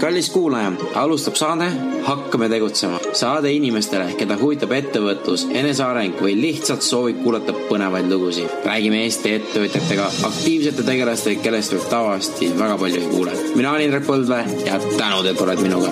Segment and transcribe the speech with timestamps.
[0.00, 1.66] kallis kuulaja, alustab saade
[2.04, 2.98] Hakkame tegutsema.
[3.12, 8.50] saade inimestele, keda huvitab ettevõtlus, eneseareng või lihtsalt soovib kuulata põnevaid lugusid.
[8.64, 13.32] räägime Eesti ettevõtjatega, aktiivsete tegelastega, kellest võib tavaliselt väga palju ei kuule.
[13.54, 15.88] mina olen Indrek Põldvee ja tänud, et oled minuga.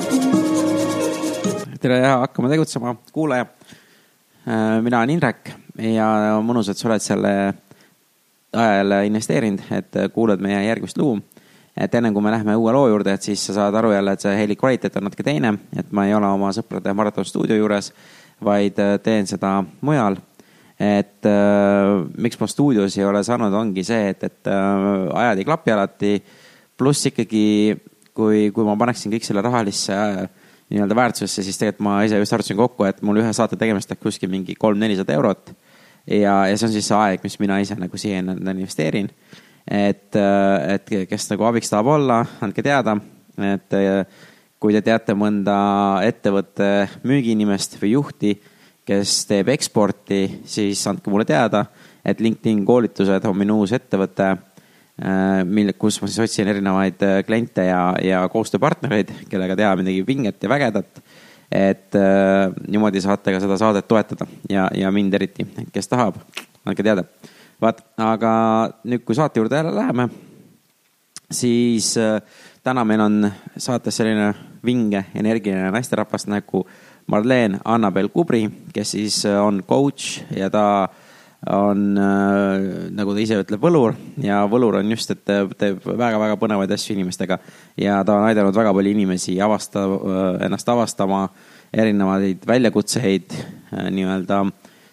[1.80, 3.46] tere ja hakkame tegutsema, kuulaja.
[4.82, 7.54] mina olen Indrek ja mõnus, et sa oled selle
[8.52, 11.22] ajal investeerinud, et kuulad meie järgmist lugu
[11.76, 14.24] et ennem kui me läheme uue loo juurde, et siis sa saad aru jälle, et
[14.24, 17.92] see heli kvaliteet on natuke teine, et ma ei ole oma sõprade Maraton stuudio juures,
[18.44, 20.18] vaid äh, teen seda mujal.
[20.82, 25.48] et äh, miks ma stuudios ei ole saanud, ongi see, et, et äh, ajad ei
[25.48, 26.14] klapi alati.
[26.76, 27.76] pluss ikkagi,
[28.14, 30.24] kui, kui ma paneksin kõik selle rahalisse äh,
[30.72, 34.02] nii-öelda väärtusesse, siis tegelikult ma ise just arvutasin kokku, et mul ühe saate tegemist läheb
[34.02, 35.54] kuskil mingi kolm-nelisada eurot.
[36.06, 39.08] ja, ja see on siis see aeg, mis mina ise nagu siia investeerin
[39.66, 42.96] et, äh, et kes nagu abiks tahab olla, andke teada,
[43.38, 44.04] et äh,
[44.62, 45.56] kui te teate mõnda
[46.06, 46.68] ettevõtte
[47.06, 48.36] müügiinimest või juhti,
[48.86, 51.66] kes teeb eksporti, siis andke mulle teada,
[52.04, 57.66] et LinkedIn koolitused on minu uus ettevõte, äh, mille, kus ma siis otsin erinevaid kliente
[57.68, 61.04] ja, ja koostööpartnereid, kellega teha midagi vinget ja vägedat.
[61.52, 61.92] et
[62.72, 66.16] niimoodi saate ka seda saadet toetada ja, ja mind eriti, kes tahab,
[66.64, 67.04] andke teada
[67.62, 68.32] vaat, aga
[68.88, 70.08] nüüd, kui saate juurde jälle läheme,
[71.32, 72.18] siis äh,
[72.64, 74.32] täna meil on saates selline
[74.64, 76.66] vinge, energiline naisterahvas nagu
[77.10, 80.66] Marleen Annabel Kubri, kes siis äh, on coach ja ta
[81.50, 85.24] on äh,, nagu ta ise ütleb, võlur ja võlur on just, et
[85.58, 87.40] teeb väga-väga põnevaid asju inimestega.
[87.82, 89.82] ja ta on aidanud väga palju inimesi avasta,
[90.46, 91.24] ennast avastama,
[91.74, 93.34] erinevaid väljakutseid
[93.90, 94.44] nii-öelda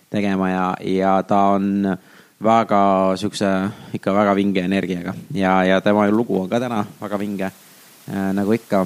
[0.10, 2.09] tegema ja, ja ta on äh,
[2.44, 3.48] väga siukse,
[3.94, 8.54] ikka väga vinge energiaga ja, ja tema lugu on ka täna väga vinge äh, nagu
[8.54, 8.86] ikka.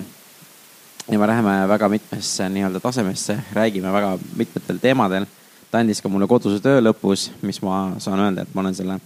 [1.11, 5.25] ja me läheme väga mitmesse nii-öelda tasemesse, räägime väga mitmetel teemadel.
[5.71, 8.97] ta andis ka mulle koduse töö lõpus, mis ma saan öelda, et ma olen selle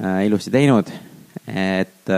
[0.00, 0.88] äh, ilusti teinud.
[1.46, 2.08] et,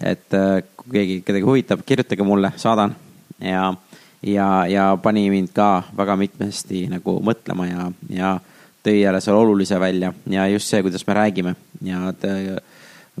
[0.00, 2.96] et äh, kui keegi, kedagi huvitab, kirjutage mulle, saadan
[3.40, 3.74] ja,
[4.22, 8.38] ja, ja pani mind ka väga mitmesti nagu mõtlema ja, ja
[8.84, 11.54] tõi jälle seal olulise välja ja just see, kuidas me räägime
[11.84, 12.12] ja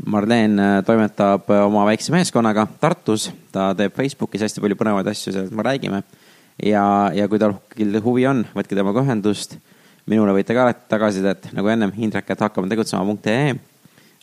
[0.06, 5.34] Marleen äh, toimetab äh, oma väikse meeskonnaga Tartus, ta teeb Facebookis hästi palju põnevaid asju,
[5.34, 6.02] sellest me räägime.
[6.64, 6.84] ja,
[7.14, 7.56] ja kui tal
[8.04, 9.58] huvi on, võtke temaga ühendust.
[10.06, 13.54] minule võite ka alati tagasisidet, nagu ennem, Indrek, et hakkame tegutsema.ee.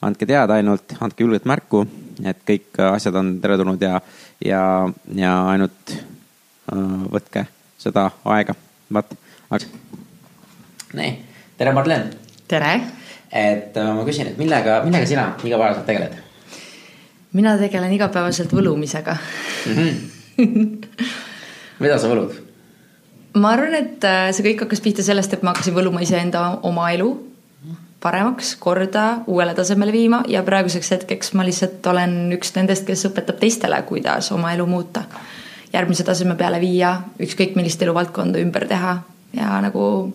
[0.01, 1.85] andke teada ainult, andke julgelt märku,
[2.25, 4.01] et kõik asjad on teretulnud ja,
[4.43, 4.63] ja,
[5.13, 7.45] ja ainult uh, võtke
[7.77, 8.57] seda aega,
[8.89, 9.17] vaat.
[10.93, 11.26] nii
[11.57, 12.09] tere, Marlen.
[12.47, 12.81] tere.
[13.31, 16.17] et äh, ma küsin, et millega, millega sina igapäevaselt tegeled?
[17.33, 19.17] mina tegelen igapäevaselt võlumisega
[19.65, 19.73] mm.
[20.37, 21.07] -hmm.
[21.83, 22.35] mida sa võlud?
[23.41, 26.91] ma arvan, et äh, see kõik hakkas pihta sellest, et ma hakkasin võluma iseenda oma
[26.91, 27.09] elu
[27.99, 33.41] paremaks, korda, uuele tasemele viima ja praeguseks hetkeks ma lihtsalt olen üks nendest, kes õpetab
[33.41, 35.03] teistele, kuidas oma elu muuta.
[35.73, 39.01] järgmise taseme peale viia, ükskõik millist eluvaldkonda ümber teha
[39.33, 40.13] ja nagu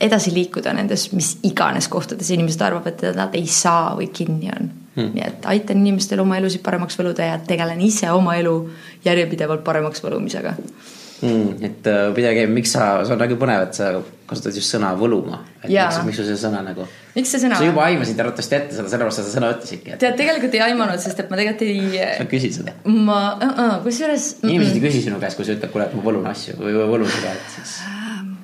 [0.00, 4.68] edasi liikuda nendes mis iganes kohtades inimesed arvavad, et nad ei saa või kinni on
[4.96, 5.14] hmm..
[5.14, 8.58] nii et aitan inimestel oma elusid paremaks võluda ja tegelen ise oma elu
[9.06, 11.64] järjepidevalt paremaks võlumisega hmm,.
[11.64, 13.94] et uh, pidage, miks sa, see on väga põnev, et sa
[14.28, 15.40] kasutad just sõna võluma.
[15.62, 15.88] et ja.
[15.88, 16.84] miks, miks sul see sõna nagu.
[17.16, 17.56] miks see sõna?
[17.56, 20.00] sa juba aimasid arvatavasti ette seda, sellepärast sa seda sõna ütlesidki et....
[20.04, 22.06] tead, tegelikult ei aimanud, sest et ma tegelikult ei.
[22.20, 22.76] sa küsid seda?
[22.84, 24.32] ma uh, uh, kusjuures.
[24.44, 27.14] inimesed ei küsi sinu käest, kui sa ütled, kuule, et ma võlun asju või võlun
[27.16, 27.78] seda, et siis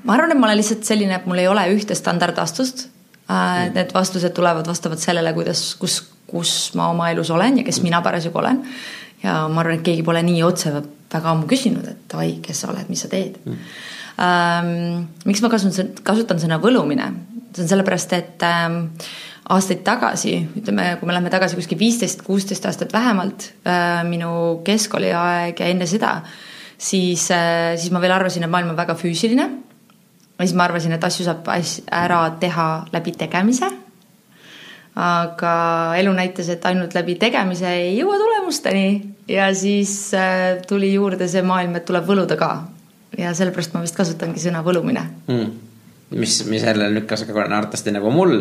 [0.04, 2.88] ma arvan, et ma olen lihtsalt selline, et mul ei ole ühte standardvastust
[3.30, 3.70] äh,.
[3.74, 8.02] Need vastused tulevad vastavalt sellele, kuidas, kus, kus ma oma elus olen ja kes mina
[8.02, 8.62] parasjagu olen.
[9.22, 10.74] ja ma arvan, et keegi pole nii otse
[11.12, 13.38] väga ammu küsinud, et davai, kes sa oled, mis sa teed?
[13.44, 13.66] Mm..
[14.22, 17.06] Ähm, miks ma kasutan, kasutan sõna võlumine,
[17.54, 18.82] see on sellepärast, et ähm,
[19.52, 25.62] aastaid tagasi, ütleme, kui me läheme tagasi kuskil viisteist, kuusteist aastat vähemalt äh,, minu keskkooliaeg
[25.62, 26.16] ja enne seda,
[26.76, 29.48] siis äh,, siis ma veel arvasin, et maailm on väga füüsiline
[30.42, 31.48] ja siis ma arvasin, et asju saab
[32.02, 33.70] ära teha läbi tegemise.
[34.92, 35.52] aga
[35.96, 41.42] elu näitas, et ainult läbi tegemise ei jõua tulemusteni ja siis äh, tuli juurde see
[41.42, 42.52] maailm, et tuleb võluda ka.
[43.18, 45.71] ja sellepärast ma vist kasutangi sõna võlumine mm
[46.14, 48.38] mis, mis jälle lükkas ka arvatavasti nagu mul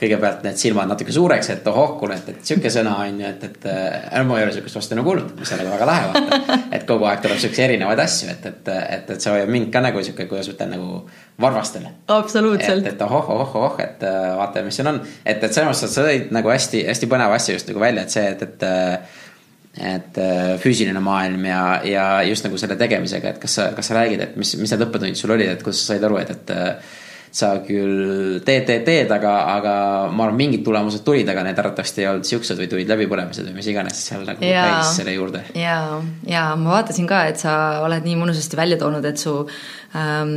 [0.00, 3.42] kõigepealt need silmad natuke suureks, et ohoh, kuule, et, et sihuke sõna on ju, et,
[3.50, 6.58] et äh, ma ei ole sihukest vastu nagu kuulnud, mis sellega väga lahe vaata.
[6.76, 9.82] et kogu aeg tuleb siukseid erinevaid asju, et, et, et, et see hoiab mind ka
[9.84, 11.02] nagu sihuke, kuidas ütlen nagu
[11.40, 11.84] varvastel.
[12.16, 12.86] absoluutselt.
[12.86, 15.84] et, et ohoh, ohoh, ohoh, et äh, vaata, mis siin on, et, et selles mõttes,
[15.84, 18.70] et sa tõid nagu hästi-hästi põneva asja just nagu välja, et see, et, et
[19.70, 24.00] et äh, füüsiline maailm ja, ja just nagu selle tegemisega, et kas sa, kas sa
[24.00, 26.50] räägid, et mis, mis need õppetunnid sul olid, et kuidas sa said aru, et, et
[26.56, 26.96] äh,
[27.30, 29.74] sa küll teed, teed, teed, aga, aga
[30.10, 33.58] ma arvan, mingid tulemused tulid, aga need arvatavasti ei olnud siuksed või tulid läbipõlemised või
[33.60, 35.44] mis iganes seal nagu ja, käis selle juurde.
[35.58, 35.76] ja,
[36.26, 37.52] ja ma vaatasin ka, et sa
[37.84, 39.36] oled nii mõnusasti välja toonud, et su
[39.94, 40.34] ähm,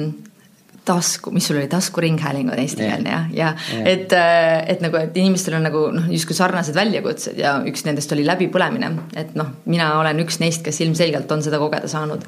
[0.85, 4.99] tasku, mis sul oli, taskuringhääling on eestikeelne jah, ja, ja, ja et, äh, et nagu,
[4.99, 9.49] et inimestel on nagu noh, justkui sarnased väljakutsed ja üks nendest oli läbipõlemine, et noh,
[9.65, 12.27] mina olen üks neist, kes ilmselgelt on seda kogeda saanud.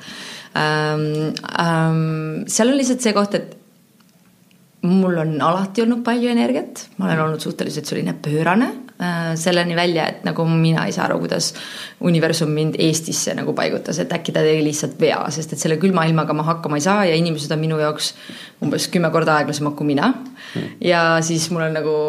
[0.56, 1.36] Ähm,.
[1.60, 3.54] Ähm, seal on lihtsalt see koht, et
[4.86, 8.68] mul on alati olnud palju energiat, ma olen olnud suhteliselt selline pöörane
[9.02, 11.52] äh, selleni välja, et nagu mina ei saa aru, kuidas
[12.06, 16.06] universum mind Eestisse nagu paigutas, et äkki ta tegi lihtsalt vea, sest et selle külma
[16.10, 18.14] ilmaga ma hakkama ei saa ja inimesed on minu jaoks
[18.64, 20.80] umbes kümme korda aeglasemad kui mina mm..
[20.86, 22.00] ja siis mul on nagu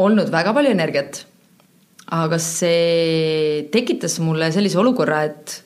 [0.00, 1.24] olnud väga palju energiat.
[2.10, 5.60] aga see tekitas mulle sellise olukorra, et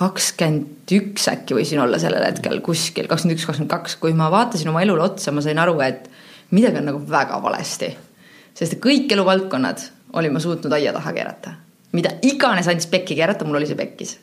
[0.00, 4.70] kakskümmend üks äkki võisin olla sellel hetkel kuskil, kakskümmend üks, kakskümmend kaks, kui ma vaatasin
[4.72, 6.08] oma elule otsa, ma sain aru, et
[6.56, 7.90] midagi on nagu väga valesti.
[8.56, 9.84] sest kõik eluvaldkonnad
[10.18, 11.52] olin ma suutnud aia taha keerata.
[11.92, 14.16] mida iganes andis pekki keerata, mul oli see pekkis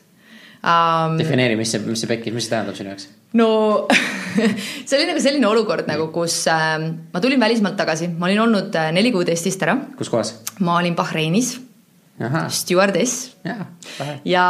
[0.62, 1.16] um,.
[1.20, 3.08] defineeri, mis see, mis see pekkis, mis see tähendab sinu jaoks?
[3.38, 3.48] no
[4.88, 6.74] see oli nagu selline olukord nagu, kus äh,
[7.12, 9.78] ma tulin välismaalt tagasi, ma olin olnud äh, neli kuud Eestist ära.
[9.98, 10.34] kus kohas?
[10.58, 11.54] ma olin Bahreinis
[12.50, 13.36] stjuardess.
[14.26, 14.44] ja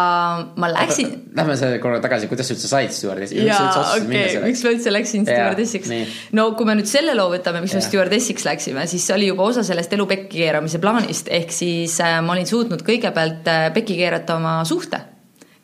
[0.57, 1.11] ma läksin.
[1.37, 3.43] Lähme selle korra tagasi, kuidas sa üldse said stjuardessi?
[3.45, 3.69] jaa,
[3.99, 5.93] okei, miks ma üldse läksin stjuardessiks?
[6.39, 9.51] no kui me nüüd selle loo võtame, miks me stjuardessiks läksime, siis see oli juba
[9.51, 14.01] osa sellest elu pekki keeramise plaanist, ehk siis äh, ma olin suutnud kõigepealt äh, pekki
[14.01, 15.05] keerata oma suhte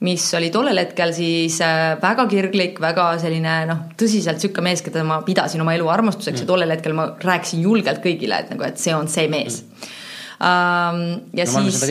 [0.04, 5.04] mis oli tollel hetkel siis äh, väga kirglik, väga selline noh, tõsiselt sihuke mees, keda
[5.06, 6.44] ma pidasin oma elu armastuseks mm.
[6.44, 10.00] ja tollel hetkel ma rääkisin julgelt kõigile, et nagu, et see on see mees mm.
[10.40, 11.82] Ja no, siis.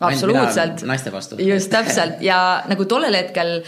[0.00, 0.84] absoluutselt.
[0.86, 1.40] naiste vastu.
[1.42, 3.60] just täpselt ja nagu tollel hetkel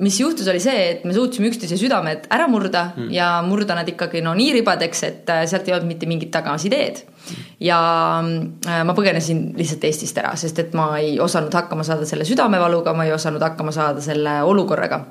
[0.00, 3.10] mis juhtus, oli see, et me suutsime üksteise südamed ära murda mm.
[3.12, 7.02] ja murda nad ikkagi no nii ribadeks, et äh, sealt ei olnud mitte mingit tagasiteed
[7.04, 7.50] mm..
[7.68, 7.80] ja
[8.24, 12.96] äh, ma põgenesin lihtsalt Eestist ära, sest et ma ei osanud hakkama saada selle südamevaluga,
[12.96, 15.04] ma ei osanud hakkama saada selle olukorraga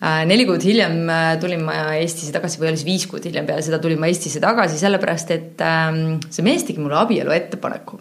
[0.00, 3.64] neli kuud hiljem äh, tulin ma Eestisse tagasi või oli see viis kuud hiljem peale
[3.64, 8.00] seda tulin ma Eestisse tagasi, sellepärast et ähm, see mees tegi mulle abielu ettepaneku.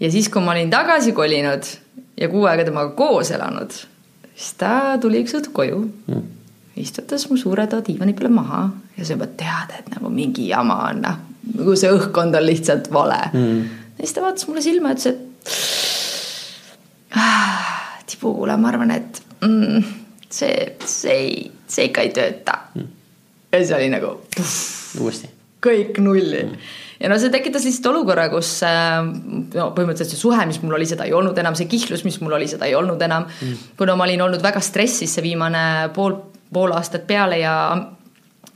[0.00, 1.68] ja siis, kui ma olin tagasi kolinud
[2.16, 3.76] ja kuu aega temaga koos elanud,
[4.32, 6.24] siis ta tuli üks õhtu koju mm.,
[6.80, 8.62] istutas mu suure toa diivani peale maha
[8.96, 11.20] ja sa juba tead, et nagu mingi jama on, noh,
[11.56, 13.60] nagu see õhkkond on lihtsalt vale mm..
[13.96, 15.20] ja siis ta vaatas mulle silma ja ütles, et
[17.16, 21.38] ah, Tibu, kuule, ma arvan, et mm, see, see ei,
[21.68, 22.90] see ikka ei tööta mm..
[23.52, 24.16] ja siis oli nagu.
[25.00, 25.30] uuesti.
[25.66, 26.68] kõik nulli mm.
[27.00, 30.88] ja no see tekitas lihtsalt olukorra, kus äh, no põhimõtteliselt see suhe, mis mul oli,
[30.88, 33.74] seda ei olnud enam, see kihlus, mis mul oli, seda ei olnud enam mm..
[33.78, 36.18] kuna ma olin olnud väga stressis see viimane pool,
[36.52, 37.56] pool aastat peale ja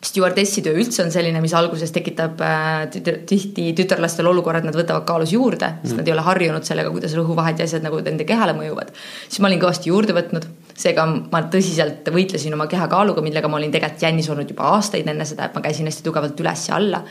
[0.00, 2.86] stjuardessi töö üldse on selline, mis alguses tekitab äh,
[3.28, 6.00] tihti tütarlastel olukorra, et nad võtavad kaalus juurde, sest mm.
[6.00, 8.94] nad ei ole harjunud sellega, kuidas rõhuvahed ja asjad nagu nende kehale mõjuvad.
[9.28, 10.48] siis ma olin kõvasti juurde võtnud,
[10.80, 15.26] seega ma tõsiselt võitlesin oma kehakaaluga, millega ma olin tegelikult jännis olnud juba aastaid enne
[15.28, 17.02] seda, et ma käisin hästi tugevalt üles ja alla.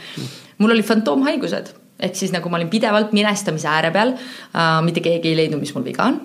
[0.60, 5.34] Mul olid fantoomhaigused, ehk siis nagu ma olin pidevalt minestamise ääre peal äh,, mitte keegi
[5.34, 6.20] ei leidnud, mis mul viga on.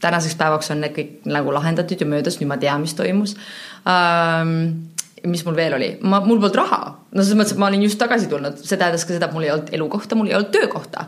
[0.00, 3.36] Tänaseks päevaks on need kõik nagu lahendatud ja möödas, nüüd ma tean, mis toimus.
[3.84, 4.88] Ähm,
[5.28, 6.78] mis mul veel oli, ma, mul polnud raha,
[7.10, 9.46] no selles mõttes, et ma olin just tagasi tulnud, see tähendas ka seda, et mul
[9.46, 11.06] ei olnud elukohta, mul ei olnud töökohta.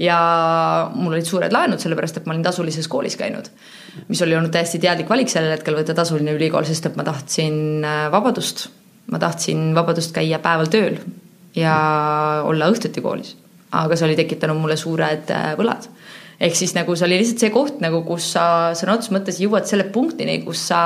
[0.00, 0.18] ja
[0.94, 3.48] mul olid suured laenud, sellepärast et ma olin tasulises koolis käinud.
[4.08, 7.84] mis oli olnud täiesti teadlik valik sellel hetkel võtta tasuline ülikool, sest et ma tahtsin
[7.84, 8.68] äh, vabadust.
[9.12, 10.98] ma tahtsin vabadust käia päeval tööl
[11.56, 11.76] ja
[12.44, 13.36] olla õhtuti koolis.
[13.72, 15.88] aga see oli tekitanud mulle suured äh, võlad
[16.40, 19.68] ehk siis nagu see oli lihtsalt see koht nagu, kus sa sõna otseses mõttes jõuad
[19.68, 20.80] selle punktini, kus sa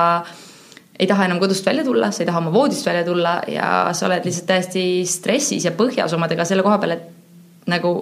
[0.98, 4.08] ei taha enam kodust välja tulla, sa ei taha oma voodist välja tulla ja sa
[4.08, 7.94] oled lihtsalt täiesti stressis ja põhjas omadega selle koha peal, et nagu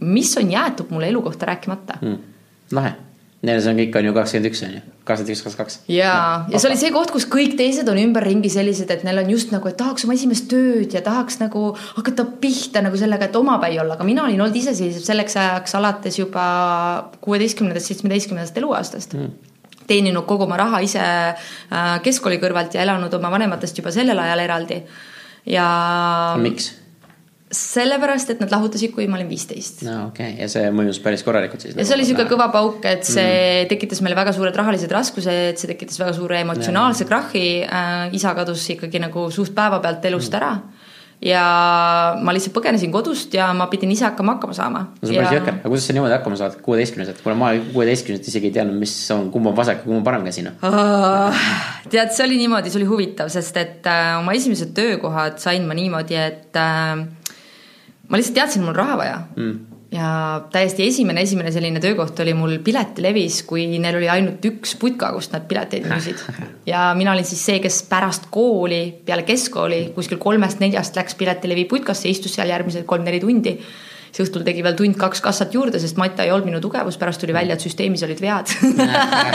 [0.00, 2.00] mis on jäetud mulle elu kohta rääkimata?
[2.02, 2.18] Mm..
[2.72, 2.94] lahe.
[3.38, 5.76] Neil see on kõik on ju kakskümmend üks on ju, kakskümmend üks, kakskümmend kaks.
[5.94, 9.20] ja no,, ja see oli see koht, kus kõik teised on ümberringi sellised, et neil
[9.22, 13.28] on just nagu, et tahaks oma esimest tööd ja tahaks nagu hakata pihta nagu sellega,
[13.30, 16.48] et omapäi olla, aga mina olin olnud iseseisev selleks ajaks alates juba
[17.22, 19.14] kuueteistkümnendast, seitsmeteistkümnendast eluaastast.
[19.14, 19.54] Mm
[19.86, 24.44] teeninud kogu oma raha ise äh, keskkooli kõrvalt ja elanud oma vanematest juba sellel ajal
[24.48, 24.82] eraldi.
[25.46, 25.68] ja.
[26.42, 26.74] miks?
[27.48, 29.80] sellepärast, et nad lahutasid, kui ma olin viisteist.
[29.86, 31.76] no okei okay., ja see mõjus päris korralikult siis?
[31.78, 33.30] ja see oli nagu kõva pauk, et see
[33.62, 33.70] mm.
[33.70, 38.10] tekitas meile väga suured rahalised raskused, see tekitas väga suure emotsionaalse krahhi äh,.
[38.16, 40.40] isa kadus ikkagi nagu suht päevapealt elust mm.
[40.42, 40.77] ära
[41.24, 41.42] ja
[42.22, 44.82] ma lihtsalt põgenesin kodust ja ma pidin ise hakkama hakkama saama.
[45.00, 48.28] no see on päris jõhker, aga kuidas sa niimoodi hakkama saad, kuueteistkümneselt, kuna ma kuueteistkümneselt
[48.30, 50.60] isegi ei teadnud, mis on, kumb on vasak ja kumb on parem käsi noh.
[51.90, 55.74] tead, see oli niimoodi, see oli huvitav, sest et äh, oma esimesed töökohad sain ma
[55.78, 57.02] niimoodi, et äh,
[58.06, 59.18] ma lihtsalt teadsin, mul on raha vaja.
[59.34, 60.08] Mm ja
[60.52, 65.32] täiesti esimene, esimene selline töökoht oli mul Piletilevis, kui neil oli ainult üks putka, kust
[65.32, 66.20] nad pileteid müüsid.
[66.72, 72.08] ja mina olin siis see, kes pärast kooli, peale keskkooli kuskil kolmest-neljast läks Piletilevi putkasse,
[72.10, 73.56] istus seal järgmised kolm-neli tundi.
[74.12, 77.32] siis õhtul tegi veel tund-kaks kassat juurde, sest matta ei olnud minu tugevus, pärast tuli
[77.36, 78.52] välja, et süsteemis olid vead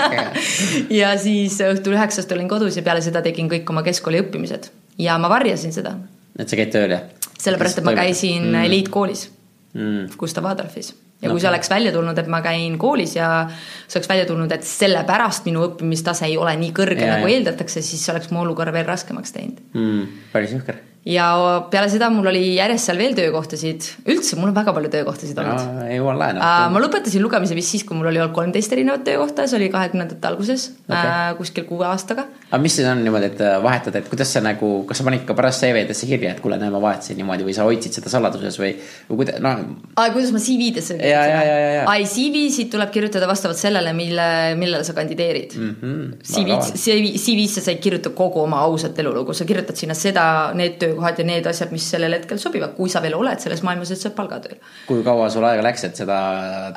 [1.01, 5.17] ja siis õhtul üheksast olin kodus ja peale seda tegin kõik oma keskkooli õppimised ja
[5.21, 5.93] ma varjasin seda.
[6.37, 7.05] et sa käid tööl, jah?
[7.37, 8.65] sellepärast, et ma käisin mm.
[8.65, 9.29] eliitkoolis
[9.73, 10.13] mm.
[10.19, 10.93] Gustav Adolfis.
[11.21, 11.41] ja kui no.
[11.41, 15.47] see oleks välja tulnud, et ma käin koolis ja see oleks välja tulnud, et sellepärast
[15.49, 17.37] minu õppimistase ei ole nii kõrge, nagu ja.
[17.37, 20.25] eeldatakse, siis oleks mu olukorra veel raskemaks teinud mm,.
[20.33, 21.25] päris jõhker ja
[21.71, 25.81] peale seda mul oli järjest seal veel töökohtasid, üldse mul on väga palju töökohtasid olnud.
[25.89, 26.69] ei jõua laenata.
[26.71, 30.29] ma lõpetasin lugemise vist siis, kui mul oli olnud kolmteist erinevat töökohta, see oli kahekümnendate
[30.29, 31.01] alguses okay.
[31.01, 32.23] äh, kuskil kuue aastaga.
[32.47, 35.25] aga mis siis on niimoodi, et äh, vahetad, et kuidas sa nagu, kas sa panid
[35.27, 38.59] ka pärast CV-desse kirja, et kuule, näe, ma vahetasin niimoodi või sa hoidsid seda saladuses
[38.63, 38.71] või,
[39.09, 39.59] või kuida-, noh.
[39.99, 45.75] kuidas ma CV-desse ai, CV-sid tuleb kirjutada vastavalt sellele, mille, millele sa kandideerid mm.
[45.83, 46.07] -hmm.
[46.31, 50.92] CV-d, CV, CV-sse sa ei kirjuta kogu oma ausat elulugu, sa kirjutad sinna seda, need
[50.93, 53.99] töökohad ja need asjad mis sellel hetkel sobivad, kui sa veel oled selles maailmas, et
[53.99, 54.59] sa oled palgatööl.
[54.87, 56.17] kui kaua sul aega läks, et seda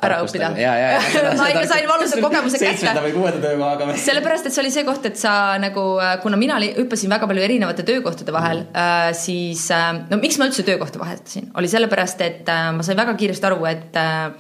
[0.04, 0.50] ära õppida?
[1.40, 2.72] ma ikka sain valusa kogemuse kätte.
[2.72, 4.02] seitsmenda või kuuenda töökohaga või?
[4.06, 5.32] sellepärast, et see oli see koht, et sa
[5.62, 5.86] nagu,
[6.22, 10.48] kuna mina hüppasin väga palju erinevate töökohtade vahel mm., äh, siis äh, no miks ma
[10.50, 14.30] üldse töökohta vahetasin, oli sellepärast, et äh, ma sain väga kiiresti aru, et äh,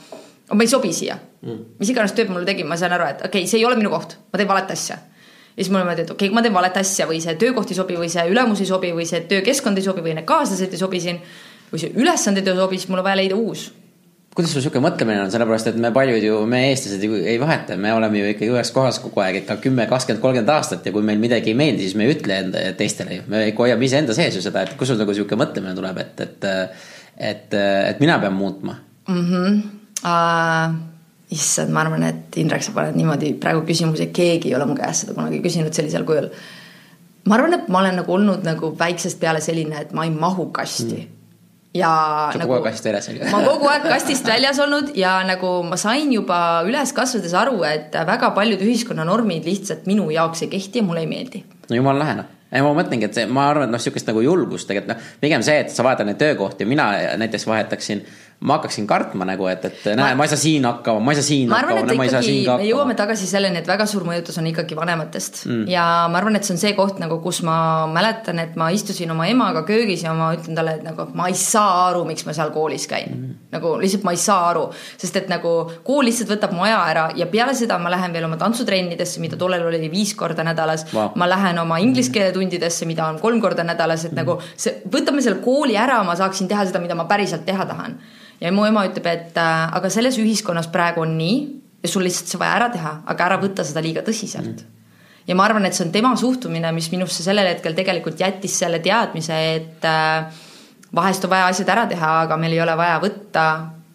[0.52, 1.76] ma ei sobi siia mm..
[1.80, 3.92] mis iganes tööd mulle tegin, ma sain aru, et okei okay,, see ei ole minu
[3.92, 4.98] koht, ma teen valet asja
[5.56, 7.78] ja siis mulle mõeldi, et okei okay,, ma teen valet asja või see töökoht ei
[7.78, 10.80] sobi või see ülemus ei sobi või see töökeskkond ei sobi või need kaaslased ei
[10.80, 11.20] sobi siin
[11.72, 13.70] või see ülesanded ei sobi, siis mul on vaja leida uus.
[14.36, 17.78] Kuidas sul sihuke mõtlemine on, sellepärast et me paljud ju, me eestlased ju ei vaheta,
[17.80, 21.06] me oleme ju ikkagi ühes kohas kogu aeg ikka kümme, kakskümmend, kolmkümmend aastat ja kui
[21.08, 24.16] meil midagi ei meeldi, siis me ei ütle enda teistele ju, me ikka hoiame iseenda
[24.18, 26.44] sees ju seda, et kus sul nagu sihuke mõtlemine tuleb, et, et,
[27.30, 28.76] et, et mina pean muutma?
[29.08, 29.24] Mm.
[29.30, 29.64] -hmm.
[30.04, 30.95] Uh
[31.34, 35.04] issand, ma arvan, et Indrek, sa paned niimoodi praegu küsimuse, keegi ei ole mu käest
[35.04, 36.30] seda kunagi küsinud sellisel kujul.
[37.26, 40.50] ma arvan, et ma olen nagu olnud nagu väiksest peale selline, et ma ei mahu
[40.54, 41.02] kasti.
[41.02, 41.12] Mm
[41.76, 41.90] ja
[42.32, 45.50] sa nagu, kogu aeg kastist väljas olnud ma kogu aeg kastist väljas olnud ja nagu
[45.66, 50.82] ma sain juba üles kasvades aru, et väga paljud ühiskonnanormid lihtsalt minu jaoks ei kehti
[50.82, 51.44] ja mulle ei meeldi.
[51.68, 54.20] no jumala lahe noh ei, ma mõtlengi, et see, ma arvan, et noh, sihukest nagu
[54.22, 56.86] julgust tegelikult noh, pigem see, et sa vahetad neid töökohti, mina
[57.18, 58.04] näiteks vahetaksin
[58.40, 61.24] ma hakkaksin kartma nagu, et, et näe, ma ei saa siin hakkama, ma ei saa
[61.24, 62.64] siin ma arvan, hakkama, ma ei saa siin ka hakkama.
[62.66, 65.62] me jõuame tagasi selleni, et väga suur mõjutus on ikkagi vanematest mm.
[65.72, 67.56] ja ma arvan, et see on see koht nagu, kus ma
[67.88, 71.38] mäletan, et ma istusin oma emaga köögis ja ma ütlen talle, et nagu ma ei
[71.40, 73.38] saa aru, miks ma seal koolis käin mm..
[73.56, 74.66] nagu lihtsalt ma ei saa aru,
[75.00, 75.54] sest et nagu
[75.86, 79.40] kool lihtsalt võtab mu aja ära ja peale seda ma lähen veel oma tantsutrennidesse, mida
[79.40, 81.08] tollel oli viis korda nädalas wow..
[81.16, 84.20] ma lähen oma inglise keele tundidesse, mida on kolm korda nädalas, et mm.
[84.20, 87.96] nagu see, võtame selle kooli ära, ma saaksin teha seda, mida ma päriselt teha tahan
[88.40, 91.36] ja mu ema ütleb, et äh, aga selles ühiskonnas praegu on nii
[91.82, 94.90] ja sul lihtsalt see vaja ära teha, aga ära võta seda liiga tõsiselt mm.
[95.30, 98.82] ja ma arvan, et see on tema suhtumine, mis minusse sellel hetkel tegelikult jättis selle
[98.84, 100.44] teadmise, et äh,
[100.96, 103.46] vahest on vaja asjad ära teha, aga meil ei ole vaja võtta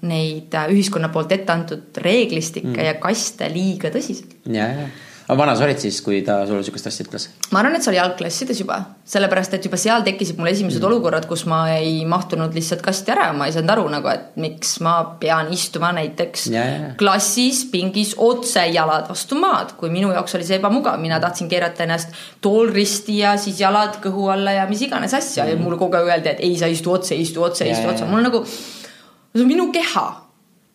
[0.09, 2.85] neid äh, ühiskonna poolt ette antud reeglistikke mm.
[2.89, 4.37] ja kaste liiga tõsiselt.
[4.49, 4.91] ja, ja
[5.37, 7.27] vana sa olid siis, kui ta sulle sihukest asja ütles?
[7.53, 10.87] ma arvan, et see oli algklassides juba, sellepärast et juba seal tekkisid mul esimesed mm.
[10.89, 14.39] olukorrad, kus ma ei mahtunud lihtsalt kasti ära ja ma ei saanud aru nagu, et
[14.41, 16.89] miks ma pean istuma näiteks ja, ja.
[16.99, 21.85] klassis pingis otse jalad vastu maad, kui minu jaoks oli see ebamugav, mina tahtsin keerata
[21.87, 25.53] ennast tool risti ja siis jalad kõhu alla ja mis iganes asja mm.
[25.53, 28.25] ja mulle kogu aeg öeldi, et ei, sa istu otse, istu otse, istu otse, mul
[28.27, 30.05] nagu, see on minu keha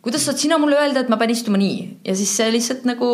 [0.07, 1.79] kuidas saad sina mulle öelda, et ma pean istuma nii?
[2.07, 3.09] Ja siis see lihtsalt nagu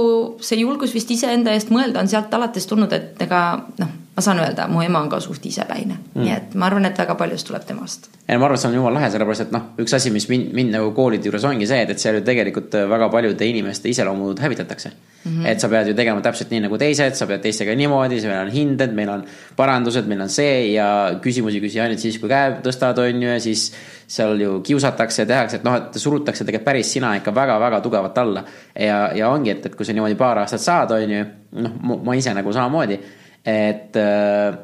[0.44, 3.40] see julgus vist iseenda eest mõelda on sealt alates tulnud, et ega
[3.80, 6.84] noh, ma saan öelda, mu ema on ka suht isepäine mm., nii et ma arvan,
[6.84, 8.10] et väga paljust tuleb temast.
[8.28, 10.50] ei, ma arvan, et see on jumala lahe, sellepärast et noh, üks asi, mis mind,
[10.56, 14.42] mind nagu koolide juures ongi see, et, et seal ju tegelikult väga paljude inimeste iseloomud
[14.44, 15.30] hävitatakse mm.
[15.30, 15.46] -hmm.
[15.48, 18.52] et sa pead ju tegema täpselt nii nagu teised, sa pead teistega niimoodi, meil on
[18.52, 19.24] hinded, meil on
[19.56, 20.88] parandused, meil on see ja
[21.22, 23.72] küsimusi küsi ainult siis, kui käe tõstad, on ju, ja siis
[24.06, 28.44] seal ju kiusatakse, tehakse, et noh, et surutakse tegelikult päris sina ikka väga-väga tugevalt alla.
[28.76, 31.24] ja, ja ongi, et, et kui sa niimoodi paar aastat saad, on ju,
[31.64, 33.00] noh, ma ise nagu samamoodi,
[33.44, 34.58] et äh,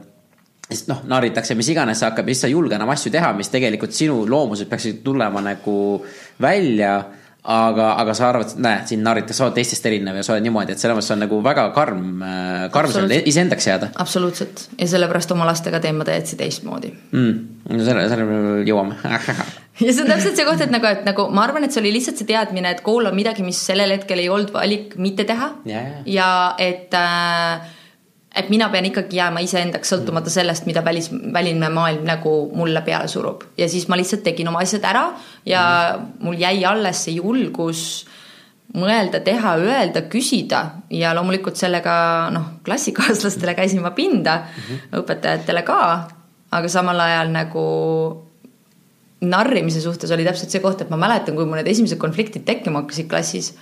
[0.68, 3.50] siis noh, narritakse, mis iganes hakkab ja siis sa ei julge enam asju teha, mis
[3.52, 5.78] tegelikult sinu loomuses peaksid tulema nagu
[6.40, 6.98] välja
[7.48, 10.74] aga, aga sa arvad, näe, sind narritakse, sa oled teistest erinev ja sa oled niimoodi,
[10.74, 13.92] et selles mõttes on nagu väga karm, äh, karm seal iseendaks jääda.
[14.04, 17.38] absoluutselt ja sellepärast oma lastega teen ma täiesti teistmoodi mm,.
[17.70, 18.98] no selle, sellele jõuame
[19.86, 21.94] ja see on täpselt see koht, et nagu, et nagu ma arvan, et see oli
[21.96, 25.52] lihtsalt see teadmine, et kool on midagi, mis sellel hetkel ei olnud valik mitte teha.
[25.68, 26.02] Ja, ja.
[26.18, 26.30] ja
[26.60, 27.76] et äh,
[28.36, 33.08] et mina pean ikkagi jääma iseendaks, sõltumata sellest, mida välis, väline maailm nagu mulle peale
[33.08, 33.44] surub.
[33.58, 35.08] ja siis ma lihtsalt tegin oma asjad ära
[35.46, 35.62] ja
[36.20, 38.06] mul jäi alles see julgus
[38.76, 44.98] mõelda, teha, öelda, küsida ja loomulikult sellega noh, klassikaaslastele käisin ma pinda mm, -hmm.
[45.00, 45.80] õpetajatele ka,
[46.50, 47.64] aga samal ajal nagu
[49.20, 52.84] narrimise suhtes oli täpselt see koht, et ma mäletan, kui mul need esimesed konfliktid tekkima
[52.84, 53.54] hakkasid klassis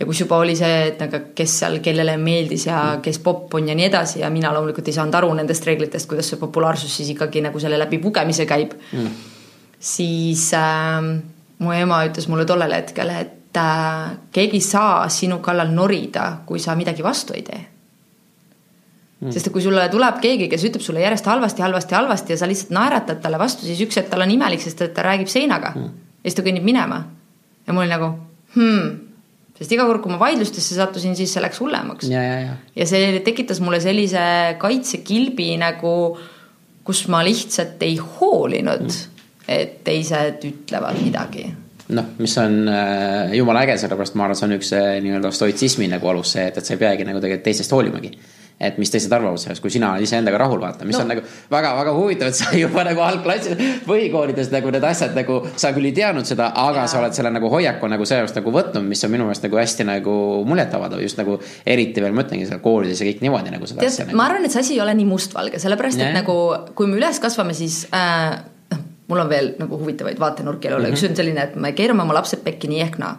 [0.00, 3.68] ja kus juba oli see, et nagu kes seal kellele meeldis ja kes popp on
[3.68, 7.10] ja nii edasi ja mina loomulikult ei saanud aru nendest reeglitest, kuidas see populaarsus siis
[7.12, 8.72] ikkagi nagu selle läbi pugemise käib.
[8.96, 9.10] Mm..
[9.80, 11.10] siis äh,
[11.60, 16.62] mu ema ütles mulle tollel hetkel, et äh, keegi ei saa sinu kallal norida, kui
[16.62, 17.60] sa midagi vastu ei tee.
[19.20, 19.34] Mm..
[19.36, 22.72] sest kui sulle tuleb keegi, kes ütleb sulle järjest halvasti, halvasti, halvasti ja sa lihtsalt
[22.72, 25.76] naeratad talle vastu, siis üks hetk tal on imelik, sest et ta räägib seinaga.
[25.76, 25.92] Mm.
[26.24, 27.04] ja siis ta kõnnib minema.
[27.68, 28.14] ja mul nagu
[28.56, 29.09] hmm
[29.60, 32.08] sest iga kord, kui ma vaidlustesse sattusin, siis see läks hullemaks.
[32.10, 32.88] ja, ja, ja.
[32.88, 34.22] see tekitas mulle sellise
[34.60, 35.94] kaitsekilbi nagu,
[36.86, 41.48] kus ma lihtsalt ei hoolinud mm., et teised ütlevad midagi
[41.90, 45.88] noh, mis on äh, jumala äge, sellepärast ma arvan, see on üks äh, nii-öelda stoitsismi
[45.90, 48.12] nagu alus see, et, et sa ei peagi nagu tegelikult teistest hoolimagi
[48.60, 51.04] et mis teised arvavad sellest, kui sina iseendaga rahul, vaata, mis no.
[51.06, 55.70] on nagu väga-väga huvitav, et sa juba nagu algklassis, põhikoolides nagu need asjad nagu, sa
[55.76, 56.90] küll ei teadnud seda, aga ja.
[56.92, 59.88] sa oled selle nagu hoiaku nagu sellest nagu võtnud, mis on minu meelest nagu hästi
[59.88, 60.16] nagu
[60.48, 63.94] muljetavaldav, just nagu eriti veel ma ütlengi seal koolides ja kõik niimoodi nagu seda Tead,
[63.94, 64.08] asja.
[64.10, 64.20] Nagu.
[64.20, 66.14] ma arvan, et see asi ei ole nii mustvalge, sellepärast et ja.
[66.20, 66.36] nagu
[66.76, 68.36] kui me üles kasvame, siis äh,
[68.74, 71.00] noh, mul on veel nagu huvitavaid vaatenurki elule mm, -hmm.
[71.00, 73.16] üks on selline, et me keerame oma lapsed pekki nii ehk naa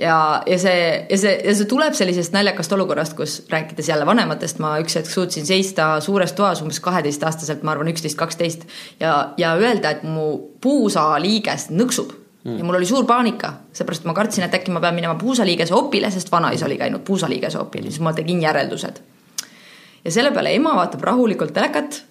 [0.00, 4.60] ja, ja see, ja see, ja see tuleb sellisest naljakast olukorrast, kus rääkides jälle vanematest,
[4.62, 8.66] ma üks hetk suutsin seista suures toas umbes kaheteistaastaselt, ma arvan, üksteist, kaksteist
[9.00, 10.28] ja, ja öelda, et mu
[10.62, 12.12] puusaliiges nõksub
[12.44, 12.58] mm.
[12.58, 16.10] ja mul oli suur paanika, seepärast ma kartsin, et äkki ma pean minema puusaliigese opile,
[16.14, 19.00] sest vanaisa oli käinud puusaliigese opil, siis ma tegin järeldused.
[20.04, 22.02] ja selle peale ema vaatab rahulikult telekat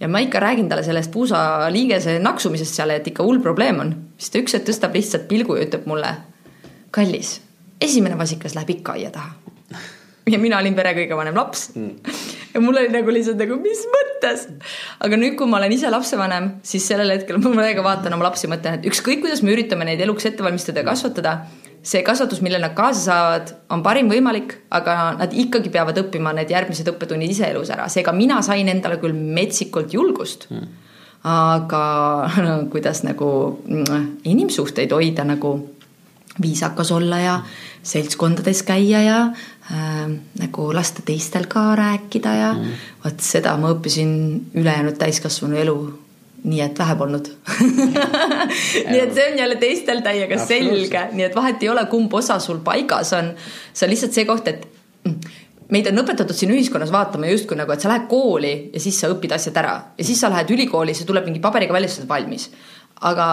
[0.00, 4.30] ja ma ikka räägin talle sellest puusaliigese naksumisest seal, et ikka hull probleem on, siis
[4.30, 6.14] ta üks hetk tõstab lihtsalt pilgu ja ütleb mulle
[6.94, 7.40] kallis,
[7.80, 9.34] esimene vasikas läheb ikka aia taha.
[10.30, 12.14] ja mina olin pere kõige vanem laps mm.
[12.54, 14.48] ja mul oli nagu lihtsalt nagu, mis mõttes.
[15.00, 18.50] aga nüüd, kui ma olen ise lapsevanem, siis sellel hetkel ma praegu vaatan oma lapsi,
[18.50, 21.36] mõtlen, et ükskõik, kuidas me üritame neid eluks ette valmistada ja kasvatada,
[21.86, 26.50] see kasvatus, millele nad kaasa saavad, on parim võimalik, aga nad ikkagi peavad õppima need
[26.50, 30.66] järgmised õppetunnid ise elus ära, seega mina sain endale küll metsikult julgust mm.
[31.30, 31.84] aga
[32.42, 33.30] no, kuidas nagu
[34.26, 35.54] inimsuhteid hoida nagu
[36.42, 37.36] viisakas olla ja
[37.86, 39.20] seltskondades käia ja
[39.70, 40.08] äh,
[40.40, 42.82] nagu lasta teistel ka rääkida ja mm.
[43.04, 44.10] vot seda ma õppisin
[44.54, 45.78] ülejäänud täiskasvanu elu
[46.46, 47.30] nii et vähe polnud.
[48.90, 52.38] Nii et see on jälle teistel täiega selge, nii et vahet ei ole, kumb osa
[52.42, 53.32] sul paigas on.
[53.72, 54.68] see on lihtsalt see koht, et
[55.08, 55.16] mm,
[55.74, 59.10] meid on õpetatud siin ühiskonnas vaatama justkui nagu, et sa lähed kooli ja siis sa
[59.10, 59.74] õpid asjad ära.
[59.98, 62.50] Ja siis sa lähed ülikooli, see tuleb mingi paberiga välja, sa oled valmis
[63.04, 63.26] aga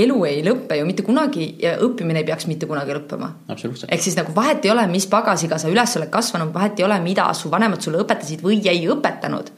[0.00, 3.32] elu ei lõpe ju mitte kunagi ja õppimine ei peaks mitte kunagi lõppema.
[3.48, 7.00] ehk siis nagu vahet ei ole, mis pagasiga sa üles oled kasvanud, vahet ei ole,
[7.04, 9.50] mida su vanemad sulle õpetasid või ei õpetanud.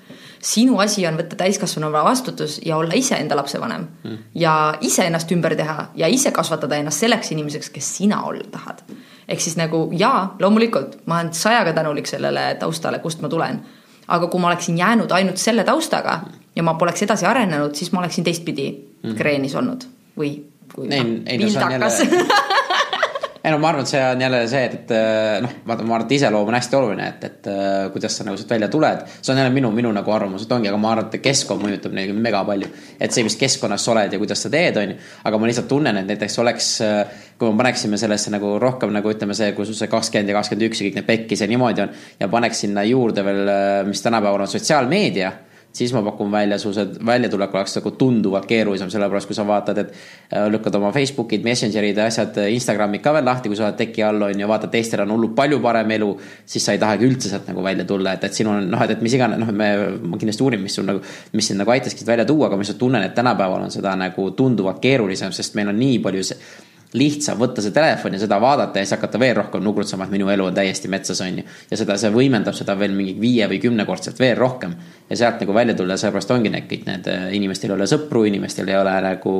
[0.42, 4.18] sinu asi on võtta täiskasvanuna vastutus ja olla iseenda lapsevanem mm.
[4.34, 8.82] ja ise ennast ümber teha ja ise kasvatada ennast selleks inimeseks, kes sina olla tahad.
[9.28, 13.62] ehk siis nagu jaa, loomulikult ma olen sajaga tänulik sellele taustale, kust ma tulen
[14.08, 16.20] aga kui ma oleksin jäänud ainult selle taustaga
[16.56, 19.18] ja ma poleks edasi arenenud, siis ma oleksin teistpidi mm.
[19.18, 19.86] kreenis olnud
[20.18, 20.34] või
[20.72, 22.24] kui ei, noh, ei, vildakas no,
[23.44, 25.96] ei no ma arvan, et see on jälle see, et, et äh, noh, vaata, ma
[25.96, 29.02] arvan, et iseloom on hästi oluline, et, et äh, kuidas sa nagu sealt välja tuled.
[29.18, 31.96] see on jälle minu, minu nagu arvamus, et ongi, aga ma arvan, et keskkond mõjutab
[31.96, 32.70] neid mega palju.
[33.00, 34.98] et see, mis keskkonnas sa oled ja kuidas sa teed, on ju.
[35.24, 39.10] aga ma lihtsalt tunnen, et näiteks oleks, äh, kui me paneksime sellesse nagu rohkem nagu
[39.10, 41.96] ütleme, see, kus see kakskümmend ja kakskümmend üks ja kõik need pekkis ja niimoodi on.
[42.20, 43.56] ja paneks sinna juurde veel,
[43.90, 45.32] mis tänapäeval on sotsiaalmeedia
[45.72, 49.78] siis ma pakun välja, su see väljatulek oleks nagu tunduvalt keerulisem, sellepärast kui sa vaatad,
[49.82, 53.68] et äh, lükkad oma Facebookid, Messengerid ja asjad, äh, Instagramid ka veel lahti, kui sa
[53.68, 56.10] oled teki all on ju, vaatad, teistel on hullult palju parem elu,
[56.54, 58.96] siis sa ei tahagi üldse sealt nagu välja tulla, et, et siin on noh, et,
[58.96, 59.70] et mis iganes, noh, me,
[60.02, 61.00] ma kindlasti uurin, mis sul nagu,
[61.32, 64.28] mis sind nagu aitaski välja tuua, aga ma lihtsalt tunnen, et tänapäeval on seda nagu
[64.36, 68.80] tunduvalt keerulisem, sest meil on nii palju see lihtsam võtta see telefon ja seda vaadata
[68.80, 71.44] ja siis hakata veel rohkem nugrutsema, et minu elu on täiesti metsas, on ju.
[71.70, 74.74] ja seda, see võimendab seda veel mingi viie või kümnekordselt veel rohkem.
[75.08, 78.26] ja sealt nagu välja tulla, sellepärast ongi need kõik need, äh, inimestel ei ole sõpru,
[78.28, 79.32] inimestel ei ole nagu.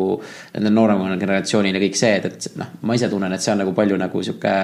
[0.55, 3.63] Nendel nooremal generatsioonil ja kõik see, et, et noh, ma ise tunnen, et see on
[3.65, 4.57] nagu palju nagu sihuke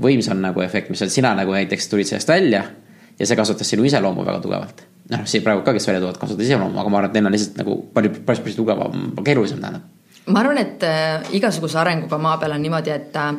[0.00, 2.64] võimsam nagu efekt, mis on sina nagu näiteks tulid sellest välja.
[3.18, 6.46] ja see kasvatas sinu iseloomu väga tugevalt noh, see praegu ka, kes välja tulevad, kasutavad
[6.46, 9.84] iseloomu, aga ma arvan, et neil on lihtsalt nagu palju, päris, päris tugevam, keerulisem tähendab.
[10.26, 13.30] Ma arvan, et äh, igasuguse arenguga maa peal on niimoodi, et äh,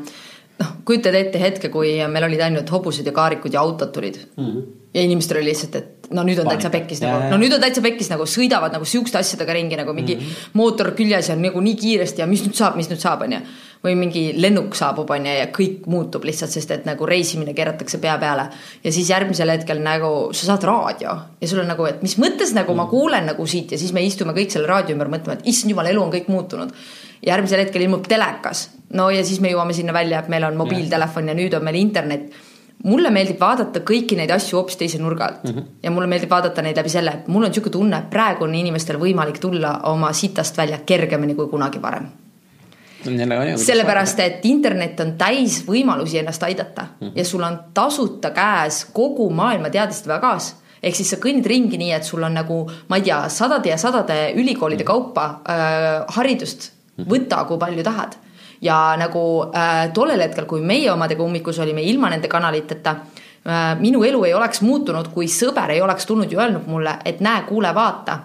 [0.60, 4.46] noh, kujutad ette hetke, kui meil olid ainult hobused ja kaarikud ja autod tulid mm.
[4.46, 4.64] -hmm.
[4.94, 7.82] ja inimestel oli lihtsalt, et no nüüd on täitsa pekkis nagu, no nüüd on täitsa
[7.82, 10.50] pekkis nagu sõidavad nagu siukeste asjadega ringi nagu mingi mm -hmm.
[10.54, 13.42] mootor küljes ja nagu nii kiiresti ja mis nüüd saab, mis nüüd saab, onju.
[13.86, 18.18] Või mingi lennuk saabub, onju, ja kõik muutub lihtsalt, sest et nagu reisimine keeratakse pea
[18.22, 18.48] peale.
[18.84, 22.54] ja siis järgmisel hetkel nagu sa saad raadio ja sul on nagu, et mis mõttes
[22.58, 25.54] nagu ma kuulen nagu siit ja siis me istume kõik selle raadio ümber mõtlema, et
[25.54, 26.74] issand jumal, elu on kõik muutunud.
[27.26, 31.32] järgmisel hetkel ilmub telekas no ja siis me jõuame sinna välja, et meil on mobiiltelefon
[31.32, 32.34] ja nüüd on meil internet.
[32.84, 35.64] mulle meeldib vaadata kõiki neid asju hoopis teise nurga alt mm -hmm.
[35.84, 38.56] ja mulle meeldib vaadata neid läbi selle, et mul on niisugune tunne, et praegu on
[38.56, 42.25] inimestel võimalik tulla oma sitast välja kergemini kui kunagi varem
[43.58, 47.12] sellepärast, et internet on täis võimalusi ennast aidata mm -hmm.
[47.16, 51.92] ja sul on tasuta käes kogu maailma teadlaste pagas ehk siis sa kõnnid ringi nii,
[51.92, 54.88] et sul on nagu, ma ei tea, sadade ja sadade ülikoolide mhm.
[54.88, 57.10] kaupa äh, haridust, mhm.
[57.10, 58.18] võta, kui palju tahad
[58.62, 64.04] ja nagu äh, tollel hetkel, kui meie omadega ummikus olime ilma nende kanaliteta äh,, minu
[64.04, 67.74] elu ei oleks muutunud, kui sõber ei oleks tulnud ja öelnud mulle, et näe, kuule,
[67.76, 68.20] vaata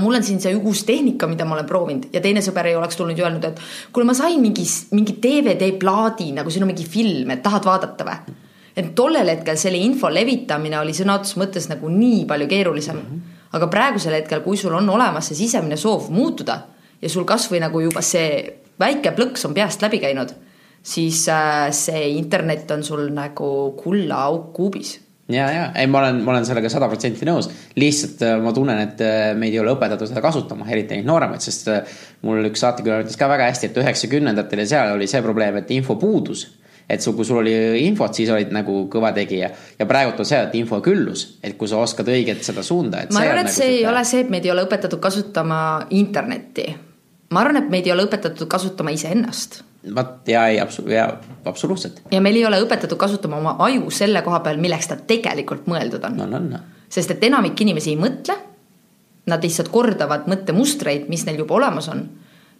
[0.00, 2.98] mul on siin see uus tehnika, mida ma olen proovinud ja teine sõber ei oleks
[2.98, 3.60] tulnud ja öelnud, et
[3.92, 4.64] kuule, ma sain mingi,
[4.96, 8.36] mingi DVD-plaadi, nagu siin on mingi film, et tahad vaadata või?
[8.76, 13.06] et tollel hetkel selle info levitamine oli sõna otseses mõttes nagu nii palju keerulisem mm.
[13.06, 13.46] -hmm.
[13.56, 16.58] aga praegusel hetkel, kui sul on olemas see sisemine soov muutuda
[17.02, 20.34] ja sul kasvõi nagu juba see väike plõks on peast läbi käinud,
[20.82, 26.34] siis äh, see internet on sul nagu kullaauk kuubis ja, ja ei, ma olen, ma
[26.34, 27.48] olen sellega sada protsenti nõus.
[27.76, 31.44] lihtsalt äh, ma tunnen, et äh, meid ei ole õpetatud seda kasutama, eriti neid nooremaid,
[31.44, 31.70] sest
[32.26, 35.74] mul üks saatekülaline ütles ka väga hästi, et üheksakümnendatel ja seal oli see probleem, et
[35.76, 36.46] info puudus.
[36.88, 40.38] et sul, kui sul oli infot, siis olid nagu kõva tegija ja praegult on see,
[40.38, 43.02] et info küllus, et kui sa oskad õiget seda suunda.
[43.10, 45.58] ma arvan, et nagu see ei ole see, et meid ei ole õpetatud kasutama
[45.90, 46.68] internetti
[47.30, 49.62] ma arvan, et meid ei ole õpetatud kasutama iseennast.
[49.94, 50.58] Vot ja ei,
[50.92, 51.06] ja
[51.44, 52.02] absoluutselt.
[52.10, 56.04] ja meil ei ole õpetatud kasutama oma aju selle koha peal, milleks ta tegelikult mõeldud
[56.08, 56.26] on no,.
[56.30, 56.62] No, no.
[56.88, 58.38] sest et enamik inimesi ei mõtle.
[59.26, 62.04] Nad lihtsalt kordavad mõttemustreid, mis neil juba olemas on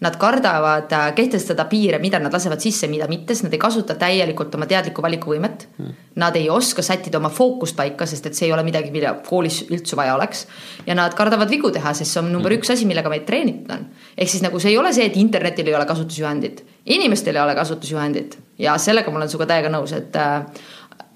[0.05, 3.95] Nad kardavad äh, kehtestada piire, mida nad lasevad sisse, mida mitte, sest nad ei kasuta
[3.97, 5.95] täielikult oma teadlikku valikuvõimet mm..
[6.21, 9.63] Nad ei oska sättida oma fookust paika, sest et see ei ole midagi, mida koolis
[9.69, 10.47] üldse vaja oleks.
[10.87, 12.61] ja nad kardavad vigu teha, sest see on number mm.
[12.61, 13.87] üks asi, millega meid treenitud on.
[14.17, 16.65] ehk siis nagu see ei ole see, et internetil ei ole kasutusjuhendit,
[16.97, 20.45] inimestel ei ole kasutusjuhendit ja sellega ma olen sinuga täiega nõus, et äh,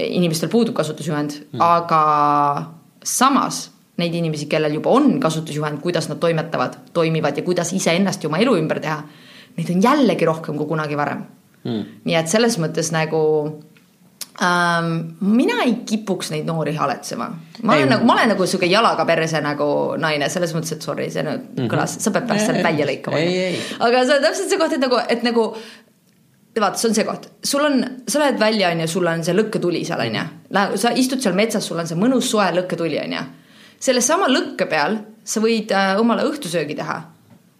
[0.08, 2.02] inimestel puudub kasutusjuhend mm., aga
[3.04, 3.66] samas
[4.00, 8.40] neid inimesi, kellel juba on kasutusjuhend, kuidas nad toimetavad, toimivad ja kuidas iseennast ja oma
[8.42, 9.02] elu ümber teha.
[9.56, 11.26] Neid on jällegi rohkem kui kunagi varem
[11.64, 11.82] mm..
[12.06, 13.20] nii et selles mõttes nagu
[14.42, 14.92] ähm,
[15.24, 17.28] mina ei kipuks neid noori haletsema.
[17.62, 19.68] ma olen ei, nagu, ma olen nagu sihuke jalaga perse nagu
[20.00, 21.70] naine, selles mõttes, et sorry, see nüüd mm -hmm.
[21.72, 23.22] kõlas, sa pead pärast selle välja lõikama.
[23.88, 25.46] aga see on täpselt see koht, et nagu, et nagu
[26.60, 29.34] vaata, see on see koht, sul on, sa lähed välja, on ju, sul on see
[29.36, 30.24] lõkketuli seal, on ju.
[30.76, 33.28] sa istud seal metsas, sul on see mõnus soe lõkketuli, on ju
[33.80, 36.98] sellesama lõkke peal sa võid äh, omale õhtusöögi teha.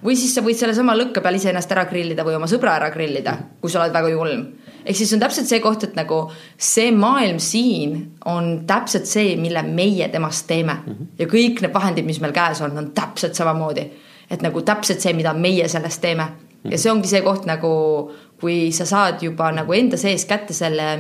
[0.05, 3.35] või siis sa võid sellesama lõkke peal iseennast ära grillida või oma sõbra ära grillida,
[3.61, 4.47] kui sa oled väga julm.
[4.85, 6.21] ehk siis on täpselt see koht, et nagu
[6.57, 10.93] see maailm siin on täpselt see, mille meie temast teeme mm.
[10.93, 11.07] -hmm.
[11.19, 13.91] ja kõik need vahendid, mis meil käes on, on täpselt samamoodi.
[14.31, 16.29] et nagu täpselt see, mida meie sellest teeme.
[16.65, 20.99] ja see ongi see koht nagu, kui sa saad juba nagu enda sees kätte selle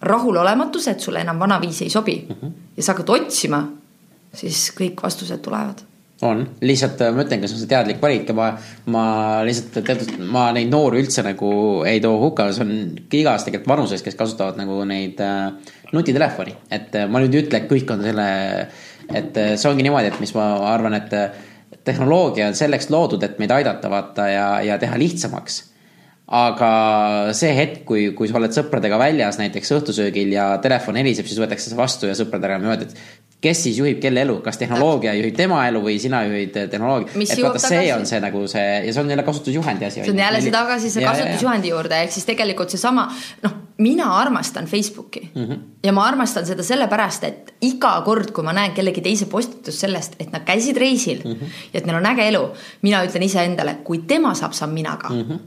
[0.00, 2.34] rahulolematuse, et sulle enam vanaviisi ei sobi mm.
[2.34, 2.52] -hmm.
[2.76, 3.79] ja sa hakkad otsima
[4.36, 5.86] siis kõik vastused tulevad.
[6.26, 8.50] On, lihtsalt äh, ma ütlengi, see on see teadlik valik ja ma,
[8.92, 9.04] ma
[9.46, 11.52] lihtsalt teatud, ma neid noori üldse nagu
[11.88, 12.74] ei too hukka, see on
[13.16, 16.52] igas tegelikult vanuses, kes kasutavad nagu neid äh, nutitelefoni.
[16.68, 18.26] et äh, ma nüüd ei ütle, et kõik on selle,
[19.08, 21.16] et äh, see ongi niimoodi, et mis ma arvan, et
[21.88, 25.62] tehnoloogia on selleks loodud, et meid aidata vaata ja, ja teha lihtsamaks.
[26.30, 26.70] Aga
[27.34, 31.72] see hetk, kui, kui sa oled sõpradega väljas näiteks õhtusöögil ja telefon heliseb, siis võetakse
[31.72, 35.62] see vastu ja sõpradele öeldakse, et kes siis juhib kelle elu, kas tehnoloogia juhib tema
[35.68, 37.14] elu või sina juhid eh, tehnoloogia.
[37.16, 40.04] et vaata, see on see nagu see ja see on jälle kasutusjuhendi asi.
[40.04, 43.06] see on jälle see tagasi see kasutusjuhendi juurde, ehk siis tegelikult seesama,
[43.42, 45.58] noh, mina armastan Facebooki mm -hmm.
[45.84, 50.20] ja ma armastan seda sellepärast, et iga kord, kui ma näen kellegi teise postitust sellest,
[50.20, 51.58] et nad käisid reisil mm -hmm.
[51.72, 52.44] ja et neil on äge elu,
[52.82, 55.22] mina ütlen iseendale, kui tema saab, saan mina ka mm.
[55.22, 55.38] -hmm.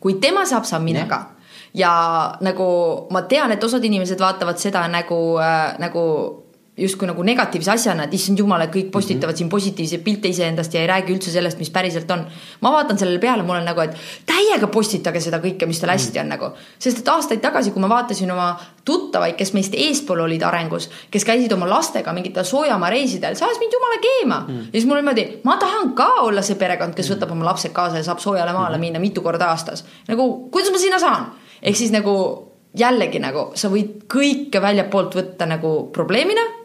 [0.00, 1.26] kui tema saab, saan mina ka
[1.74, 6.44] ja nagu ma tean, et osad inimesed vaatavad seda nagu äh,, nagu
[6.78, 9.38] justkui nagu negatiivse asjana, et issand jumal, et kõik postitavad mm -hmm.
[9.38, 12.26] siin positiivseid pilte iseendast ja ei räägi üldse sellest, mis päriselt on.
[12.60, 16.20] ma vaatan sellele peale, mul on nagu, et täiega postitage seda kõike, mis teil hästi
[16.20, 16.50] on nagu.
[16.78, 21.24] sest et aastaid tagasi, kui ma vaatasin oma tuttavaid, kes meist eespool olid arengus, kes
[21.24, 24.54] käisid oma lastega mingitel soojamaa reisidel, see ajas mind jumala keema mm.
[24.54, 24.66] -hmm.
[24.66, 27.96] ja siis mul niimoodi, ma tahan ka olla see perekond, kes võtab oma lapsed kaasa
[27.96, 28.80] ja saab soojale maale mm -hmm.
[28.80, 29.84] minna mitu korda aastas.
[30.08, 31.32] nagu, kuidas ma sinna saan?
[31.62, 32.44] ehk siis nagu
[32.78, 36.57] jällegi nagu sa võid kõike väljapoolt võtta nagu probleemina -hmm.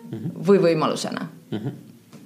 [0.48, 1.58] Või võimalusena mm.
[1.58, 1.72] -hmm.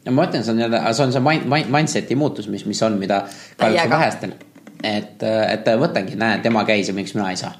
[0.05, 2.81] ja ma ütlen, see on jälle, see on see mind, mind, mindset'i muutus, mis, mis
[2.83, 3.23] on, mida
[3.57, 4.35] kahjuks on vähestel.
[4.83, 7.55] et, et võtangi, näe, tema käis ja miks mina ei saa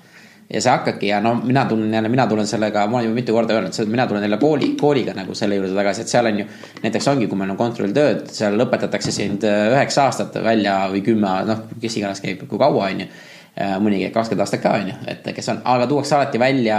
[0.54, 3.34] ja sa hakkadki ja no mina tunnen jälle, mina tulen sellega, ma olen juba mitu
[3.34, 6.46] korda öelnud, mina tulen jälle kooli, kooliga nagu selle juurde tagasi, et seal on ju.
[6.84, 11.66] näiteks ongi, kui meil on kontrolltööd, seal õpetatakse sind üheksa aastat välja või kümme, noh,
[11.82, 13.10] kes iganes käib, kui kaua, on ju
[13.58, 16.76] Äh, mõni käib kakskümmend aastat ka, on ju, et kes on, aga tuuakse alati välja,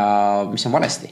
[0.47, 1.09] mis on valesti.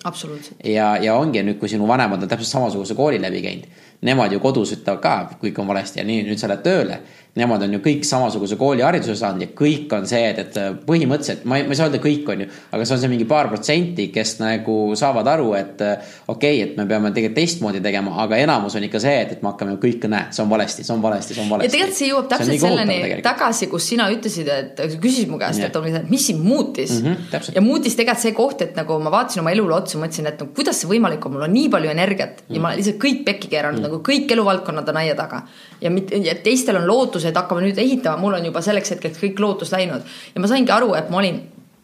[0.71, 4.39] ja, ja ongi nüüd, kui sinu vanemad on täpselt samasuguse kooli läbi käinud, nemad ju
[4.45, 7.01] kodus ütlevad ka, kõik on valesti ja nii, nüüd sa lähed tööle
[7.37, 11.59] nemad on ju kõik samasuguse koolihariduse saanud ja kõik on see, et, et põhimõtteliselt ma
[11.61, 14.09] ei, ma ei saa öelda kõik on ju, aga see on see mingi paar protsenti,
[14.15, 18.79] kes nagu saavad aru, et okei okay,, et me peame tegelikult teistmoodi tegema, aga enamus
[18.79, 21.37] on ikka see, et, et me hakkame kõike, näe, see on valesti, see on valesti,
[21.37, 21.69] see on valesti.
[21.69, 25.61] ja tegelikult see jõuab täpselt see selleni tagasi, kus sina ütlesid, et küsisid mu käest,
[25.67, 27.21] et, et mis sind muutis mm.
[27.31, 30.41] -hmm, ja muutis tegelikult see koht, et nagu ma vaatasin oma elule otsa, mõtlesin, et
[30.41, 32.55] no kuidas see võimalik on, mul on nii palju energiat mm -hmm.
[32.57, 33.93] ja ma olen lihtsalt kõik pekki keeranud mm, -hmm.
[33.93, 35.43] nagu kõik eluvaldkonnad on aia taga.
[35.81, 35.91] ja,
[36.23, 39.73] ja teistel on lootus, et hakkame nüüd ehitama, mul on juba selleks hetkeks kõik lootus
[39.73, 40.03] läinud.
[40.35, 41.41] ja ma saingi aru, et ma olin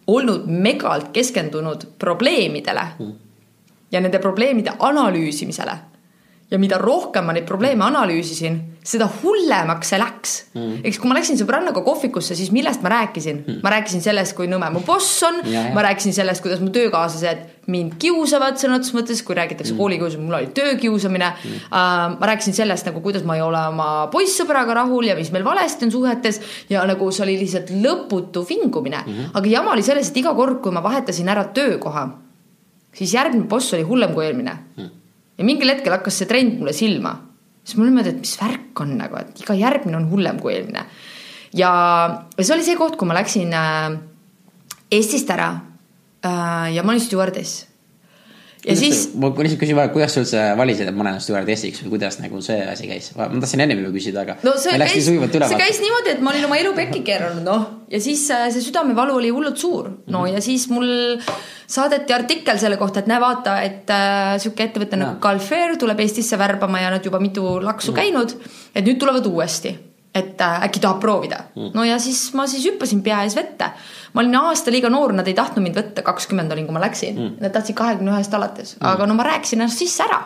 [0.07, 3.13] olnud megalt keskendunud probleemidele mm.
[3.93, 5.77] ja nende probleemide analüüsimisele.
[6.53, 10.81] Ja mida rohkem ma neid probleeme analüüsisin seda hullemaks see läks mm..
[10.85, 13.61] eks kui ma läksin sõbrannaga kohvikusse, siis millest ma rääkisin mm.?
[13.65, 15.39] ma rääkisin sellest, kui nõme mu boss on,
[15.73, 19.79] ma rääkisin sellest, kuidas mu töökaaslased mind kiusavad sõna otseses mõttes, kui räägitakse mm.
[19.79, 21.61] koolikiusamisest, mul oli töökiusamine mm..
[21.71, 25.47] Uh, ma rääkisin sellest nagu, kuidas ma ei ole oma poissõbraga rahul ja mis meil
[25.47, 26.41] valesti on suhetes
[26.73, 29.13] ja nagu see oli lihtsalt lõputu vingumine mm.
[29.13, 29.37] -hmm.
[29.39, 32.09] aga jama oli selles, et iga kord, kui ma vahetasin ära töökoha,
[32.99, 34.91] siis järgmine boss oli hullem kui eelmine mm..
[35.43, 37.17] Ja mingil hetkel hakkas see trend mulle silma
[37.63, 40.87] siis mul niimoodi, et mis värk on nagu, et iga järgmine on hullem kui eelmine.
[41.55, 41.73] ja,
[42.39, 43.99] see oli see koht, kui ma läksin äh,
[44.93, 45.51] Eestist ära
[46.27, 47.67] äh, ja ma olin stjuardess
[48.63, 49.15] ja kuidas siis.
[49.19, 52.41] ma lihtsalt küsin vahele, kuidas sa üldse valisid, et ma olen stjuardessiks või kuidas nagu
[52.47, 53.11] see asi käis?
[53.19, 54.37] ma tahtsin ennem juba küsida, aga.
[54.47, 57.67] no see käis, see käis niimoodi, et ma olin oma elu pekki keeranud, noh.
[57.91, 59.91] ja siis äh, see südamevalu oli hullult suur.
[60.07, 60.35] no mm -hmm.
[60.35, 60.89] ja siis mul
[61.67, 66.39] saadeti artikkel selle kohta, et näe, vaata, et äh, sihuke ettevõte nagu Galfair tuleb Eestisse
[66.39, 68.01] värbama ja nad juba mitu laksu mm -hmm.
[68.01, 68.37] käinud.
[68.75, 69.79] et nüüd tulevad uuesti
[70.15, 71.71] et äh, äkki tahab proovida mm..
[71.75, 73.71] no ja siis ma siis hüppasin pea ees vette.
[74.13, 77.15] Ma olin aasta liiga noor, nad ei tahtnud mind võtta, kakskümmend olin, kui ma läksin
[77.17, 77.37] mm..
[77.43, 80.21] Nad tahtsid kahekümne ühest alates mm., aga no ma rääkisin ennast sisse ära.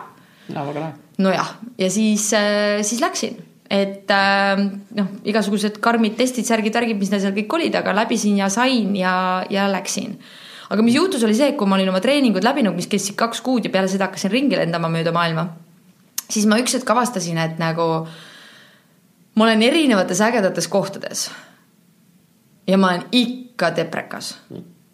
[1.17, 3.37] nojah, ja siis äh,, siis läksin,
[3.69, 4.65] et äh,
[4.99, 8.95] noh, igasugused karmid testid, särgid, värgid, mis neil seal kõik olid, aga läbisin ja sain
[8.95, 9.15] ja,
[9.51, 10.19] ja läksin
[10.67, 13.41] aga mis juhtus, oli see, et kui ma olin oma treeningud läbinud, mis kestsid kaks
[13.45, 15.47] kuud ja peale seda hakkasin ringi lendama mööda maailma,
[16.27, 17.87] siis ma üks hetk avastasin, et nagu
[19.37, 21.29] ma olen erinevates ägedates kohtades.
[22.67, 24.35] ja ma olen ikka deprekas.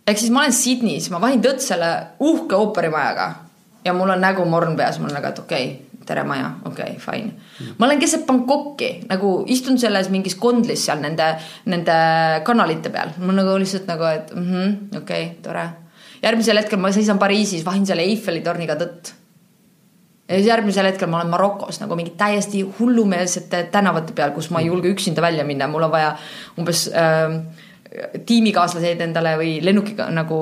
[0.07, 3.27] ehk siis ma olen Sydneys, ma vahin tõtt selle uhke ooperimajaga
[3.85, 6.95] ja mul on nägu morn peas, mul on nagu, et okei okay,, tere maja, okei
[6.95, 7.75] okay,, fine mm..
[7.79, 11.33] ma olen keset Bangkoki nagu istun selles mingis kondlis seal nende,
[11.71, 11.97] nende
[12.47, 15.67] kanalite peal, mul nagu lihtsalt nagu, et mhmh, okei okay,, tore.
[16.23, 19.13] järgmisel hetkel ma seisan Pariisis, vahin selle Eiffeli torniga tõtt
[20.27, 24.63] ja siis järgmisel hetkel ma olen Marokos nagu mingi täiesti hullumeelsete tänavate peal, kus ma
[24.63, 26.15] ei julge üksinda välja minna, mul on vaja
[26.59, 27.35] umbes äh,
[28.25, 30.39] tiimikaaslaseid endale või lennukiga nagu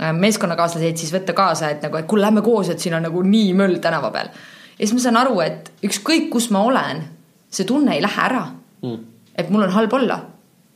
[0.00, 3.22] äh, meeskonnakaaslaseid siis võtta kaasa, et nagu, et kuule, lähme koos, et siin on nagu
[3.22, 4.32] nii möll tänava peal.
[4.78, 7.04] ja siis ma saan aru, et ükskõik, kus ma olen,
[7.50, 8.44] see tunne ei lähe ära
[8.82, 8.98] mm..
[9.38, 10.20] et mul on halb olla.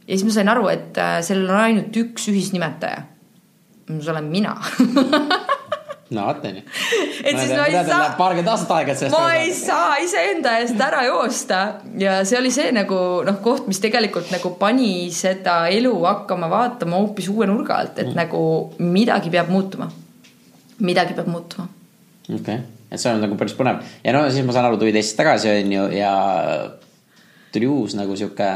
[0.07, 3.07] ja siis ma sain aru, et äh, sellel on ainult üks ühisnimetaja.
[3.93, 4.57] see olen mina
[6.15, 6.63] no vot onju.
[7.27, 8.01] et siis ma ei saa.
[8.19, 9.17] paarkümmend aastat aega, et sellest.
[9.17, 11.61] ma ei saa iseenda eest ära joosta
[12.01, 17.01] ja see oli see nagu noh, koht, mis tegelikult nagu pani seda elu hakkama vaatama
[17.01, 18.19] hoopis uue nurga alt, et mm.
[18.19, 18.43] nagu
[18.83, 19.89] midagi peab muutuma.
[20.83, 21.69] midagi peab muutuma.
[22.29, 22.61] okei okay.,
[22.93, 25.51] et see on nagu päris põnev ja no siis ma saan aru, tulid Eestist tagasi
[25.57, 26.13] onju ja
[27.53, 28.53] tuli uus nagu sihuke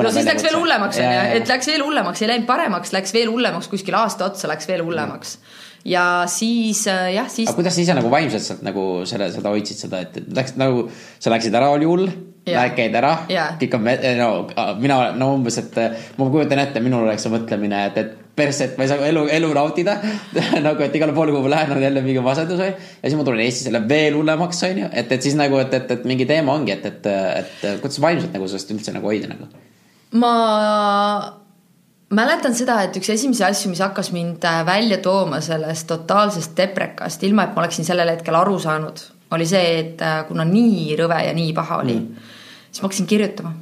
[0.00, 3.30] no siis läks veel hullemaks onju, et läks veel hullemaks, ei läinud paremaks, läks veel
[3.32, 7.48] hullemaks, kuskil aasta otsa läks veel hullemaks mm ja siis äh, jah, siis.
[7.48, 10.88] aga kuidas sa ise nagu vaimselt sealt nagu selle, seda hoidsid seda, et läks nagu,
[11.18, 12.10] sa läksid ära, oli hull.
[12.50, 13.84] Lähed, käid ära yeah., kõik on,
[14.16, 14.28] no
[14.80, 15.76] mina, no umbes, et
[16.18, 19.26] ma kujutan ette, minul oleks see mõtlemine, et, et persse, et ma ei saa elu,
[19.36, 19.96] elu nautida.
[20.66, 22.88] nagu, et igale poole, kuhu ma lähen, on jälle mingi masendus, onju.
[23.02, 24.88] ja siis ma tulen Eestisse, läheb veel hullemaks, onju.
[25.02, 27.10] et, et siis nagu, et, et, et mingi teema ongi, et, et,
[27.42, 29.50] et kuidas vaimselt nagu sellest üldse nagu hoida nagu.
[30.18, 30.32] ma
[32.16, 37.22] mäletan seda, et üks esimesi asju, mis hakkas mind äh, välja tooma sellest totaalsest deprekast,
[37.28, 39.02] ilma et ma oleksin sellel hetkel aru saanud,
[39.36, 42.30] oli see, et äh, kuna nii rõve ja nii paha oli mm.,
[42.70, 43.54] siis ma hakkasin kirjutama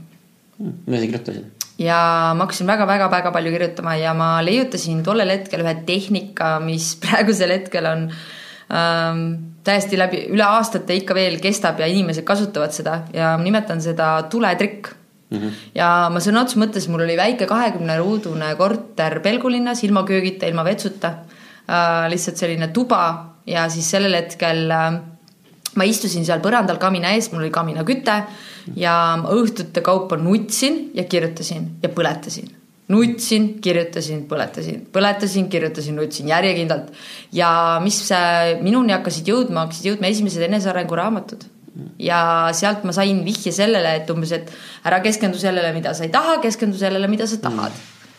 [0.59, 1.45] mida sa kirjutasid?
[1.79, 1.99] ja
[2.35, 7.87] ma hakkasin väga-väga-väga palju kirjutama ja ma leiutasin tollel hetkel ühe tehnika, mis praegusel hetkel
[7.87, 9.25] on ähm,
[9.67, 14.17] täiesti läbi, üle aastate ikka veel kestab ja inimesed kasutavad seda ja ma nimetan seda
[14.31, 14.95] tuletrikk
[15.31, 15.39] mm.
[15.39, 15.53] -hmm.
[15.75, 20.65] ja ma sõna otseses mõttes, mul oli väike kahekümne ruudune korter Pelgulinnas ilma köögita, ilma
[20.65, 21.09] vetsuta
[21.69, 25.01] äh,, lihtsalt selline tuba ja siis sellel hetkel äh,
[25.79, 28.21] ma istusin seal põrandal kamina ees, mul oli kaminaküte
[28.79, 28.95] ja
[29.33, 32.55] õhtute kaupa nutsin ja kirjutasin ja põletasin.
[32.89, 36.89] nutsin, kirjutasin, põletasin, põletasin, kirjutasin, nutsin järjekindlalt.
[37.33, 37.51] ja
[37.85, 41.45] mis äh, minuni hakkasid jõudma, hakkasid jõudma esimesed enesearengu raamatud.
[42.03, 42.21] Ja
[42.57, 44.51] sealt ma sain vihje sellele, et umbes, et
[44.89, 47.75] ära keskendu sellele, mida sa ei taha, keskendu sellele, mida sa tahad.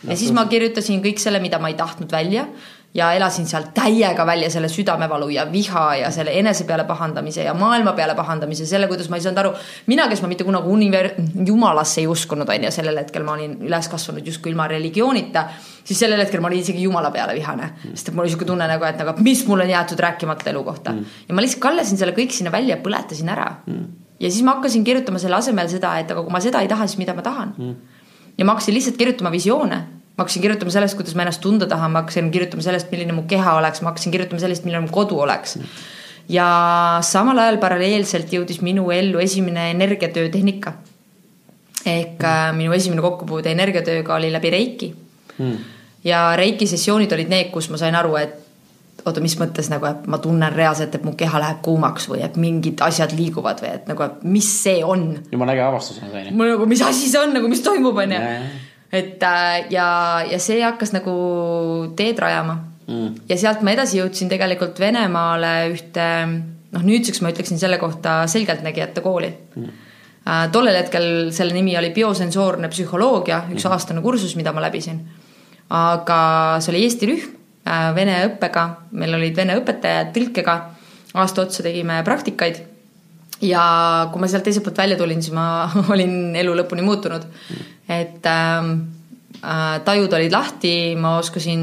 [0.08, 2.46] ja siis ma kirjutasin kõik selle, mida ma ei tahtnud välja
[2.94, 7.54] ja elasin seal täiega välja selle südamevalu ja viha ja selle enese peale pahandamise ja
[7.54, 9.52] maailma peale pahandamise, selle, kuidas ma ei saanud aru,
[9.86, 11.12] mina, kes ma mitte kunagi univer-,
[11.46, 15.44] jumalasse ei uskunud, on ju, sellel hetkel ma olin üles kasvanud justkui ilma religioonita,
[15.84, 18.66] siis sellel hetkel ma olin isegi jumala peale vihane, sest et mul oli sihuke tunne
[18.72, 21.16] nagu, et nagu mis mul on jäetud rääkimata elu kohta mm.
[21.28, 23.86] ja ma lihtsalt kallasin selle kõik sinna välja ja põletasin ära mm.
[24.18, 26.90] ja siis ma hakkasin kirjutama selle asemel seda, et aga kui ma seda ei taha,
[26.90, 27.96] siis mida ma tahan mm.
[28.34, 29.82] ja ma hakkasin lihtsalt kirjutama visioone
[30.20, 33.24] ma hakkasin kirjutama sellest, kuidas ma ennast tunda tahan, ma hakkasin kirjutama sellest, milline mu
[33.28, 35.56] keha oleks, ma hakkasin kirjutama sellest, milline mu kodu oleks.
[36.28, 36.46] ja
[37.02, 40.74] samal ajal paralleelselt jõudis minu ellu esimene energiatöö tehnika.
[41.86, 42.56] ehk mm.
[42.60, 44.92] minu esimene kokkupuude energiatööga oli läbi Reiki
[45.38, 45.56] mm..
[46.04, 48.36] ja Reiki sessioonid olid need, kus ma sain aru, et
[49.00, 52.36] oota, mis mõttes nagu, et ma tunnen reaalselt, et mu keha läheb kuumaks või et
[52.36, 55.14] mingid asjad liiguvad või et nagu, et mis see on.
[55.32, 56.36] jumala äge avastus on see onju.
[56.36, 58.20] mul nagu, mis asi see on nagu, mis toimub, onju
[58.92, 59.88] et äh, ja,
[60.26, 61.12] ja see hakkas nagu
[61.96, 63.26] teed rajama mm.
[63.30, 69.04] ja sealt ma edasi jõudsin tegelikult Venemaale ühte noh, nüüdseks ma ütleksin selle kohta selgeltnägijate
[69.04, 69.68] kooli mm.
[70.26, 70.46] äh,.
[70.52, 73.76] tollel hetkel selle nimi oli biosensoorne psühholoogia, üks mm.
[73.76, 75.04] aastane kursus, mida ma läbisin.
[75.70, 76.20] aga
[76.58, 77.30] see oli Eesti rühm
[77.70, 80.58] äh, vene õppega, meil olid vene õpetajad tõlkega,
[81.14, 82.64] aasta otsa tegime praktikaid
[83.42, 83.64] ja
[84.12, 87.26] kui ma sealt teiselt poolt välja tulin, siis ma olin elu lõpuni muutunud.
[87.90, 88.72] Et ähm,
[89.42, 91.62] äh, tajud olid lahti, ma oskasin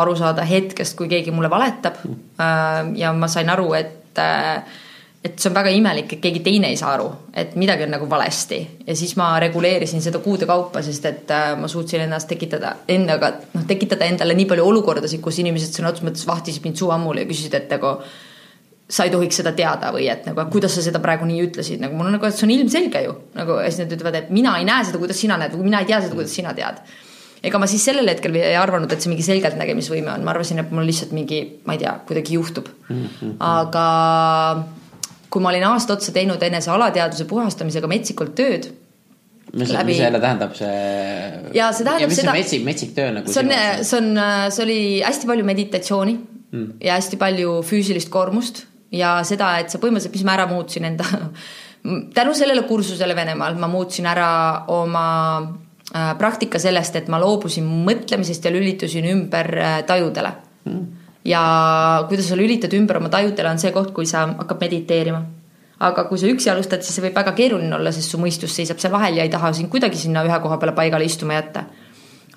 [0.00, 2.00] aru saada hetkest, kui keegi mulle valetab.
[2.04, 4.78] Äh, ja ma sain aru, et äh,
[5.20, 8.06] et see on väga imelik, et keegi teine ei saa aru, et midagi on nagu
[8.08, 8.60] valesti.
[8.86, 13.34] Ja siis ma reguleerisin seda kuude kaupa, sest et äh, ma suutsin ennast tekitada endaga,
[13.52, 17.26] noh tekitada endale nii palju olukordasid, kus inimesed sõna otseses mõttes vahtisid mind suu ammuli
[17.26, 17.98] ja küsisid, et nagu
[18.90, 21.94] sa ei tohiks seda teada või et nagu, kuidas sa seda praegu nii ütlesid, nagu
[21.96, 24.56] mul on nagu, et see on ilmselge ju nagu ja siis nad ütlevad, et mina
[24.58, 26.82] ei näe seda, kuidas sina näed või mina ei tea seda, kuidas sina tead.
[27.46, 30.74] ega ma siis sellel hetkel ei arvanud, et see mingi selgeltnägemisvõime on, ma arvasin, et
[30.74, 33.06] mul lihtsalt mingi, ma ei tea, kuidagi juhtub mm.
[33.06, 33.34] -hmm.
[33.38, 33.86] aga
[35.30, 38.72] kui ma olin aasta otsa teinud enese alateadvuse puhastamisega metsikult tööd
[39.54, 40.66] mis Läbi- mis jälle tähendab, see.
[41.54, 43.32] ja see tähendab mis seda metsik, metsik töö nagu.
[43.32, 44.10] see on, see on,
[44.50, 46.18] see oli hästi palju meditatsiooni
[46.52, 46.66] mm.
[46.80, 51.06] ja hästi palju füüsilist koormust ja seda, et sa põhimõtteliselt, mis ma ära muutsin enda,
[52.18, 54.30] tänu sellele kursusele Venemaal ma muutsin ära
[54.74, 55.06] oma
[55.40, 60.32] äh, praktika sellest, et ma loobusin mõtlemisest ja lülitusin ümber äh, tajudele
[60.64, 60.86] mm..
[61.24, 61.42] ja
[62.08, 65.22] kuidas sa lülitad ümber oma tajudele, on see koht, kui sa hakkad mediteerima
[65.80, 68.82] aga kui sa üksi alustad, siis see võib väga keeruline olla, sest su mõistus seisab
[68.82, 71.64] seal vahel ja ei taha sind kuidagi sinna ühe koha peale paigale istuma jätta.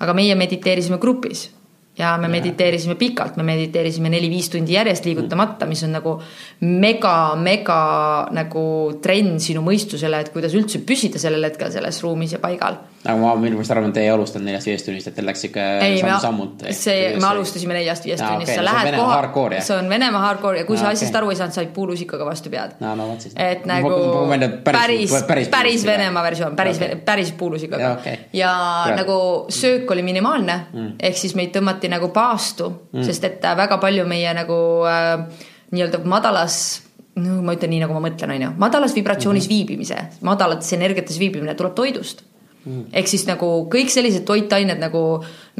[0.00, 1.50] aga meie mediteerisime grupis
[1.98, 2.32] ja me ja.
[2.32, 6.16] mediteerisime pikalt, me mediteerisime neli-viis tundi järjest liigutamata, mis on nagu
[6.66, 7.76] mega, mega
[8.34, 8.64] nagu
[9.02, 12.80] trenn sinu mõistusele, et kuidas üldse püsida sellel hetkel selles ruumis ja paigal.
[13.04, 15.66] aga ma minu meelest arvan, et teie ei alustanud neljast-viiest tunnist, et teil läks me
[16.00, 16.64] samm-sammult.
[16.74, 18.98] see, me alustasime neljast-viiest tunnist, okei, sa no lähed
[19.54, 19.66] jah?
[19.68, 20.98] see on Venemaa hardcore ja kui Aa, sa okei.
[20.98, 22.74] asjast aru ei saanud, said puulusikaga vastu pead.
[22.80, 23.92] no no et nagu
[24.66, 28.18] päris, päris, päris Venemaa versioon, päris okay., päris puulusikaga Jaa, okei.
[28.32, 28.52] ja
[28.82, 28.98] Kurat.
[29.04, 29.18] nagu
[29.62, 33.78] söök oli minimaalne mm., ehk siis meid tõmmati nagu paastu mm., sest et äh, väga
[33.82, 35.24] palju meie nagu äh,
[35.74, 36.58] nii-öelda madalas
[37.16, 39.66] no ma ütlen nii, nagu ma mõtlen, on ju, madalas vibratsioonis mm -hmm.
[39.68, 42.24] viibimise, madalates energiates viibimine tuleb toidust.
[42.64, 42.90] Mm..
[42.92, 45.02] ehk siis nagu kõik sellised toitained nagu,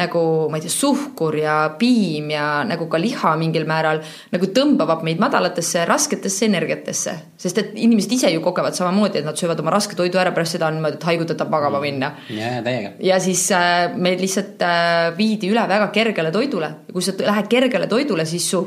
[0.00, 4.02] nagu ma ei tea, suhkur ja piim ja nagu ka liha mingil määral
[4.34, 7.16] nagu tõmbavad meid madalatesse rasketesse energiatesse.
[7.44, 10.56] sest et inimesed ise ju kogevad samamoodi, et nad söövad oma raske toidu ära, pärast
[10.56, 11.84] seda on niimoodi, et haigutada magama mm.
[11.88, 12.14] minna.
[12.30, 12.94] ja, täiega.
[13.00, 17.50] ja siis äh, meid lihtsalt äh, viidi üle väga kergele toidule ja kui sa lähed
[17.52, 18.64] kergele toidule, siis su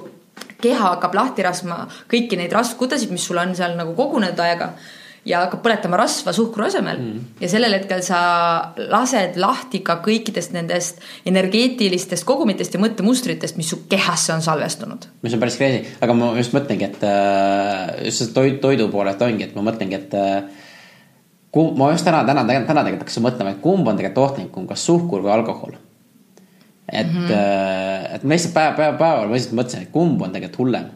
[0.62, 4.72] keha hakkab lahti rasvama kõiki neid rasvkudesid, mis sul on seal nagu kogunenud aega
[5.28, 7.24] ja hakkab põletama rasva suhkru asemel mm.
[7.44, 8.20] ja sellel hetkel sa
[8.78, 15.10] lased lahti ka kõikidest nendest energeetilistest kogumitest ja mõttemustritest, mis su kehasse on salvestunud.
[15.26, 19.22] mis on päris crazy, aga ma just mõtlengi, et äh, just see toit, toidu poolelt
[19.26, 20.70] ongi, et ma mõtlengi, et äh,
[21.54, 24.86] kumb, ma just täna, täna, täna tegelikult hakkasin mõtlema, et kumb on tegelikult ohtlikum, kas
[24.88, 25.76] suhkur või alkohol.
[26.88, 28.16] et mm, -hmm.
[28.16, 30.88] et ma lihtsalt päev, päev, päeval ma lihtsalt mõtlesin, et kumb on tegelikult hullem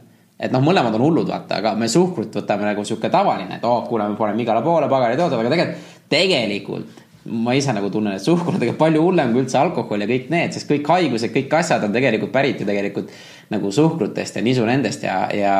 [0.41, 3.77] et noh, mõlemad on hullud, vaata, aga me suhkrut võtame nagu sihuke tavaline, et oo
[3.77, 8.23] oh,, kuule, me paneme igale poole pagaritoodud, aga tegelikult, tegelikult ma ise nagu tunnen, et
[8.23, 11.53] suhkur on tegelikult palju hullem kui üldse alkohol ja kõik need, sest kõik haigused, kõik
[11.59, 13.11] asjad on tegelikult pärit ju tegelikult
[13.51, 15.53] nagu suhkrutest ja nisu nendest ja, ja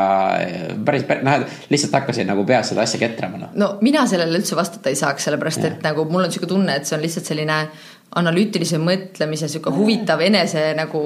[0.87, 3.51] päris, päris, noh, lihtsalt hakkasin nagu peas seda asja ketrama, noh.
[3.53, 5.75] no mina sellele üldse vastata ei saaks, sellepärast ja.
[5.75, 7.59] et nagu mul on sihuke tunne, et see on lihtsalt selline
[8.19, 11.01] analüütilise mõtlemise sihuke huvitav enese nagu,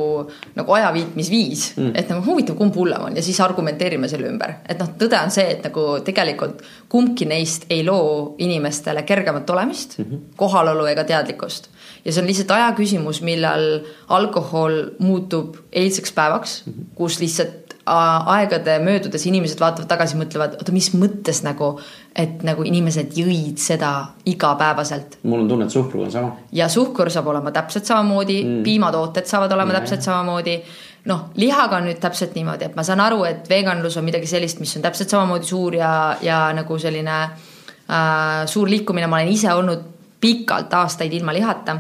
[0.58, 1.92] nagu ajaviitmisviis mm..
[2.02, 4.56] et nagu huvitav, kumb hullem on ja siis argumenteerime selle ümber.
[4.66, 10.00] et noh, tõde on see, et nagu tegelikult kumbki neist ei loo inimestele kergemat olemist
[10.00, 10.24] mm, -hmm.
[10.36, 11.70] kohalolu ega teadlikkust.
[12.06, 16.96] ja see on lihtsalt aja küsimus, millal alkohol muutub eilseks päevaks mm, -hmm.
[16.96, 21.76] kus lihtsalt aegade möödudes inimesed vaatavad tagasi, mõtlevad, oota, mis mõttes nagu,
[22.18, 23.92] et nagu inimesed jõid seda
[24.26, 25.20] igapäevaselt.
[25.24, 26.32] mul on tunne, et suhkruga on sama.
[26.52, 29.80] ja suhkur saab olema täpselt samamoodi mm., piimatooted saavad olema ja.
[29.80, 30.60] täpselt samamoodi.
[31.06, 34.60] noh, lihaga on nüüd täpselt niimoodi, et ma saan aru, et veganlus on midagi sellist,
[34.60, 39.54] mis on täpselt samamoodi suur ja, ja nagu selline äh, suur liikumine, ma olen ise
[39.54, 41.78] olnud pikalt aastaid ilma lihata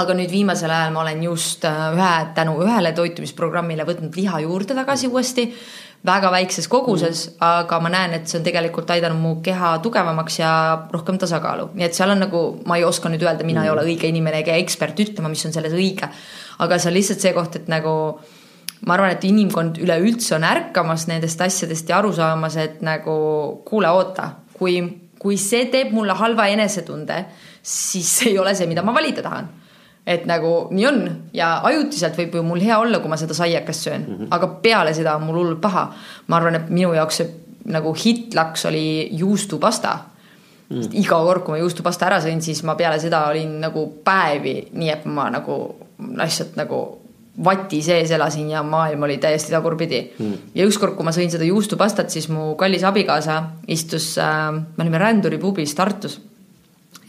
[0.00, 4.76] aga nüüd viimasel ajal ma olen just äh, ühe, tänu ühele toitumisprogrammile võtnud liha juurde
[4.78, 5.50] tagasi uuesti
[6.06, 10.38] väga väikses koguses mm., aga ma näen, et see on tegelikult aidanud mu keha tugevamaks
[10.40, 10.52] ja
[10.92, 13.68] rohkem tasakaalu, nii et seal on nagu, ma ei oska nüüd öelda, mina mm.
[13.68, 16.08] ei ole õige inimene ega ekspert ütlema, mis on selles õige.
[16.64, 17.94] aga see on lihtsalt see koht, et nagu
[18.88, 23.14] ma arvan, et inimkond üleüldse on ärkamas nendest asjadest ja aru saamas, et nagu
[23.68, 24.80] kuule, oota, kui,
[25.20, 27.26] kui see teeb mulle halva enesetunde,
[27.62, 29.58] siis see ei ole see, mida ma valida tahan
[30.06, 31.02] et nagu nii on.
[31.34, 34.06] Ja ajutiselt võib ju mul hea olla, kui ma seda saiakest söön.
[34.06, 34.30] Mm, -hmm.
[34.30, 35.92] aga peale seda on mul hullult paha.
[36.26, 37.30] ma arvan, et minu jaoks see
[37.64, 39.98] nagu hitlaks oli juustupasta.
[40.72, 40.88] Mm..
[40.92, 44.90] iga kord, kui ma juustupasta ära sõin, siis ma peale seda olin nagu päevi, nii
[44.90, 45.76] et ma nagu
[46.16, 46.78] lihtsalt nagu
[47.44, 50.00] vati sees elasin ja maailm oli täiesti tagurpidi.
[50.18, 50.32] Mm..
[50.54, 54.98] ja ükskord, kui ma sõin seda juustupastat, siis mu kallis abikaasa istus äh,, me olime
[54.98, 56.20] Ränduri pubis Tartus.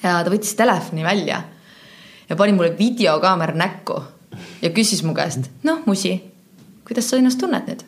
[0.04, 1.42] ja ta võttis telefoni välja
[2.30, 4.02] ja pani mulle videokaamera näkku
[4.62, 6.16] ja küsis mu käest, noh, musi,
[6.88, 7.84] kuidas sa ennast tunned nüüd?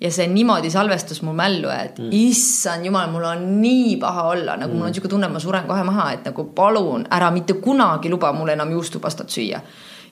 [0.00, 2.12] ja see niimoodi salvestas mu mällu, et mm.
[2.12, 4.76] issand jumal, mul on nii paha olla, nagu mm.
[4.76, 8.12] mul on niisugune tunne, et ma suren kohe maha, et nagu palun ära mitte kunagi
[8.12, 9.62] luba mulle enam juustupastat süüa.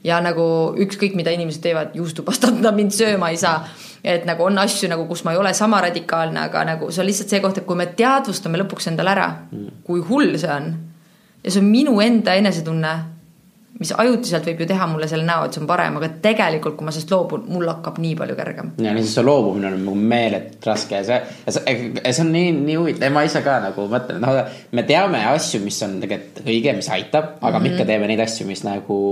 [0.05, 0.45] ja nagu
[0.85, 3.69] ükskõik, mida inimesed teevad, juustupastat nad mind sööma ei saa.
[4.05, 7.07] et nagu on asju nagu, kus ma ei ole sama radikaalne, aga nagu see on
[7.07, 10.73] lihtsalt see koht, et kui me teadvustame lõpuks endale ära mm., kui hull see on
[11.45, 12.95] ja see on minu enda enesetunne
[13.81, 16.87] mis ajutiselt võib ju teha mulle selle näo, et see on parem, aga tegelikult, kui
[16.87, 18.71] ma sellest loobun, mul hakkab nii palju kergem.
[18.85, 21.19] ja siis see loobumine on nagu meeletult raske ja see,
[21.49, 25.63] see, see on nii, nii huvitav, ma ise ka nagu mõtlen, noh, me teame asju,
[25.65, 27.69] mis on tegelikult õige, mis aitab, aga mm -hmm.
[27.69, 29.03] me ikka teeme neid asju, mis nagu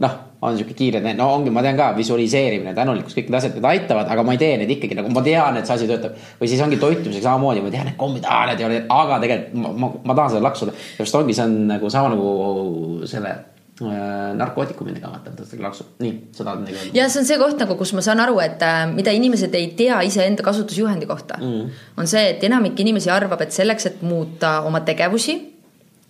[0.00, 3.68] noh, on sihuke kiire, no ongi, ma tean ka, visualiseerimine, tänulikkus, kõik need asjad, need
[3.74, 6.16] aitavad, aga ma ei tee neid ikkagi nagu, ma tean, et see asi töötab.
[6.40, 9.72] või siis ongi toitumisega samamoodi, ma tean, et kommid, need ei ole, aga tegelikult ma,
[9.84, 10.72] ma, ma tahan seda laksuda.
[10.72, 13.36] ja just ongi, see on nagu sama nagu selle
[13.80, 16.96] narkootikumidega vaata, võtad laksu, nii, sa tahad midagi öelda?
[16.98, 19.70] ja see on see koht nagu, kus ma saan aru, et äh, mida inimesed ei
[19.78, 24.58] tea iseenda kasutusjuhendi kohta mm., on see, et enamik inimesi arvab, et selleks, et muuta
[24.68, 25.38] oma tegevusi,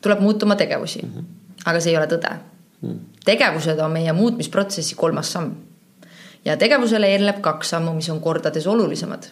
[0.02, 1.12] tuleb muuta oma tegevusi mm.
[1.14, 1.60] -hmm.
[1.70, 2.32] aga see ei ole tõde
[2.80, 2.98] mm..
[3.24, 5.54] tegevused on meie muutmisprotsessi kolmas samm.
[6.44, 9.30] ja tegevusele eelneb kaks sammu, mis on kordades olulisemad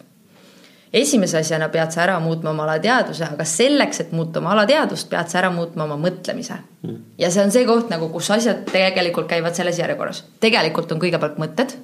[0.93, 5.31] esimese asjana pead sa ära muutma oma alateadvuse, aga selleks, et muuta oma alateadvust, pead
[5.31, 6.97] sa ära muutma oma mõtlemise mm..
[7.21, 10.25] ja see on see koht nagu, kus asjad tegelikult käivad selles järjekorras.
[10.43, 11.77] tegelikult on kõigepealt mõtted,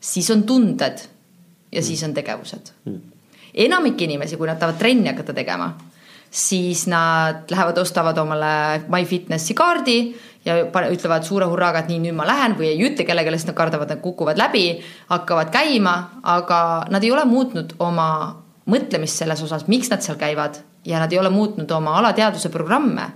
[0.00, 1.00] siis on tunded
[1.72, 1.86] ja mm.
[1.88, 3.00] siis on tegevused mm..
[3.66, 5.72] enamik inimesi, kui nad tahavad trenni hakata tegema,
[6.28, 9.98] siis nad lähevad, ostavad omale MyFitnessi kaardi
[10.44, 10.58] ja
[10.92, 13.90] ütlevad suure hurraaga, et nii, nüüd ma lähen või ei ütle kellelegi, sest nad kardavad,
[13.90, 14.66] nad kukuvad läbi,
[15.08, 16.60] hakkavad käima, aga
[16.92, 18.08] nad ei ole muutnud oma
[18.70, 23.12] mõtlemist selles osas, miks nad seal käivad ja nad ei ole muutnud oma alateadvuse programme.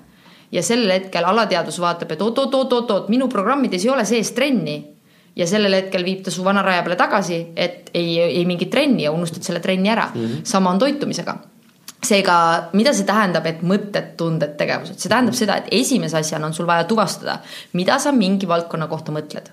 [0.53, 4.79] ja sellel hetkel alateadvus vaatab, et oot-oot-oot-oot, minu programmides ei ole sees trenni
[5.37, 9.05] ja sellel hetkel viib ta su vana raja peale tagasi, et ei, ei mingit trenni
[9.05, 10.25] ja unustad selle trenni ära mm.
[10.25, 10.41] -hmm.
[10.45, 11.37] sama on toitumisega.
[12.05, 12.37] Seega,
[12.79, 16.69] mida see tähendab, et mõtted, tunded, tegevused, see tähendab seda, et esimese asjana on sul
[16.69, 17.41] vaja tuvastada,
[17.79, 19.51] mida sa mingi valdkonna kohta mõtled.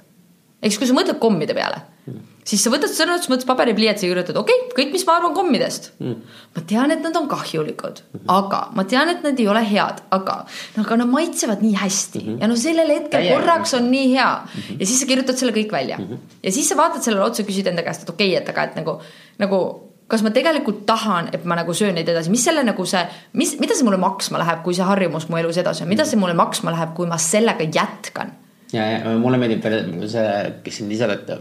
[0.66, 4.56] eks kui sa mõtled kommide peale mm, siis sa võtad sõnastusmõttes paberipliiatsi ja kirjutad, okei
[4.56, 6.38] okay,, kõik, mis ma arvan kommidest mm..
[6.56, 8.30] ma tean, et nad on kahjulikud mm, -hmm.
[8.34, 10.38] aga ma tean, et nad ei ole head, aga
[10.78, 12.42] no aga nad maitsevad nii hästi mm -hmm.
[12.42, 14.62] ja no sellel hetkel ja, korraks on nii hea mm.
[14.62, 14.80] -hmm.
[14.80, 16.08] ja siis sa kirjutad selle kõik välja mm.
[16.08, 16.38] -hmm.
[16.44, 18.76] ja siis sa vaatad sellele otsa, küsid enda käest, et okei okay,, et aga et
[18.76, 19.02] nagu,
[19.38, 19.62] nagu
[20.08, 23.04] kas ma tegelikult tahan, et ma nagu söön neid edasi, mis selle nagu see,
[23.34, 26.20] mis, mida see mulle maksma läheb, kui see harjumus mu elus edasi on, mida see
[26.22, 28.36] mulle maksma läheb, kui ma sellega jätkan?
[28.74, 30.28] ja, ja mulle meeldib veel see,
[30.66, 31.32] kes siin lisab, et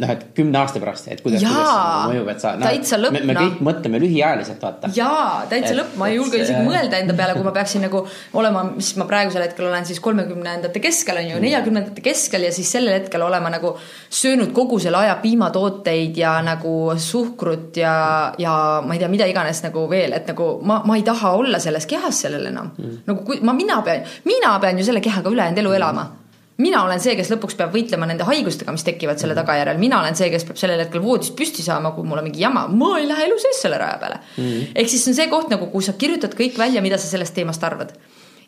[0.00, 2.52] noh, et kümne aasta pärast, et kuidas, kuidas nagu mõjub, et sa.
[2.60, 3.16] täitsa lõpp.
[3.18, 3.66] me, me kõik no.
[3.68, 4.88] mõtleme lühiajaliselt, vaata.
[4.96, 6.64] jaa, täitsa lõpp, ma ei julge isegi see...
[6.64, 8.00] mõelda enda peale, kui ma peaksin nagu
[8.40, 11.44] olema, mis ma praegusel hetkel olen siis kolmekümnendate keskel on ju, mm.
[11.44, 13.74] neljakümnendate keskel ja siis sellel hetkel olema nagu
[14.08, 17.94] söönud kogu selle aja piimatooteid ja nagu suhkrut ja,
[18.40, 21.60] ja ma ei tea, mida iganes nagu veel, et nagu ma, ma ei taha olla
[21.60, 23.04] selles kehas sellel enam mm..
[23.10, 26.21] nagu kui ma, mina pean, mina pean ju selle kehaga ülejäänud elu elama mm
[26.60, 30.16] mina olen see, kes lõpuks peab võitlema nende haigustega, mis tekivad selle tagajärjel, mina olen
[30.18, 33.08] see, kes peab sellel hetkel voodist püsti saama, kui mul on mingi jama, ma ei
[33.08, 34.72] lähe elu sees selle raja peale mm -hmm..
[34.74, 37.64] ehk siis on see koht nagu, kus sa kirjutad kõik välja, mida sa sellest teemast
[37.64, 37.96] arvad.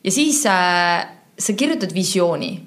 [0.04, 1.06] ja siis äh,
[1.38, 2.60] sa kirjutad visiooni.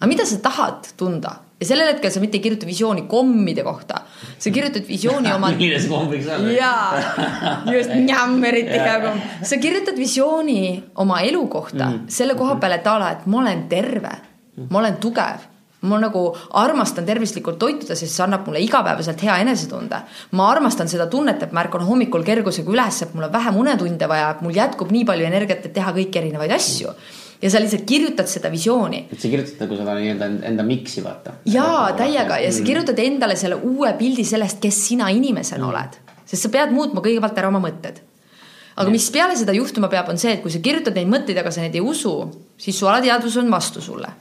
[0.00, 1.34] aga mida sa tahad tunda?
[1.60, 4.00] ja sellel hetkel sa mitte ei kirjuta visiooni kommide kohta,
[4.38, 5.50] sa kirjutad visiooni oma.
[5.50, 6.50] milline see komm võiks olla?
[6.50, 7.02] jaa,
[7.74, 9.22] just, njämm, eriti hea komm.
[9.42, 12.04] sa kirjutad visiooni oma elu kohta mm -hmm.
[12.08, 14.10] selle koha peale, et a la, et ma olen terve
[14.68, 15.48] ma olen tugev
[15.88, 16.28] ma nagu
[16.58, 19.98] armastan tervislikult toituda, sest see annab mulle igapäevaselt hea enesetunde.
[20.38, 24.08] ma armastan seda tunnet, et ma ärkan hommikul kergusega üles, et mul on vähem unetunde
[24.08, 26.94] vaja, et mul jätkub nii palju energiat, et teha kõiki erinevaid asju.
[27.42, 29.08] ja sa lihtsalt kirjutad seda visiooni.
[29.10, 31.34] et sa kirjutad nagu seda nii-öelda enda miks'i vaata.
[31.50, 35.70] jaa, täiega ja sa kirjutad endale selle uue pildi sellest, kes sina inimesena mm.
[35.70, 36.00] oled.
[36.24, 37.98] sest sa pead muutma kõigepealt ära oma mõtted
[38.76, 41.50] aga mis peale seda juhtuma peab, on see, et kui sa kirjutad neid mõtteid, aga
[41.50, 42.14] sa neid ei usu,
[42.56, 44.14] siis su alateadvus on vastu sulle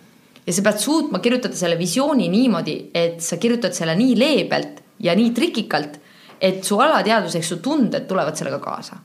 [0.48, 5.16] ja sa pead suutma kirjutada selle visiooni niimoodi, et sa kirjutad selle nii leebelt ja
[5.18, 6.00] nii trikikalt,
[6.42, 8.98] et su alateadvus ehk su tunded tulevad sellega kaasa.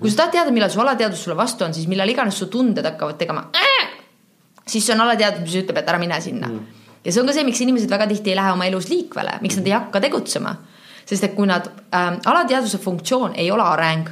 [0.00, 2.84] kui sa tahad teada, millal su alateadvus sulle vastu on, siis millal iganes su tunded
[2.86, 3.88] hakkavad tegema äh!,
[4.66, 6.82] siis see on alateadvus, mis ütleb, et ära mine sinna mm.
[7.04, 9.58] ja see on ka see, miks inimesed väga tihti ei lähe oma elus liikvele, miks
[9.58, 10.54] nad ei hakka tegutsema.
[11.04, 14.08] sest et kui nad äh,, alateadvuse funktsioon ei ole areng,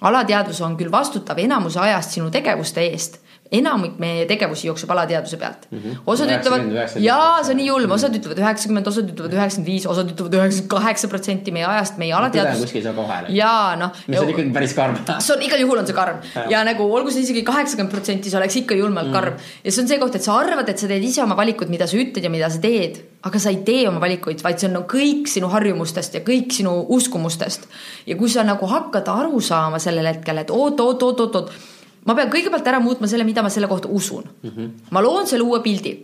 [0.00, 3.20] alateadvus on küll vastutav enamuse ajast sinu tegevuste eest
[3.54, 5.78] enamik meie tegevusi jookseb alateadvuse pealt mm.
[5.78, 5.98] -hmm.
[6.06, 9.86] osad 90, ütlevad, jaa, see on nii julm, osad ütlevad üheksakümmend, osad ütlevad üheksakümmend viis,
[9.86, 12.64] osad ütlevad üheksakümmend kaheksa protsenti meie ajast, meie alateadvus.
[12.66, 13.28] kuskil seal kohal.
[13.34, 13.92] jaa, noh.
[14.06, 14.98] mis on ikkagi päris karm.
[15.18, 18.32] see on igal juhul on see karm ja, ja nagu olgu see isegi kaheksakümmend protsenti,
[18.32, 19.18] see oleks ikka julmalt mm.
[19.18, 19.38] karm.
[19.64, 21.86] ja see on see koht, et sa arvad, et sa teed ise oma valikud, mida
[21.86, 24.76] sa ütled ja mida sa teed, aga sa ei tee oma valikuid, vaid see on
[24.80, 27.70] no, kõik sinu harjumustest ja kõik sinu uskumustest.
[28.06, 31.75] ja kui sa nagu hakkad aru saama sellel hetkel, et oot, oot, oot, oot, oot
[32.06, 34.50] ma pean kõigepealt ära muutma selle, mida ma selle kohta usun mm.
[34.50, 34.70] -hmm.
[34.90, 35.96] ma loon selle uue pildi.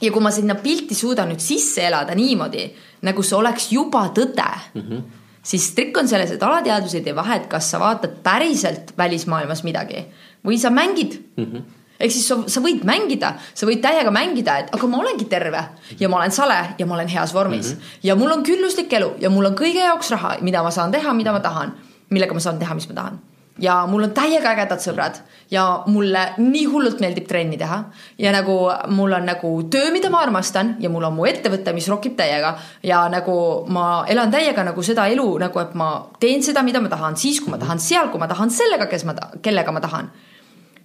[0.00, 2.70] ja kui ma sinna pilti suudan nüüd sisse elada niimoodi,
[3.02, 5.02] nagu see oleks juba tõde mm, -hmm.
[5.42, 10.04] siis trikk on selles, et alateadvus ei tee vahet, kas sa vaatad päriselt välismaailmas midagi
[10.46, 11.44] või sa mängid mm.
[11.44, 11.62] -hmm
[12.02, 15.60] ehk siis sa, sa võid mängida, sa võid täiega mängida, et aga ma olengi terve
[16.00, 17.98] ja ma olen sale ja ma olen heas vormis mm -hmm.
[18.02, 21.12] ja mul on külluslik elu ja mul on kõige jaoks raha, mida ma saan teha,
[21.12, 21.74] mida ma tahan,
[22.10, 23.20] millega ma saan teha, mis ma tahan
[23.60, 25.18] ja mul on täiega ägedad sõbrad
[25.52, 27.78] ja mulle nii hullult meeldib trenni teha
[28.20, 28.54] ja nagu
[28.96, 32.54] mul on nagu töö, mida ma armastan ja mul on mu ettevõte, mis rokib täiega
[32.86, 33.36] ja nagu
[33.68, 35.90] ma elan täiega nagu seda elu nagu, et ma
[36.20, 39.04] teen seda, mida ma tahan, siis kui ma tahan, seal, kui ma tahan, sellega, kes
[39.08, 40.10] ma, kellega ma tahan.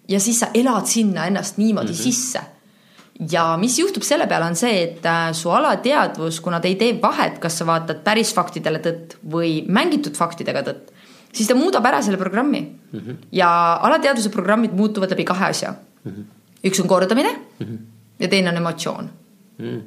[0.07, 2.03] ja siis sa elad sinna ennast niimoodi mm -hmm.
[2.03, 2.41] sisse
[3.31, 6.99] ja mis juhtub selle peale, on see, et äh, su alateadvus, kuna ta ei tee
[7.01, 10.96] vahet, kas sa vaatad päris faktidele tõtt või mängitud faktidega tõtt
[11.37, 12.99] siis ta muudab ära selle programmi mm.
[12.99, 13.21] -hmm.
[13.31, 13.49] ja
[13.89, 16.11] alateadvuse programmid muutuvad läbi kahe asja mm.
[16.11, 16.25] -hmm.
[16.69, 17.77] üks on kordamine mm -hmm.
[18.19, 19.09] ja teine on emotsioon
[19.57, 19.65] mm.
[19.65, 19.81] -hmm.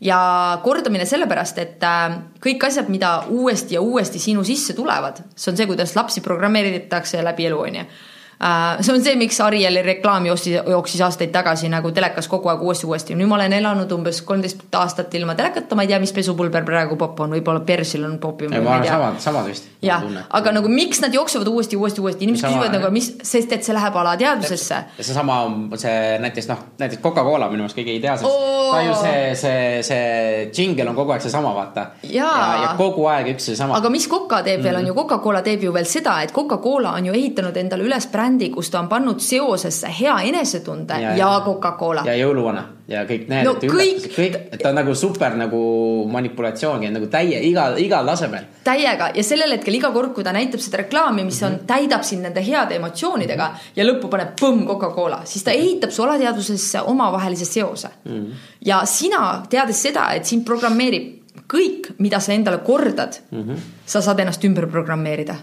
[0.00, 5.52] ja kordamine sellepärast, et äh, kõik asjad, mida uuesti ja uuesti sinu sisse tulevad, see
[5.52, 8.11] on see, kuidas lapsi programmeeritakse läbi elu, on ju Äh,
[8.80, 13.14] see on see, miks Arieli reklaam jooksis, jooksis aastaid tagasi nagu telekas kogu aeg uuesti-uuesti.
[13.14, 16.98] nüüd ma olen elanud umbes kolmteist aastat ilma telekata, ma ei tea, mis pesupulber praegu
[16.98, 18.50] popp on, võib-olla Persil on popim.
[18.52, 19.68] samad, samad vist.
[19.82, 23.54] jah, aga nagu miks nad jooksevad uuesti, uuesti, uuesti, inimesed sama, küsivad nagu, mis, sest
[23.54, 24.80] et see läheb alateadvusesse.
[24.98, 25.38] ja seesama,
[25.78, 28.74] see näiteks noh, näiteks Coca-Cola minu meelest ei tea, sest oh.
[28.74, 31.86] ta ju see, see, see džingel on kogu aeg seesama, vaata.
[32.10, 32.32] Ja,
[32.64, 33.78] ja kogu aeg üks seesama.
[33.78, 34.82] aga mis Coca teeb veel mm.
[34.82, 38.31] on ju, Coca-Cola teeb ju veel seda, et Coca-Cola on ju ehitanud endale üles brändi
[38.32, 41.32] brändi, kus ta on pannud seosesse hea enesetunde ja, Ja- ja.
[41.32, 42.02] Ja- Coca-Cola.
[42.06, 46.06] Ja jõuluvana ja kõik need No et kõik- kõik, et ta on nagu super nagu
[46.10, 48.44] manipulatsioon nagu täie igal, igal tasemel.
[48.64, 49.10] täiega.
[49.14, 52.40] Ja sellel hetkel iga kord, kui ta näitab seda reklaami, mis on, täidab sind nende
[52.40, 57.88] heade emotsioonidega ja lõppu paneb põmm Coca-Cola, siis ta ehitab su alateadvusesse omavahelise seose.
[58.04, 58.26] Mm..
[58.64, 63.56] ja sina, teades seda, et sind programmeerib kõik, mida sa endale kordad mm, -hmm.
[63.86, 65.34] sa saad ennast ümber programmeerida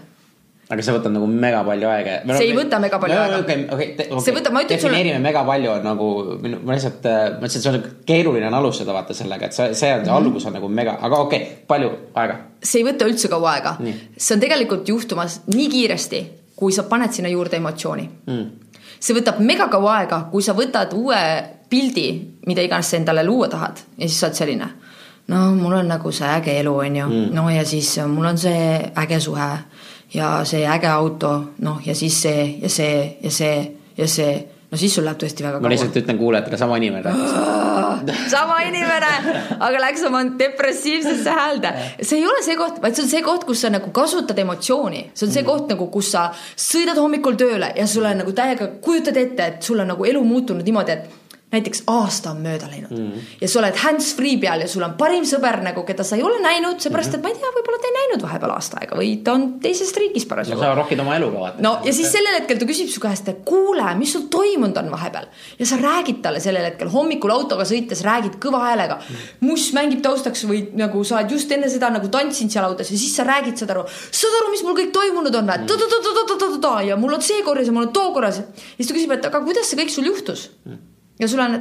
[0.70, 2.12] aga see võtab nagu mega palju aega.
[2.38, 3.38] See ei võta mega palju aega.
[3.42, 6.08] okei, okei, See võtab- ma ütlen sulle- defineerime mega palju nagu,
[6.64, 9.92] ma lihtsalt äh, mõtlesin, et see on keeruline on alustada vaata sellega, et see, see
[9.98, 12.36] on see algus on nagu mega, aga okei okay,, palju aega?
[12.62, 13.76] see ei võta üldse kaua aega
[14.16, 16.20] see on tegelikult juhtumas nii kiiresti,
[16.56, 18.46] kui sa paned sinna juurde emotsiooni Mm.
[19.00, 21.18] see võtab mega kaua aega, kui sa võtad uue
[21.70, 22.06] pildi,
[22.46, 24.68] mida iganes sa endale luua tahad ja siis sa oled selline.
[25.30, 29.20] no mul on nagu see äge elu, onju, no ja siis mul on see äge
[29.20, 29.50] suhe
[30.14, 33.54] ja see äge auto, noh ja siis see ja see ja see
[33.96, 34.32] ja see,
[34.70, 35.74] no siis sul läheb tõesti väga ma kaua.
[35.74, 37.14] lihtsalt ütlen kuulajatele, sama inimene
[38.34, 39.10] sama inimene,
[39.58, 41.72] aga läks oma depressiivsesse häälde.
[42.00, 45.06] see ei ole see koht, vaid see on see koht, kus sa nagu kasutad emotsiooni,
[45.14, 48.70] see on see koht nagu, kus sa sõidad hommikul tööle ja sul on nagu täiega,
[48.84, 51.19] kujutad ette, et sul on nagu elu muutunud niimoodi, et
[51.50, 53.30] näiteks aasta on mööda läinud mm.
[53.40, 56.38] ja sa oled hands-free peal ja sul on parim sõber nagu, keda sa ei ole
[56.42, 59.34] näinud, seepärast et ma ei tea, võib-olla te ei näinud vahepeal aasta aega või ta
[59.34, 61.64] on teisest riigist no parasjagu sa rokid oma eluga vaata.
[61.66, 64.92] no ja siis sellel hetkel ta küsib su käest, et kuule, mis sul toimunud on
[64.94, 65.26] vahepeal
[65.58, 69.00] ja sa räägid talle sellel hetkel hommikul autoga sõites räägid kõva häälega.
[69.42, 72.98] muss mängib taustaks või nagu sa oled just enne seda nagu tantsinud seal autos ja
[73.00, 75.66] siis sa räägid, saad aru, saad aru, mis mul kõik toimunud on või?
[76.86, 78.38] ja mul on see korras ja mul on too korras.
[78.38, 80.48] ja siis ta küsib, et aga kuidas see kõik sul juhtus?
[81.20, 81.58] Ja sul on,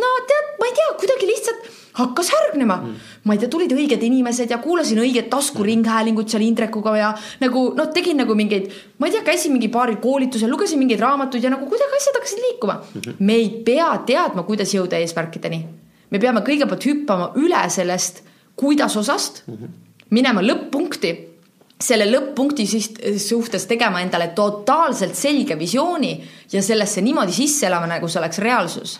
[0.00, 1.68] no tead, ma ei tea, kuidagi lihtsalt
[2.00, 2.94] hakkas härgnema mm..
[3.26, 7.10] ma ei tea, tulid õiged inimesed ja kuulasin õiget taskuringhäälingut seal Indrekuga ja
[7.42, 8.70] nagu noh, tegin nagu mingeid,
[9.02, 12.42] ma ei tea, käisin mingi paaril koolitusel, lugesin mingeid raamatuid ja nagu kuidagi asjad hakkasid
[12.46, 13.00] liikuma mm.
[13.00, 13.20] -hmm.
[13.20, 15.64] me ei pea teadma, kuidas jõuda eesmärkideni.
[16.10, 18.22] me peame kõigepealt hüppama üle sellest
[18.60, 19.68] kuidas osast mm, -hmm.
[20.10, 21.29] minema lõpp-punkti
[21.80, 22.66] selle lõpp-punkti
[23.18, 26.12] suhtes tegema endale totaalselt selge visiooni
[26.52, 28.98] ja sellesse niimoodi sisse elama, nagu see oleks reaalsus.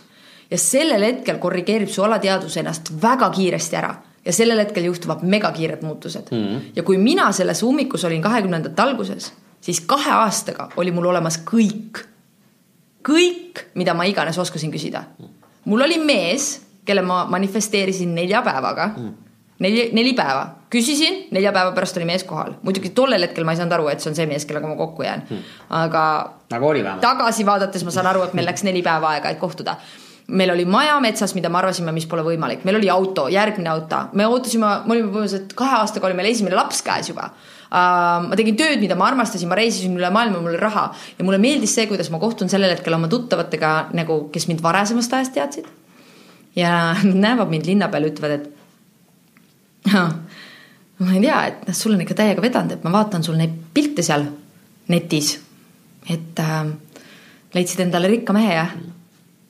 [0.51, 5.83] ja sellel hetkel korrigeerib su alateadvus ennast väga kiiresti ära ja sellel hetkel juhtuvad megakiired
[5.83, 6.39] muutused mm.
[6.47, 6.61] -hmm.
[6.77, 12.05] ja kui mina selles ummikus olin kahekümnendate alguses, siis kahe aastaga oli mul olemas kõik,
[13.09, 15.05] kõik, mida ma iganes oskasin küsida.
[15.65, 19.30] mul oli mees, kelle ma manifesteerisin nelja päevaga mm
[19.61, 23.61] neli, neli päeva, küsisin, nelja päeva pärast oli mees kohal, muidugi tollel hetkel ma ei
[23.61, 25.57] saanud aru, et see on see mees, kellega ma kokku jään hmm..
[25.83, 26.05] aga
[26.53, 27.05] nagu oli vähemalt.
[27.05, 29.77] tagasi vaadates ma saan aru, et meil läks neli päeva aega, et kohtuda.
[30.31, 34.05] meil oli maja metsas, mida me arvasime, mis pole võimalik, meil oli auto, järgmine auto,
[34.15, 38.29] me ootasime, me olime põhimõtteliselt kahe aastaga oli meil esimene laps käes juba uh,.
[38.29, 40.87] ma tegin tööd, mida ma armastasin, ma reisisin üle maailma, mul oli raha
[41.19, 45.19] ja mulle meeldis see, kuidas ma kohtun sellel hetkel oma tuttavatega nagu, kes mind varasemast
[45.19, 45.69] ajast teadsid.
[46.57, 48.60] ja nad näevad mind linna peal, ütlevad, et
[51.01, 53.55] ma ei tea, et noh, sul on ikka täiega vedanud, et ma vaatan sul neid
[53.75, 54.27] pilte seal
[54.91, 55.39] netis.
[56.11, 56.67] et äh,
[57.55, 58.67] leidsid endale rikka mehe ja,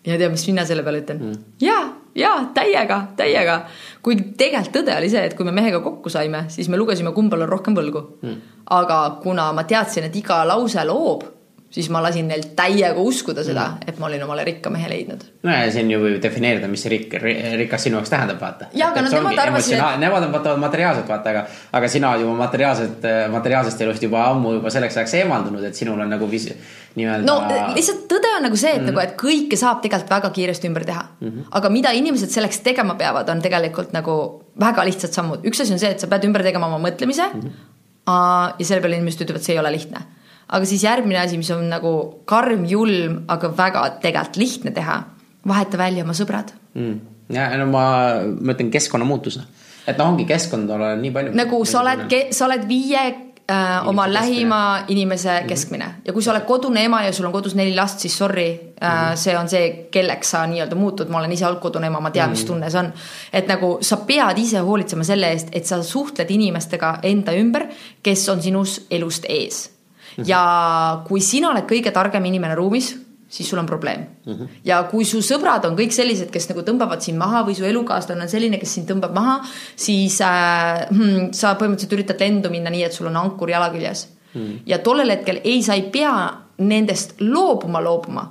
[0.06, 1.42] ja tead, mis mina selle peale ütlen mm.?
[1.62, 1.78] ja,
[2.18, 3.60] ja täiega, täiega.
[4.02, 7.46] kuigi tegelikult tõde oli see, et kui me mehega kokku saime, siis me lugesime, kumbal
[7.46, 8.40] on rohkem võlgu mm..
[8.76, 11.26] aga kuna ma teadsin, et iga lause loob,
[11.70, 15.22] siis ma lasin neil täiega uskuda seda mm., et ma olin omale rikka mehe leidnud
[15.46, 17.16] no ja siin ju võib defineerida, mis see rik-,
[17.60, 18.70] rikas sinu jaoks tähendab, vaata.
[18.74, 21.46] Jaa, aga no nemad arvasid, et- Nemad on vaatavad materiaalselt, vaata, aga,
[21.78, 26.10] aga sina juba materiaalselt, materiaalsest elust juba ammu juba selleks ajaks eemaldunud, et sinul on
[26.10, 26.50] nagu vis-,
[26.98, 28.92] nii-öelda no lihtsalt tõde on nagu see, et mm -hmm.
[28.92, 31.28] nagu, et kõike saab tegelikult väga kiiresti ümber teha mm.
[31.28, 31.48] -hmm.
[31.50, 35.44] aga mida inimesed selleks tegema peavad, on tegelikult nagu väga lihtsad sammud.
[35.44, 37.40] üks asi on see, et sa pead ümber tegema oma mõtlemise mm.
[37.40, 38.56] -hmm.
[38.58, 40.00] ja selle peale inimesed ütlevad, see ei ole lihtne.
[40.50, 41.94] Aga siis järgmine asi, mis on nagu
[42.28, 44.98] karm, julm, aga väga tegelikult lihtne teha,
[45.46, 46.52] vaheta välja oma sõbrad.
[46.74, 47.00] mm..
[47.34, 47.86] ja no ma,
[48.40, 49.40] ma ütlen keskkonnamuutus,
[49.86, 51.34] et noh, ongi keskkond on nii palju.
[51.38, 54.18] nagu sa oled, sa oled viie äh, oma keskmine.
[54.18, 58.02] lähima inimese keskmine ja kui sa oled kodune ema ja sul on kodus neli last,
[58.02, 58.50] siis sorry
[58.82, 62.10] äh,, see on see, kelleks sa nii-öelda muutud, ma olen ise olnud kodune ema, ma
[62.14, 62.92] tean, mis tunne see on.
[63.32, 67.70] et nagu sa pead ise hoolitsema selle eest, et sa suhtled inimestega enda ümber,
[68.02, 69.68] kes on sinust elust ees.
[70.26, 70.42] Ja
[71.08, 72.94] kui sina oled kõige targem inimene ruumis,
[73.30, 74.32] siis sul on probleem mm.
[74.32, 74.48] -hmm.
[74.64, 78.22] ja kui su sõbrad on kõik sellised, kes nagu tõmbavad sind maha või su elukaaslane
[78.22, 79.36] on selline, kes sind tõmbab maha,
[79.76, 84.08] siis äh, hmm, sa põhimõtteliselt üritad lendu minna nii, et sul on ankur jala küljes
[84.34, 84.40] mm.
[84.40, 84.58] -hmm.
[84.66, 88.30] ja tollel hetkel ei, sa ei pea nendest loobuma, loobuma,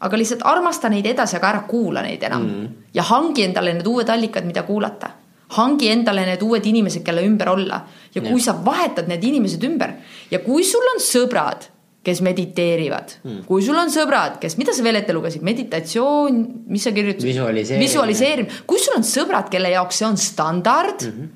[0.00, 2.50] aga lihtsalt armasta neid edasi, aga ära kuula neid enam mm.
[2.50, 2.68] -hmm.
[2.94, 5.10] ja hangi endale need uued allikad, mida kuulata
[5.56, 7.82] hangi endale need uued inimesed, kelle ümber olla
[8.14, 8.46] ja kui Jah.
[8.50, 9.96] sa vahetad need inimesed ümber
[10.30, 11.66] ja kui sul on sõbrad,
[12.06, 16.40] kes mediteerivad mm., kui sul on sõbrad, kes, mida sa veel ette lugesid, meditatsioon,
[16.72, 17.28] mis sa kirjutasid?
[17.28, 17.86] Visualiseerimine.
[17.86, 21.18] visualiseerimine, kui sul on sõbrad, kelle jaoks see on standard mm.
[21.18, 21.34] -hmm.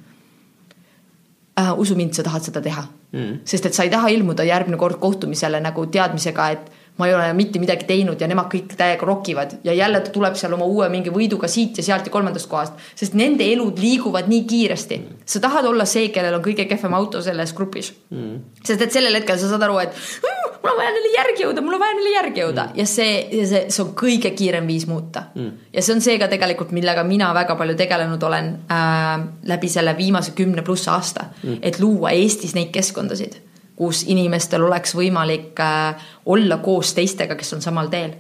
[1.62, 3.42] äh, usu mind, sa tahad seda teha mm..
[3.44, 7.32] sest et sa ei taha ilmuda järgmine kord kohtumisele nagu teadmisega, et ma ei ole
[7.34, 10.88] mitte midagi teinud ja nemad kõik täiega rokivad ja jälle ta tuleb seal oma uue
[10.92, 15.40] mingi võiduga siit ja sealt ja kolmandast kohast, sest nende elud liiguvad nii kiiresti sa
[15.42, 18.60] tahad olla see, kellel on kõige kehvem auto selles grupis mm..
[18.62, 19.90] sest et sellel hetkel sa saad aru, et
[20.22, 22.78] "Mm, mul on vaja neile järgi jõuda, mul on vaja neile järgi jõuda mm.
[22.78, 23.16] ja see,
[23.50, 25.50] see, see on kõige kiirem viis muuta mm..
[25.74, 29.96] ja see on see ka tegelikult, millega mina väga palju tegelenud olen äh, läbi selle
[29.98, 33.40] viimase kümne pluss aasta mm., et luua Eestis neid keskkondasid
[33.76, 38.14] kus inimestel oleks võimalik äh, olla koos teistega, kes on samal teel.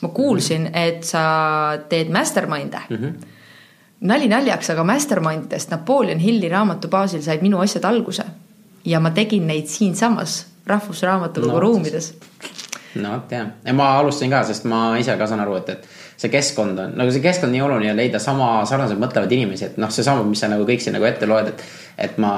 [0.00, 1.22] ma kuulsin, et sa
[1.88, 2.96] teed mastermind'e mm.
[2.96, 3.14] -hmm.
[4.00, 8.24] nali naljaks, aga mastermind idest Napoleon Hilli raamatu baasil said minu asjad alguse
[8.84, 12.14] ja ma tegin neid siinsamas Rahvusraamatukogu No, ruumides.
[12.94, 15.88] no vot jah, ja ma alustasin ka, sest ma ise ka saan aru, et, et
[16.16, 19.90] see keskkond on, nagu see keskkond nii oluline leida sama sarnaselt mõtlevaid inimesi, et noh,
[19.90, 21.64] seesama, mis sa nagu kõik siin nagu ette loed, et.
[21.98, 22.32] Et ma,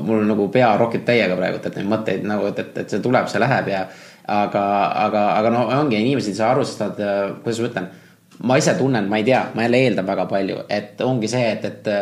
[0.00, 3.28] mul nagu pea rokib täiega praegu, et neid mõtteid nagu, et, et, et see tuleb,
[3.28, 3.86] see läheb ja.
[4.24, 4.62] aga,
[5.06, 7.02] aga, aga no ongi inimesed ei saa aru, sest nad,
[7.44, 7.90] kuidas ma ütlen.
[8.48, 11.68] ma ise tunnen, ma ei tea, ma jälle eeldan väga palju, et ongi see, et,
[11.68, 11.92] et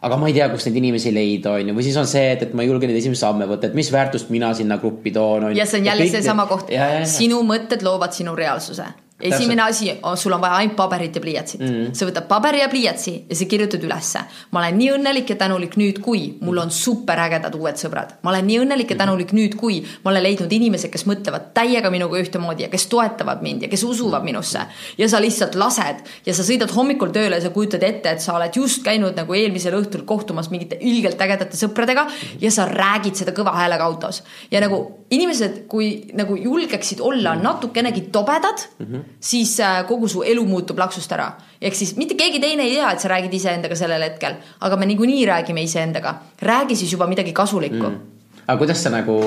[0.00, 2.46] aga ma ei tea, kus neid inimesi leida, on ju, või siis on see, et,
[2.46, 5.50] et ma ei julge neid esimesi samme võtta, et mis väärtust mina sinna gruppi toon.
[5.56, 6.72] ja see on jälle seesama koht,
[7.10, 8.88] sinu mõtted loovad sinu reaalsuse.
[9.20, 11.66] Esimene asi, sul on vaja ainult paberit ja pliiatsit mm.
[11.66, 11.94] -hmm.
[11.94, 14.20] sa võtad paberi ja pliiatsi ja sa kirjutad ülesse.
[14.50, 18.14] ma olen nii õnnelik ja tänulik nüüd, kui mul on superägedad uued sõbrad.
[18.22, 21.90] ma olen nii õnnelik ja tänulik nüüd, kui ma olen leidnud inimesed, kes mõtlevad täiega
[21.90, 24.60] minuga ühtemoodi ja kes toetavad mind ja kes usuvad minusse.
[24.98, 28.36] ja sa lihtsalt lased ja sa sõidad hommikul tööle ja sa kujutad ette, et sa
[28.36, 32.06] oled just käinud nagu eelmisel õhtul kohtumas mingite ilgelt ägedate sõpradega
[32.40, 34.22] ja sa räägid seda kõva häälega autos.
[34.50, 39.02] ja nagu inimesed, kui nagu julgeksid olla natukenegi tobedad mm, -hmm.
[39.20, 41.32] Siis äh, kogu su elu muutub laksust ära.
[41.60, 44.86] ehk siis mitte keegi teine ei tea, et sa räägid iseendaga sellel hetkel, aga me
[44.86, 46.14] niikuinii räägime iseendaga.
[46.42, 48.00] räägi siis juba midagi kasulikku mm..
[48.46, 49.20] aga kuidas sa nagu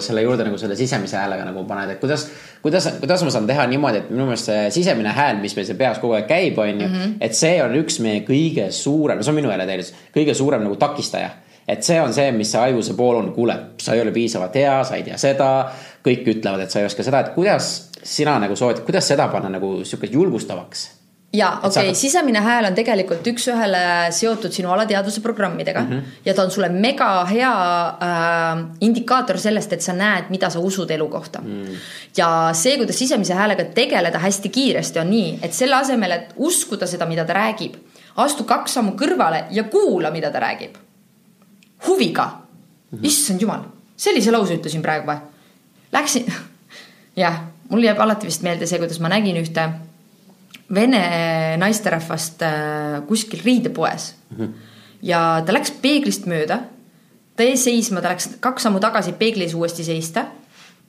[0.00, 2.28] selle juurde nagu selle sisemise häälega nagu paned, et kuidas,
[2.62, 5.78] kuidas, kuidas ma saan teha niimoodi, et minu meelest see sisemine hääl, mis meil seal
[5.78, 7.14] peas kogu aeg käib, on ju -hmm.
[7.20, 11.30] et see on üks meie kõige suurem, see on minu täielikult, kõige suurem nagu takistaja
[11.70, 14.74] et see on see, mis see ajuse pool on, kuule, sa ei ole piisavalt hea,
[14.84, 15.50] sa ei tea seda,
[16.04, 19.48] kõik ütlevad, et sa ei oska seda, et kuidas sina nagu soovitad, kuidas seda panna
[19.48, 20.88] nagu sihuke julgustavaks?
[21.32, 26.16] ja okei okay,, sisemine hääl on tegelikult üks-ühele seotud sinu alateadvuse programmidega mm -hmm.
[26.24, 27.52] ja ta on sulle mega hea
[27.88, 31.76] äh, indikaator sellest, et sa näed, mida sa usud elu kohta mm..
[32.16, 36.86] ja see, kuidas sisemise häälega tegeleda hästi kiiresti, on nii, et selle asemel, et uskuda
[36.86, 37.74] seda, mida ta räägib,
[38.16, 40.74] astu kaks sammu kõrvale ja kuula, mida ta räägib.
[41.88, 43.06] huviga mm, -hmm.
[43.06, 43.60] issand jumal,
[43.96, 45.16] sellise lause ütlesin praegu või?
[45.92, 46.32] Läksin,
[47.16, 47.40] jah,
[47.70, 49.66] mul jääb alati vist meelde see, kuidas ma nägin ühte
[50.74, 51.02] vene
[51.60, 54.36] naisterahvast äh, kuskil riidepoes mm.
[54.36, 54.52] -hmm.
[55.02, 56.60] ja ta läks peeglist mööda,
[57.36, 60.26] ta jäi seisma, ta läks kaks sammu tagasi peegli ees uuesti seista,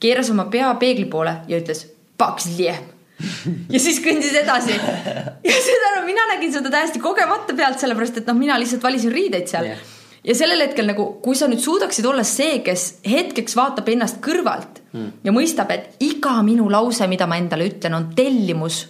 [0.00, 1.86] keeras oma pea peegli poole ja ütles
[2.18, 2.90] paks liem.
[3.70, 4.74] ja siis kõndis edasi
[5.50, 9.50] ja seda, mina nägin seda täiesti kogemata pealt, sellepärast et noh, mina lihtsalt valisin riideid
[9.50, 9.90] seal Jah.
[10.24, 14.82] Ja sellel hetkel nagu, kui sa nüüd suudaksid olla see, kes hetkeks vaatab ennast kõrvalt
[14.92, 15.10] mm.
[15.24, 18.84] ja mõistab, et iga minu lause, mida ma endale ütlen, on tellimus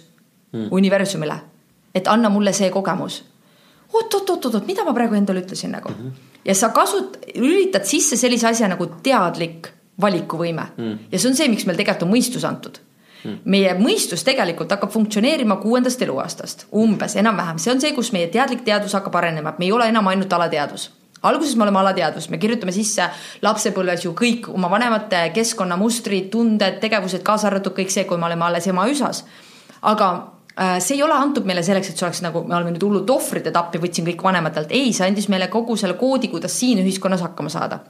[0.53, 0.69] mm.
[0.71, 1.39] universumile,
[1.95, 3.23] et anna mulle see kogemus
[3.93, 5.99] oot, oot, oot, oot, mida ma praegu endale ütlesin nagu mm.
[5.99, 6.39] -hmm.
[6.45, 9.69] ja sa kasut-, lülitad sisse sellise asja nagu teadlik
[10.01, 10.97] valikuvõime mm.
[11.11, 12.79] ja see on see, miks meil tegelikult on mõistus antud
[13.23, 13.37] mm..
[13.45, 18.65] meie mõistus tegelikult hakkab funktsioneerima kuuendast eluaastast, umbes enam-vähem, see on see, kus meie teadlik
[18.65, 20.89] teadvus hakkab arenema, et me ei ole enam ainult alateadvus
[21.23, 23.07] alguses me oleme alateadvus, me kirjutame sisse
[23.45, 28.47] lapsepõlves ju kõik oma vanemate keskkonnamustrid, tunded, tegevused, kaasa arvatud kõik see, kui me oleme
[28.49, 29.23] alles ema üsas.
[29.81, 30.11] aga
[30.59, 33.09] äh, see ei ole antud meile selleks, et see oleks nagu me oleme nüüd hullud
[33.09, 36.79] ohvrid, et appi võtsin kõik vanematelt, ei, see andis meile kogu selle koodi, kuidas siin
[36.83, 37.83] ühiskonnas hakkama saada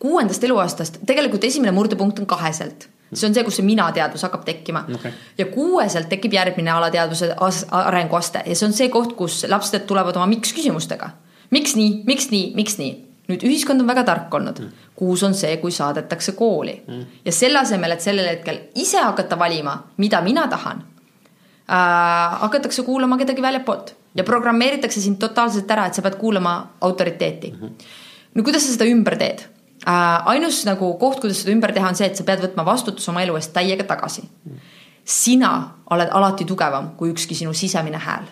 [0.00, 4.84] kuuendast eluaastast, tegelikult esimene murdepunkt on kaheselt, see on see, kus see mina-teadvus hakkab tekkima
[4.96, 5.12] Okei.
[5.38, 10.16] ja kuueselt tekib järgmine alateadvuse as- arenguaste ja see on see koht, kus lapsed tulevad
[10.16, 11.10] oma miks küsimustega.
[11.50, 12.92] Miks nii, miks nii, miks nii?
[13.30, 14.88] nüüd ühiskond on väga tark olnud mm..
[14.98, 17.04] kuus on see, kui saadetakse kooli mm.
[17.26, 23.18] ja selle asemel, et sellel hetkel ise hakata valima, mida mina tahan äh,, hakatakse kuulama
[23.20, 27.62] kedagi väljapoolt ja programmeeritakse sind totaalselt ära, et sa pead kuulama autoriteeti mm.
[27.62, 27.94] -hmm.
[28.34, 29.46] no kuidas sa seda ümber teed
[29.86, 30.28] äh,?
[30.34, 33.22] ainus nagu koht, kuidas seda ümber teha, on see, et sa pead võtma vastutuse oma
[33.22, 34.58] elu eest täiega tagasi mm.
[35.04, 35.54] sina
[35.90, 38.26] oled alati tugevam kui ükski sinu sisemine hääl,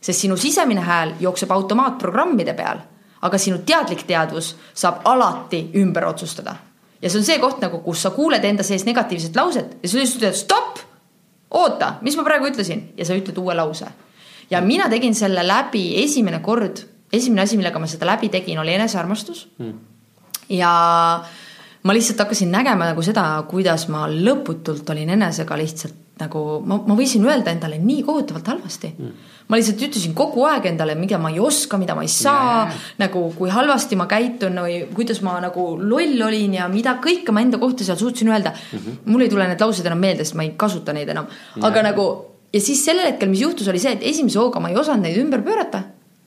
[0.00, 2.80] sest sinu sisemine hääl jookseb automaatprogrammide peal,
[3.22, 6.56] aga sinu teadlik teadvus saab alati ümber otsustada.
[7.02, 10.00] Ja see on see koht nagu, kus sa kuuled enda sees negatiivset lauset ja sa
[10.00, 10.80] lihtsalt ütled stopp,
[11.56, 12.90] oota, mis ma praegu ütlesin?
[12.96, 13.88] Ja sa ütled uue lause.
[14.50, 16.82] ja mina tegin selle läbi esimene kord,
[17.12, 19.48] esimene asi, millega ma seda läbi tegin, oli enesearmastus.
[19.58, 19.78] Mm..
[20.48, 20.72] ja
[21.82, 26.96] ma lihtsalt hakkasin nägema nagu seda, kuidas ma lõputult olin enesega lihtsalt nagu ma, ma
[26.96, 28.94] võisin öelda endale nii kohutavalt halvasti.
[28.98, 32.66] Mm ma lihtsalt ütlesin kogu aeg endale, mida ma ei oska, mida ma ei saa
[32.68, 37.34] yeah., nagu kui halvasti ma käitun või kuidas ma nagu loll olin ja mida kõike
[37.34, 38.78] ma enda kohta seal suutsin öelda mm.
[38.78, 39.00] -hmm.
[39.10, 41.82] mul ei tule need laused enam meelde, sest ma ei kasuta neid enam yeah., aga
[41.90, 42.06] nagu
[42.54, 45.18] ja siis sellel hetkel, mis juhtus, oli see, et esimese hooga ma ei osanud neid
[45.18, 45.82] ümber pöörata,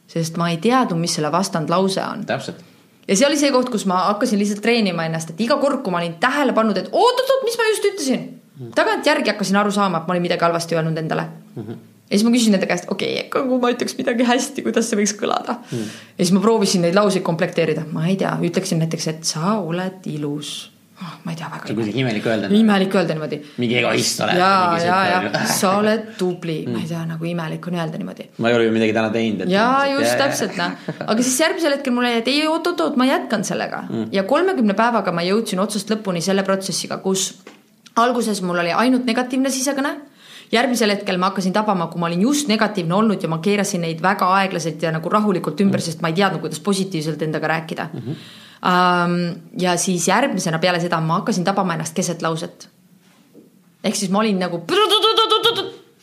[0.08, 2.28] sest ma ei teadnud, mis selle vastandlause on.
[2.28, 2.60] täpselt
[3.08, 5.96] ja see oli see koht, kus ma hakkasin lihtsalt treenima ennast, et iga kord, kui
[5.96, 8.22] ma olin tähele pannud, et oot-oot-oot, mis ma just ütlesin.
[8.60, 8.76] -hmm.
[8.76, 11.64] tagantjärgi hakkasin aru saama, et ma olin midagi halvasti öelnud endale mm.
[11.64, 14.66] -hmm ja siis ma küsisin nende käest, okei okay,, aga kui ma ütleks midagi hästi,
[14.66, 15.96] kuidas see võiks kõlada mm..
[16.18, 20.06] ja siis ma proovisin neid lauseid komplekteerida, ma ei tea, ütleksin näiteks, et sa oled
[20.12, 20.54] ilus
[21.00, 21.16] oh,.
[21.24, 21.64] ma ei tea väga.
[21.68, 22.52] see on kuidagi imelik öelda.
[22.60, 23.40] imelik öelda niimoodi.
[23.64, 24.42] mingi egoist oled.
[24.42, 24.52] ja,
[24.84, 28.30] ja, ja sa oled tubli mm., ma ei tea, nagu imelik on öelda niimoodi.
[28.38, 29.50] ma ei ole ju midagi täna teinud.
[29.52, 30.78] ja just ja, täpselt noh,
[31.08, 34.08] aga siis järgmisel hetkel mulle jäi, et ei oot-oot-oot, ma jätkan sellega mm.
[34.16, 37.32] ja kolmekümne päevaga ma jõudsin otsast lõpuni selle protsessiga, kus
[38.00, 39.98] alguses mul oli ainult negatiivne sisekõne
[40.54, 44.02] järgmisel hetkel ma hakkasin tabama, kui ma olin just negatiivne olnud ja ma keerasin neid
[44.04, 45.86] väga aeglaselt ja nagu rahulikult ümber mm, -hmm.
[45.86, 48.00] sest ma ei teadnud, kuidas positiivselt endaga rääkida mm.
[48.00, 48.42] -hmm.
[48.64, 52.70] Um, ja siis järgmisena peale seda ma hakkasin tabama ennast keset lauset.
[53.84, 54.64] ehk siis ma olin nagu.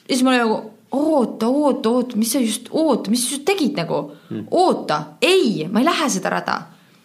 [0.09, 3.45] ja siis ma olin nagu oota, oota, oota, mis sa just, oota, mis sa just
[3.45, 6.63] tegid nagu mm., oota, ei, ma ei lähe seda rada,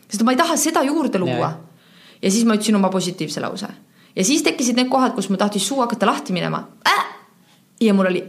[0.09, 1.53] sest ma ei taha seda juurde luua.
[2.21, 3.67] ja siis ma ütlesin oma positiivse lause
[4.15, 7.14] ja siis tekkisid need kohad, kus mul tahtis suu hakata lahti minema äh!
[7.85, 8.23] Ja mul oli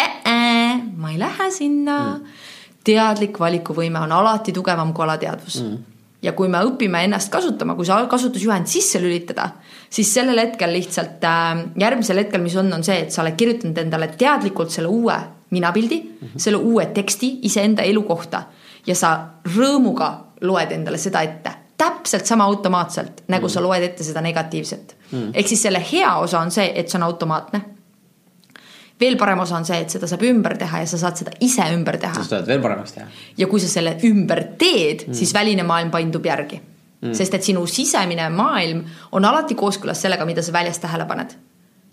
[0.00, 1.98] äh-äh, ma ei lähe sinna.
[2.16, 2.38] Mm..
[2.84, 5.60] teadlik valikuvõime on alati tugevam kui alateadvus.
[5.62, 5.78] Mm.
[6.22, 9.50] ja kui me õpime ennast kasutama, kui see kasutusjuhend sisse lülitada,
[9.90, 13.78] siis sellel hetkel lihtsalt äh, järgmisel hetkel, mis on, on see, et sa oled kirjutanud
[13.84, 15.16] endale teadlikult selle uue
[15.50, 16.38] minapildi mm, -hmm.
[16.38, 18.42] selle uue teksti iseenda elu kohta
[18.86, 19.16] ja sa
[19.56, 21.52] rõõmuga loed endale seda ette.
[21.80, 23.50] Täpselt sama automaatselt, nagu mm.
[23.50, 24.96] sa loed ette seda negatiivset.
[25.12, 25.30] Mm..
[25.34, 27.60] ehk siis selle hea osa on see, et see on automaatne
[29.00, 31.66] veel parem osa on see, et seda saab ümber teha ja sa saad seda ise
[31.74, 32.14] ümber teha.
[32.14, 33.06] sa saad veel paremaks teha.
[33.38, 37.14] ja kui sa selle ümber teed mm., siis väline maailm paindub järgi mm..
[37.16, 38.82] sest et sinu sisemine maailm
[39.16, 41.36] on alati kooskõlas sellega, mida sa väljas tähele paned.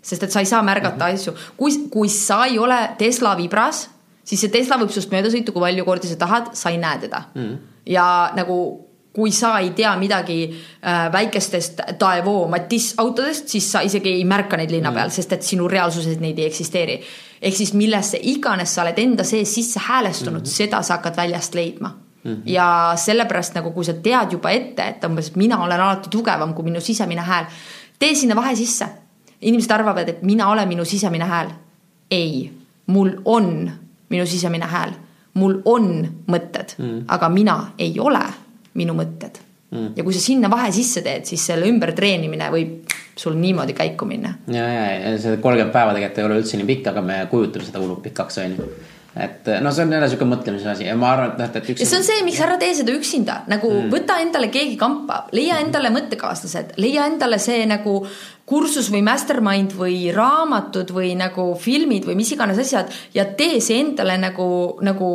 [0.02, 1.14] sest et sa ei saa märgata mm -hmm.
[1.14, 3.88] asju, kui, kui sa ei ole Tesla vibras,
[4.24, 6.98] siis see Tesla võib sinust mööda sõita, kui palju kordi sa tahad, sa ei näe
[6.98, 7.56] teda mm..
[7.86, 8.87] ja nagu
[9.18, 14.56] kui sa ei tea midagi äh, väikestest Daewoo Matisse autodest, siis sa isegi ei märka
[14.56, 17.00] neid linna peal mm., sest et sinu reaalsuses neid ei eksisteeri.
[17.42, 20.56] ehk siis millesse iganes sa oled enda sees sisse häälestunud mm, -hmm.
[20.62, 22.42] seda sa hakkad väljast leidma Mm -hmm.
[22.46, 26.64] ja sellepärast nagu, kui sa tead juba ette, et umbes mina olen alati tugevam kui
[26.64, 27.44] minu sisemine hääl,
[27.98, 28.86] tee sinna vahe sisse.
[29.40, 31.50] inimesed arvavad, et mina olen minu sisemine hääl.
[32.10, 32.52] ei,
[32.86, 33.70] mul on
[34.08, 34.92] minu sisemine hääl,
[35.34, 37.04] mul on mõtted mm, -hmm.
[37.08, 38.22] aga mina ei ole
[38.78, 39.94] minu mõtted mm..
[39.98, 44.36] ja kui sa sinna vahe sisse teed, siis selle ümbertreenimine võib sul niimoodi käiku minna.
[44.46, 47.66] ja, ja, ja see kolmkümmend päeva tegelikult ei ole üldse nii pikk, aga me kujutame
[47.66, 48.70] seda hullult pikaks, on ju
[49.18, 51.82] et no see on jälle sihuke mõtlemise asi ja ma arvan, et noh, et üks.
[51.82, 53.88] ja see on see, miks ära tee seda üksinda, nagu mm.
[53.90, 58.02] võta endale keegi kampa, leia endale mõttekaaslased, leia endale see nagu
[58.48, 63.80] kursus või mastermind või raamatud või nagu filmid või mis iganes asjad ja tee see
[63.82, 64.48] endale nagu,
[64.86, 65.10] nagu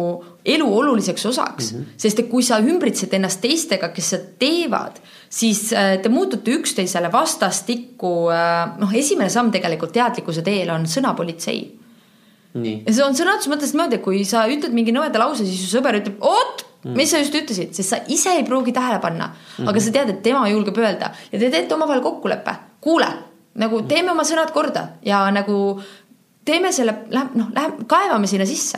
[0.46, 1.80] elu oluliseks osaks mm.
[1.80, 1.86] -hmm.
[1.98, 7.12] sest et kui sa ümbritsed ennast teistega, kes seda teevad, siis äh, te muutute üksteisele
[7.12, 8.12] vastastikku.
[8.32, 11.80] Äh, noh, esimene samm tegelikult teadlikkuse teel on sõnapolitsei.
[12.86, 15.64] ja see on sõna otseses mõttes niimoodi, et kui sa ütled mingi nõmeda lause, siis
[15.64, 19.00] su sõber ütleb, oot mm., mis sa just ütlesid, sest sa ise ei pruugi tähele
[19.02, 19.70] panna mm, -hmm.
[19.70, 23.08] aga sa tead, et tema julgeb öelda ja te teete omavahel kokkuleppe, kuule,
[23.56, 25.82] nagu teeme oma sõnad korda ja nagu
[26.46, 28.78] teeme selle, noh, läheb, kaevame sinna sisse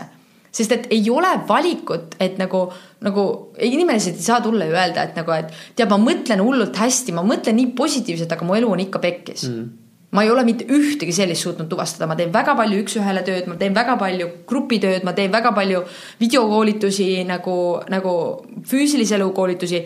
[0.56, 2.66] sest et ei ole valikut, et nagu,
[3.04, 3.24] nagu
[3.60, 7.26] inimesed ei saa tulla ja öelda, et nagu, et tead, ma mõtlen hullult hästi, ma
[7.28, 9.50] mõtlen nii positiivselt, aga mu elu on ikka pekkis.
[9.52, 9.74] Mm.
[10.16, 13.58] Ma ei ole mitte ühtegi sellist suutnud tuvastada, ma teen väga palju üks-ühele tööd, ma
[13.60, 15.82] teen väga palju grupitööd, ma teen väga palju
[16.22, 17.58] videokoolitusi nagu,
[17.92, 18.14] nagu
[18.70, 19.84] füüsilise elu koolitusi.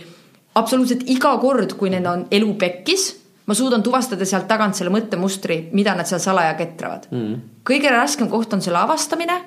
[0.60, 3.14] absoluutselt iga kord, kui neil on elu pekkis,
[3.48, 7.08] ma suudan tuvastada sealt tagant selle mõttemustri, mida nad seal salaja ketravad.
[7.10, 7.64] Mm..
[7.66, 9.40] kõige raskem koht on selle avastamine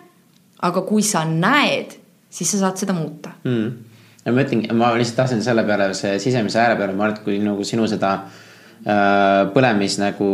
[0.62, 1.96] aga kui sa näed,
[2.32, 3.98] siis sa saad seda muuta mm..
[4.24, 7.26] ja ma ütlengi, ma lihtsalt tahtsin selle peale, see sisemise ääre peale, ma arvan, et
[7.26, 10.30] kui nagu sinu seda äh, põlemis nagu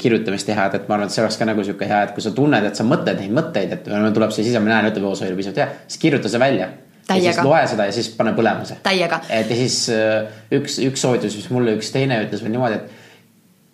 [0.00, 2.24] kirjutamist teha, et, et ma arvan, et see oleks ka nagu sihuke hea, et kui
[2.24, 5.30] sa tunned, et sa mõtled neid mõtteid, et tuleb see sisemine ääne, ütleb, oo, see
[5.30, 6.70] oli pisut hea, siis kirjuta see välja
[7.08, 8.78] ja siis loe seda ja siis pane põlema see.
[8.84, 9.20] Täiega.
[9.28, 13.02] et ja siis äh, üks, üks soovitus, mis mulle üks teine ütles veel niimoodi, et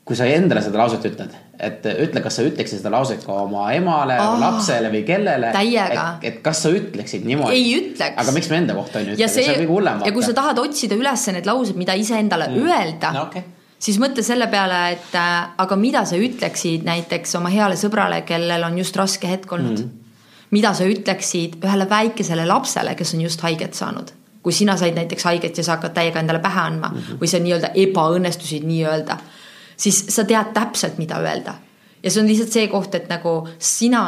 [0.09, 3.69] kui sa endale seda lauset ütled, et ütle, kas sa ütleksid seda lauset ka oma
[3.77, 5.53] emale oh,, lapsele või kellele.
[5.55, 6.07] täiega.
[6.27, 7.57] et, kas sa ütleksid niimoodi.
[7.57, 8.19] Ei ütleks.
[8.23, 10.05] aga miks me enda kohta on ju ütleme, see on kõige hullem.
[10.09, 12.69] ja kui sa tahad otsida üles need laused, mida iseendale mm.
[12.69, 13.45] öelda No okei.
[13.79, 15.35] siis mõtle selle peale, et äh,
[15.65, 20.15] aga mida sa ütleksid näiteks oma heale sõbrale, kellel on just raske hetk olnud mm..
[20.57, 25.25] mida sa ütleksid ühele väikesele lapsele, kes on just haiget saanud kui sina said näiteks
[25.29, 27.21] haiget ja sa hakkad täiega endale pähe andma mm -hmm.
[27.21, 29.17] või sa nii-öelda ebaõnnestusid nii-öelda,
[29.81, 31.55] siis sa tead täpselt, mida öelda.
[32.03, 34.03] ja see on lihtsalt see koht, et nagu sina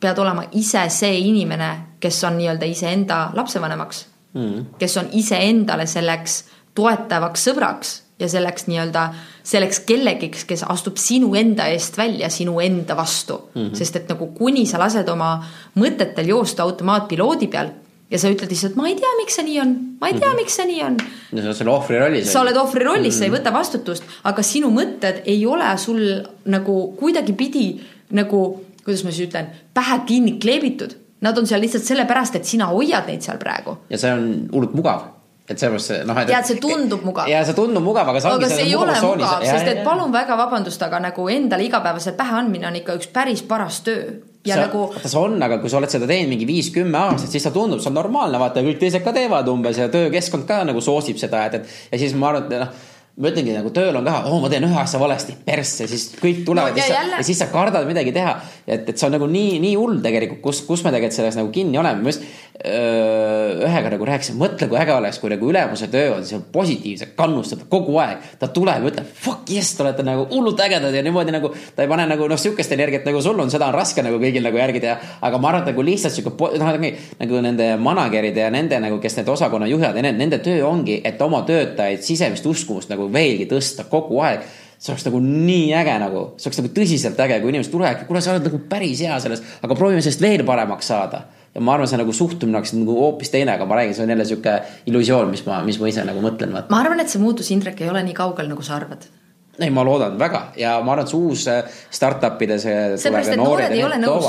[0.00, 6.42] pead olema ise see inimene, kes on nii-öelda iseenda lapsevanemaks mm., kes on iseendale selleks
[6.74, 9.04] toetavaks sõbraks ja selleks nii-öelda,
[9.42, 13.60] selleks kellegiks, kes astub sinu enda eest välja sinu enda vastu mm.
[13.60, 13.74] -hmm.
[13.74, 15.36] sest et nagu kuni sa lased oma
[15.76, 17.72] mõtetel joosta automaatpiloodi peal
[18.10, 20.32] ja sa ütled lihtsalt, ma ei tea, miks see nii on, ma ei tea mm,
[20.32, 20.42] -hmm.
[20.42, 22.32] miks see nii on no sa oled selle ohvri rollis.
[22.32, 26.02] sa oled ohvri rollis, sa ei võta vastutust, aga sinu mõtted ei ole sul
[26.44, 27.66] nagu kuidagipidi
[28.14, 28.42] nagu,
[28.84, 31.00] kuidas ma siis ütlen, pähe kinni kleebitud.
[31.24, 33.78] Nad on seal lihtsalt sellepärast, et sina hoiad neid seal praegu.
[33.90, 35.06] ja see on hullult mugav.
[35.48, 36.28] et sellepärast see noh, et.
[36.28, 37.28] Tead, see tundub mugav.
[37.28, 39.84] ja see tundub mugav, aga aga see ei ole mugav, Ja, sest ja, et ja.
[39.88, 44.20] palun väga vabandust, aga nagu endale igapäevaselt pähe andmine on ikka üks päris paras töö.
[44.46, 47.46] Ja see, nagu see on, aga kui sa oled seda teinud mingi viis-kümme aastat, siis
[47.46, 50.80] ta tundub, see on normaalne, vaata kõik teised ka teevad umbes ja töökeskkond ka nagu
[50.84, 54.08] soosib seda, et, et ja siis ma arvan, et noh ma ütlengi nagu tööl on
[54.08, 57.20] ka, oo ma teen ühe asja valesti, persse, siis kõik tulevad No ja ja, jälle-
[57.20, 58.32] ja siis sa kardad midagi teha.
[58.66, 61.52] et, et see on nagu nii, nii hull tegelikult, kus, kus me tegelikult selles nagu
[61.54, 62.24] kinni oleme, ma just
[62.54, 67.66] ühega nagu rääkisin, mõtle, kui äge oleks, kui nagu ülemuse töö on seal positiivselt kannustada
[67.68, 68.22] kogu aeg.
[68.38, 71.82] ta tuleb ja ütleb fuck yes, te olete nagu hullult ägedad ja niimoodi nagu ta
[71.82, 74.56] ei pane nagu noh, sihukest energiat nagu sul on, seda on raske nagu kõigil nagu
[74.56, 74.96] järgi teha.
[75.20, 76.72] aga ma arvan, et nagu lihtsalt sihuke noh,
[77.18, 81.00] nagu nende manager'ide ja nende nagu, kes need osakonna juhid ja need, nende töö ongi,
[81.04, 84.46] et oma töötajaid sisemist uskumust nagu veelgi tõsta kogu aeg
[84.78, 88.20] see oleks nagu nii äge nagu, see oleks nagu tõsiselt äge, kui inimesed tulevadki, kuule,
[88.20, 91.22] sa oled nagu päris hea selles, aga proovime sellest veel paremaks saada.
[91.54, 94.14] Ja ma arvan, see nagu suhtumine oleks nagu hoopis teine, aga ma räägin, see on
[94.14, 94.54] jälle sihuke
[94.90, 97.92] illusioon, mis ma, mis ma ise nagu mõtlen, ma arvan, et see muutus, Indrek, ei
[97.92, 99.06] ole nii kaugel, nagu sa arvad.
[99.54, 102.78] ei, ma loodan väga ja ma arvan, et see uus äh, startup'ide see.
[102.98, 104.26] seepärast, et noored ei ole nõus,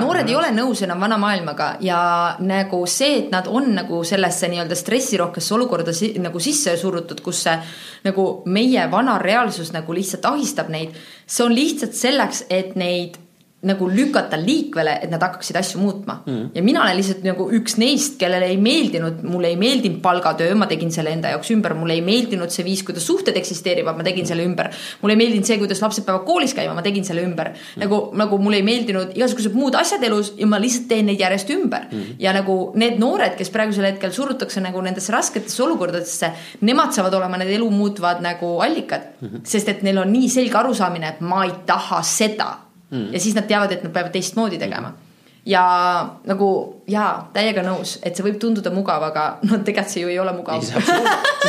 [0.00, 1.98] noored ei ole nõus enam vana maailmaga ja
[2.40, 7.42] nagu see, et nad on nagu sellesse nii-öelda stressirohkesse olukorda si nagu sisse surutud, kus
[7.50, 7.58] see
[8.08, 10.96] nagu meie vana reaalsus nagu lihtsalt ahistab neid.
[11.26, 13.20] see on lihtsalt selleks, et neid
[13.62, 16.48] nagu lükata liikvele, et nad hakkaksid asju muutma mm..
[16.56, 20.66] ja mina olen lihtsalt nagu üks neist, kellele ei meeldinud, mulle ei meeldinud palgatöö, ma
[20.70, 24.26] tegin selle enda jaoks ümber, mulle ei meeldinud see viis, kuidas suhted eksisteerivad, ma tegin
[24.26, 24.72] selle ümber.
[25.02, 27.84] mulle ei meeldinud see, kuidas lapsed peavad koolis käima, ma tegin selle ümber mm..
[27.84, 31.54] nagu, nagu mulle ei meeldinud igasugused muud asjad elus ja ma lihtsalt teen neid järjest
[31.54, 32.18] ümber mm..
[32.24, 36.32] ja nagu need noored, kes praegusel hetkel surutakse nagu nendesse rasketesse olukordadesse,
[36.66, 39.28] nemad saavad olema need elu muutvad nagu allikad mm.
[39.28, 39.46] -hmm.
[39.54, 42.50] sest et neil on nii selge arusaamine, et ma ei taha seda
[42.92, 43.08] mm..
[43.12, 45.10] ja siis nad teavad, et nad peavad teistmoodi tegema mm
[45.46, 45.64] ja
[46.24, 50.18] nagu jaa, täiega nõus, et see võib tunduda mugav, aga no tegelikult see ju ei
[50.18, 50.64] ole mugav.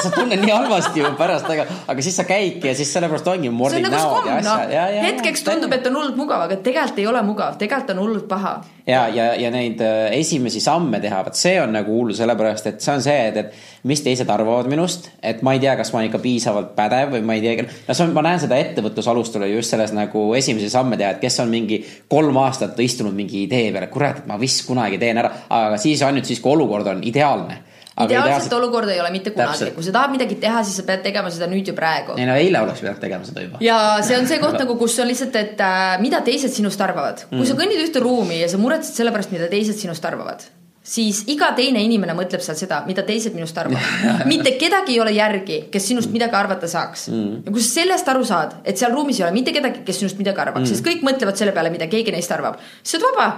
[0.03, 3.49] sa tunned nii halvasti ju pärast, aga, aga siis sa käidki ja siis sellepärast ongi
[3.49, 4.99] see on nagu näod ja asjad.
[5.07, 8.53] hetkeks tundub, et on hullult mugav, aga tegelikult ei ole mugav, tegelikult on hullult paha.
[8.87, 12.81] ja, ja, ja neid äh, esimesi samme teha, vot see on nagu hull, sellepärast et
[12.85, 15.99] see on see, et, et mis teised arvavad minust, et ma ei tea, kas ma
[15.99, 19.47] olen ikka piisavalt pädev või ma ei tea, no see on, ma näen seda ettevõtlusalustul
[19.51, 21.81] just selles nagu esimesi samme teha, et kes on mingi
[22.11, 26.01] kolm aastat istunud mingi idee peale, kurat, et ma vist kunagi teen ära, aga siis
[26.05, 27.59] ainult siis, kui olukord on ideaalne.
[28.03, 31.29] ideaalset olukorda ei ole mitte kunagi kui sa tahad midagi teha, siis sa pead tegema
[31.33, 32.17] seda nüüd ja praegu.
[32.17, 33.61] ei no eile oleks pidanud tegema seda juba.
[33.61, 37.27] ja see on see koht nagu, kus on lihtsalt, et äh, mida teised sinust arvavad.
[37.29, 37.45] kui Mm.
[37.45, 40.41] sa kõnnid ühte ruumi ja sa muretsed selle pärast, mida teised sinust arvavad,
[40.83, 44.25] siis iga teine inimene mõtleb seal seda, mida teised minust arvavad.
[44.33, 47.45] mitte kedagi ei ole järgi, kes sinust midagi arvata saaks mm..
[47.45, 50.19] ja kui sa sellest aru saad, et seal ruumis ei ole mitte kedagi, kes sinust
[50.19, 53.13] midagi arvaks mm., sest kõik mõtlevad selle peale, mida keegi neist arvab, siis sa oled
[53.13, 53.29] vaba.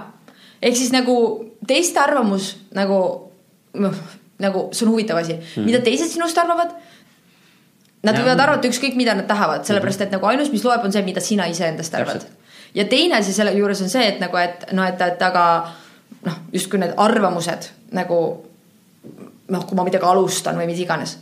[0.61, 1.15] Ehk siis nagu
[1.67, 2.99] teiste arvamus nagu,
[3.73, 4.01] noh,
[4.39, 6.75] nagu see on huvitav asi mm., mida teised sinust arvavad
[8.05, 8.21] Nad Ja.
[8.21, 11.21] võivad arvata ükskõik, mida nad tahavad, sellepärast et nagu ainus, mis loeb, on see, mida
[11.25, 12.27] sina iseendast arvad
[12.75, 15.45] ja teine asi selle juures on see, et nagu, et noh, et, et aga
[16.25, 18.19] noh, justkui need arvamused nagu
[19.53, 21.17] noh, kui ma midagi alustan või mis iganes.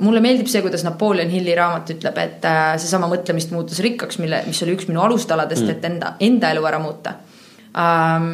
[0.00, 4.42] mulle meeldib see, kuidas Napoleon Hilli raamat ütleb, et äh, seesama mõtlemist muutus rikkaks, mille,
[4.46, 7.18] mis oli üks minu alustaladest mm., et enda, enda elu ära muuta
[7.76, 8.32] ähm,.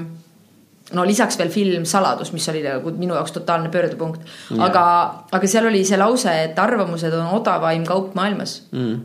[0.95, 4.23] No lisaks veel film Saladus, mis oli nagu minu jaoks totaalne pöördepunkt,
[4.63, 4.87] aga,
[5.33, 8.97] aga seal oli see lause, et arvamused on odavaim kaup maailmas mm..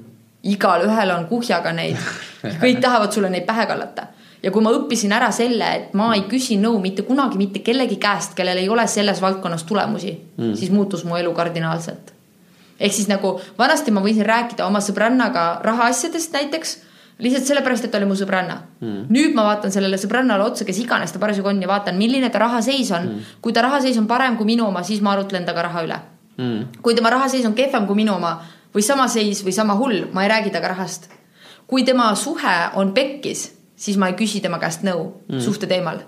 [0.54, 1.98] igalühel on kuhjaga neid,
[2.64, 4.12] kõik tahavad sulle neid pähe kallata
[4.44, 7.98] ja kui ma õppisin ära selle, et ma ei küsi nõu mitte kunagi mitte kellegi
[8.02, 12.14] käest, kellel ei ole selles valdkonnas tulemusi mm., siis muutus mu elu kardinaalselt.
[12.80, 16.78] ehk siis nagu vanasti ma võisin rääkida oma sõbrannaga rahaasjadest näiteks
[17.22, 19.06] lihtsalt sellepärast, et ta oli mu sõbranna mm..
[19.14, 22.42] nüüd ma vaatan sellele sõbrannale otsa, kes iganes ta parasjagu on ja vaatan, milline ta
[22.44, 23.38] rahaseis on mm..
[23.42, 26.02] kui ta rahaseis on parem kui minu oma, siis ma arutlen temaga raha üle
[26.38, 26.82] mm..
[26.82, 28.36] kui tema rahaseis on kehvem kui minu oma
[28.76, 31.10] või sama seis või sama hull, ma ei räägi temaga rahast.
[31.68, 33.50] kui tema suhe on pekkis
[33.82, 35.42] siis ma ei küsi tema käest nõu mm.
[35.42, 36.04] suhte teemal.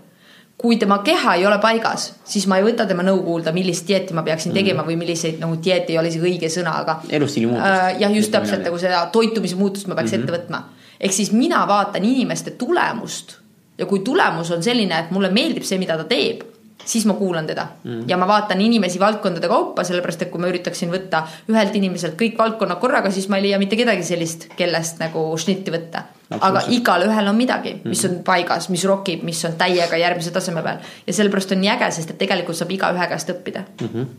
[0.64, 4.14] kui tema keha ei ole paigas, siis ma ei võta tema nõu kuulda, millist dieeti
[4.14, 7.00] ma peaksin tegema või milliseid nagu dieet ei ole isegi õige sõna, aga.
[7.10, 7.98] elustiili muutust äh,.
[8.04, 10.30] jah, just täpselt nagu seda toitumise muutust ma peaks mm -hmm.
[10.30, 10.62] ette võtma.
[11.04, 13.38] Ehk siis mina vaatan inimeste tulemust
[13.78, 16.44] ja kui tulemus on selline, et mulle meeldib see, mida ta teeb
[16.86, 18.04] siis ma kuulan teda mm.
[18.08, 22.38] ja ma vaatan inimesi valdkondade kaupa, sellepärast et kui ma üritaksin võtta ühelt inimeselt kõik
[22.40, 27.30] valdkonnad korraga, siis ma ei leia mitte kedagi sellist, kellest nagu šnitti võtta aga igalühel
[27.30, 31.56] on midagi, mis on paigas, mis rokib, mis on täiega järgmise taseme peal ja sellepärast
[31.56, 33.90] on nii äge, sest et tegelikult saab igaühe käest õppida mm.
[33.94, 34.12] -hmm.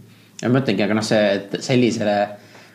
[0.42, 2.18] ja ma mõtlengi, aga noh, see, sellisele,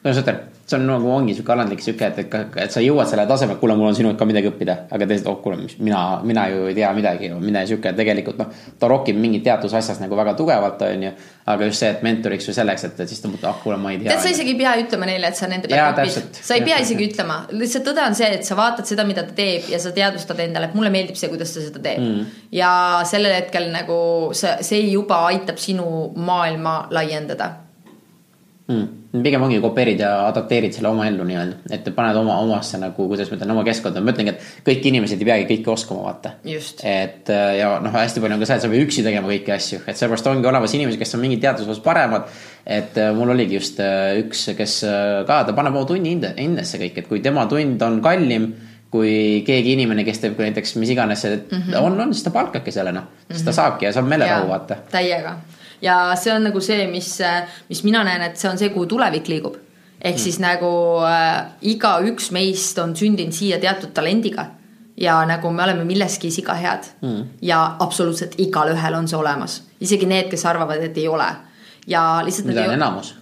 [0.01, 3.09] kuidas ma ütlen see on nagu ongi sihuke alandlik sihuke, et, et, et sa jõuad
[3.09, 4.75] selle tasemele, kuule, mul on sinult ka midagi õppida.
[4.93, 8.51] aga teised, oh kuule, mis mina, mina ju ei tea midagi, mine sihuke, tegelikult noh,
[8.79, 11.13] ta rokib mingit teatud asjas nagu väga tugevalt, on ju.
[11.49, 13.93] aga just see, et mentoriks või selleks, et, et siis ta mõtleb, ah kuule, ma
[13.93, 14.11] ei tea.
[14.11, 16.41] tead, sa isegi ei pea ütlema neile, et sa nende pealt õpid.
[16.49, 19.33] sa ei pea isegi ütlema, lihtsalt tõde on see, et sa vaatad seda, mida ta
[19.37, 22.43] teeb ja sa teadvustad endale, et mulle meeldib see, kuidas ta seda teeb mm..
[22.59, 22.73] ja
[23.09, 23.97] sellel hetkel nagu
[24.37, 25.89] see, see juba aitab sinu
[26.29, 27.49] maailma laiendada
[28.69, 33.07] mm pigem ongi kopeerid ja adapteerid selle oma ellu nii-öelda, et paned oma, omasse nagu,
[33.09, 36.35] kuidas ma ütlen, oma keskkonda, ma ütlengi, et kõik inimesed ei peagi kõike oskama, vaata.
[36.85, 39.55] et äh, ja noh, hästi palju on ka see, et sa pead üksi tegema kõiki
[39.55, 42.29] asju, et sellepärast ongi olemas inimesed, kes on mingid teaduses osas paremad.
[42.69, 44.79] et äh, mul oligi just äh, üks, kes
[45.25, 48.51] ka, ta paneb oma tunni hinde, hindesse kõik, et kui tema tund on kallim
[48.93, 51.81] kui keegi inimene, kes teeb näiteks mis iganes mm -hmm.
[51.81, 53.55] on, on, siis ta palkabki selle noh, siis ta mhm.
[53.55, 54.77] saabki ja saab meelerahu vaata.
[54.91, 55.37] täiega
[55.81, 57.17] ja see on nagu see, mis,
[57.69, 59.57] mis mina näen, et see on see, kuhu tulevik liigub.
[59.99, 60.23] ehk mm.
[60.23, 60.71] siis nagu
[61.03, 64.45] äh, igaüks meist on sündinud siia teatud talendiga
[64.99, 67.23] ja nagu me oleme milleski siga head mm.
[67.41, 71.27] ja absoluutselt igalühel on see olemas, isegi need, kes arvavad, et ei ole.
[71.87, 72.47] ja lihtsalt.
[72.47, 73.18] mida on enamus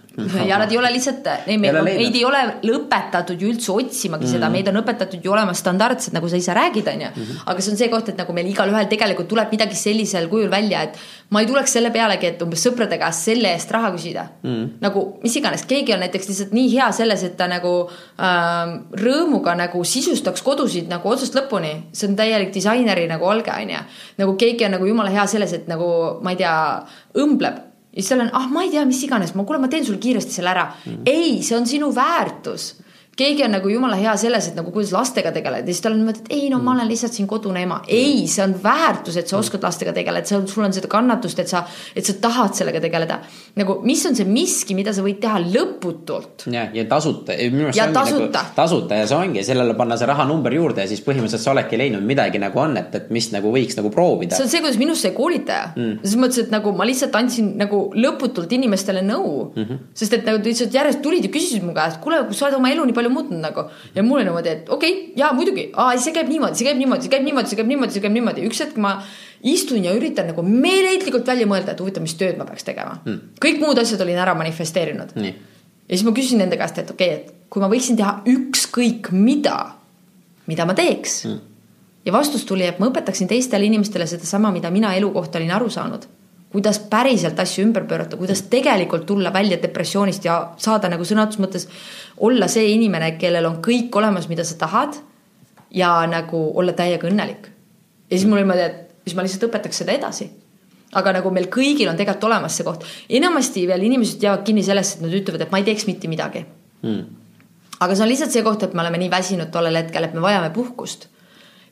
[0.47, 2.39] ja nad ei ole lihtsalt, meid ei ole
[2.73, 6.53] õpetatud ju üldse otsimagi mm seda, meid on õpetatud ju olema standardsed, nagu sa ise
[6.57, 7.09] räägid, on ju.
[7.15, 7.43] Mhm.
[7.45, 10.81] aga see on see koht, et nagu meil igalühel tegelikult tuleb midagi sellisel kujul välja,
[10.83, 10.97] et
[11.29, 14.65] ma ei tuleks selle pealegi, et umbes sõprade käest selle eest raha küsida mm.
[14.81, 19.55] nagu mis iganes, keegi on näiteks lihtsalt nii hea selles, et ta nagu äh, rõõmuga
[19.59, 21.73] nagu sisustaks kodusid nagu otsast lõpuni.
[21.93, 23.85] see on täielik disaineri nagu olge, on ju.
[24.17, 26.57] nagu keegi on nagu jumala hea selles, et nagu ma ei tea,
[27.15, 27.65] õmbleb
[27.97, 29.97] ja siis tal on, ah, ma ei tea, mis iganes, ma kuule, ma teen sulle
[30.01, 30.91] kiiresti selle ära mm.
[30.91, 31.01] -hmm.
[31.09, 32.75] ei, see on sinu väärtus
[33.17, 36.01] keegi on nagu jumala hea selles, et nagu kuidas lastega tegeleda ja siis tal on
[36.03, 37.79] niimoodi, et ei no ma olen lihtsalt siin kodune ema.
[37.87, 41.49] ei, see on väärtus, et sa oskad lastega tegeleda, on, sul on seda kannatust, et
[41.49, 41.63] sa,
[41.97, 43.19] et sa tahad sellega tegeleda.
[43.57, 46.45] nagu, mis on see miski, mida sa võid teha lõputult.
[46.53, 47.33] ja, ja tasuta.
[47.75, 48.55] ja tasuta nagu,.
[48.55, 52.05] tasuta ja see ongi, sellele panna see rahanumber juurde ja siis põhimõtteliselt sa oledki leidnud
[52.05, 54.37] midagi nagu on, et, et mis nagu võiks nagu proovida.
[54.37, 55.99] see on see, kuidas minust sai koolitaja mm..
[56.03, 59.63] selles mõttes, et nagu ma lihtsalt andsin nagu lõputult inimestele nõu mm.
[59.63, 59.83] -hmm.
[59.97, 62.85] sest et nagu lihtsalt järjest tulid ja küsisid mu käest, kuule, sa oled oma elu
[62.85, 63.63] nii palju palju muutnud nagu.
[63.95, 65.69] ja mul oli niimoodi, et okei okay,, jaa muidugi,
[66.03, 68.45] see käib niimoodi, see käib niimoodi, see käib niimoodi, see käib niimoodi, see käib niimoodi,
[68.47, 68.93] üks hetk ma
[69.43, 72.99] istun ja üritan nagu meeleheitlikult välja mõelda, et huvitav, mis tööd ma peaks tegema.
[73.05, 73.35] Mm..
[73.43, 75.15] kõik muud asjad olin ära manifesteerinud.
[75.17, 75.33] ja
[75.93, 79.57] siis ma küsin nende käest, et okei okay,, et kui ma võiksin teha ükskõik mida,
[80.47, 81.23] mida ma teeks.
[81.25, 81.39] Mm.
[82.05, 85.69] ja vastus tuli, et ma õpetaksin teistele inimestele sedasama, mida mina elu kohta olin aru
[85.73, 86.07] saanud
[86.51, 91.43] kuidas päriselt asju ümber pöörata, kuidas tegelikult tulla välja depressioonist ja saada nagu sõna otseses
[91.43, 91.67] mõttes
[92.23, 94.95] olla see inimene, kellel on kõik olemas, mida sa tahad
[95.75, 97.49] ja nagu olla täiega õnnelik.
[98.09, 100.29] ja siis mul oli niimoodi, et siis ma lihtsalt õpetaks seda edasi.
[100.95, 104.97] aga nagu meil kõigil on tegelikult olemas see koht, enamasti veel inimesed jäävad kinni sellesse,
[104.97, 106.45] et nad ütlevad, et ma ei teeks mitte midagi
[106.81, 107.03] hmm.
[107.79, 110.23] aga see on lihtsalt see koht, et me oleme nii väsinud tollel hetkel, et me
[110.23, 111.09] vajame puhkust.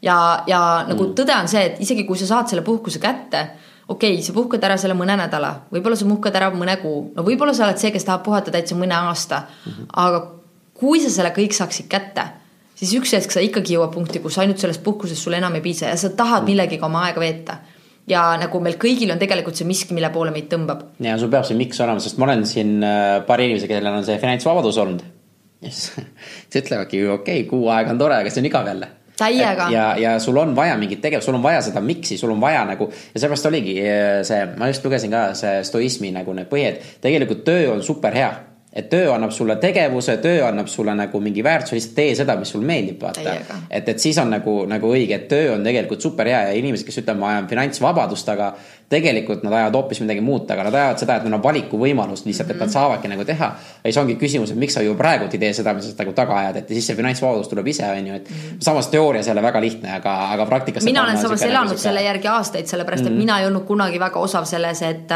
[0.01, 0.59] ja, ja
[0.89, 1.15] nagu hmm.
[1.15, 3.47] tõde on see, et isegi kui sa saad selle puhkuse kätte
[3.87, 7.25] okei okay,, sa puhkad ära selle mõne nädala, võib-olla sa puhkad ära mõne kuu, no
[7.25, 9.71] võib-olla sa oled see, kes tahab puhata täitsa mõne aasta mm.
[9.71, 9.93] -hmm.
[10.05, 10.23] aga
[10.79, 12.25] kui sa selle kõik saaksid kätte,
[12.75, 15.91] siis üks hetk sa ikkagi jõuad punkti, kus ainult sellest puhkusest sulle enam ei piisa
[15.91, 16.51] ja sa tahad mm.
[16.51, 17.57] millegagi oma aega veeta.
[18.07, 20.83] ja nagu meil kõigil on tegelikult see miski, mille poole meid tõmbab.
[20.99, 24.05] ja sul peab see miks olema, sest ma olen siin äh, paari inimesega, kellel on
[24.05, 25.01] see finantsvabadus olnud.
[25.65, 25.91] siis
[26.61, 29.69] ütlevadki, okei okay,, kuu aega on tore, aga see on igav jälle täiega.
[29.71, 32.65] ja, ja sul on vaja mingit tegevust, sul on vaja seda miks'i, sul on vaja
[32.65, 36.67] nagu ja seepärast oligi eh, see, ma just lugesin ka see stoismi nagu need põhi,
[36.73, 38.33] et tegelikult töö on super hea
[38.75, 42.49] et töö annab sulle tegevuse, töö annab sulle nagu mingi väärtuse, lihtsalt tee seda, mis
[42.51, 43.35] sulle meeldib, vaata.
[43.69, 46.83] Et, et siis on nagu, nagu õige, et töö on tegelikult super hea ja inimesed,
[46.87, 48.51] kes ütlevad, ma ajan finantsvabadust, aga
[48.89, 52.51] tegelikult nad ajavad hoopis midagi muud taga, nad ajavad seda, et neil on valikuvõimalust lihtsalt,
[52.51, 52.73] et nad Mhm.
[52.73, 53.45] saavadki nagu teha.
[53.45, 56.13] ja siis ongi küsimus, et miks sa ju praegu ei tee seda, mis sa nagu
[56.13, 58.29] taga ajad, et siis see finantsvabadus tuleb ise, on ju, et
[58.59, 60.83] samas teoorias jälle väga lihtne, aga, aga praktikas.
[60.83, 63.17] Mina olen samas elanud selle järgi aastaid, sellepärast et mm.
[63.17, 65.09] mina ei olnud kunagi väga osav selles, et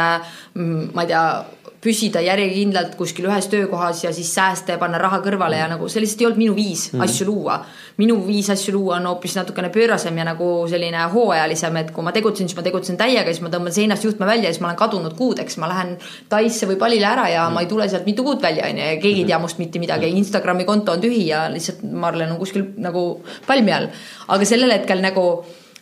[0.54, 1.44] mm, ma ei tea,
[1.80, 6.02] püsida järjekindlalt kuskil ühes töökohas ja siis säästa ja panna raha kõrvale ja nagu see
[6.04, 7.04] lihtsalt ei olnud minu viis mm.
[7.06, 7.56] asju luua.
[7.96, 12.12] minu viis asju luua on hoopis natukene pöörasem ja nagu selline hooajalisem, et kui ma
[12.12, 14.80] tegutsen, siis ma tegutsen täiega, siis ma tõmban seinast juhtme välja ja siis ma olen
[14.82, 15.96] kadunud kuudeks, ma lähen
[16.28, 17.56] Taisse või Palile ära ja mm.
[17.56, 20.12] ma ei tule sealt mitu kuud välja, onju, ja keegi ei tea must mitte midagi,
[20.20, 23.06] Instagrami konto on tühi ja lihtsalt Marlen on kuskil nagu
[23.48, 23.88] palmi all.
[24.28, 25.26] aga sellel hetkel nagu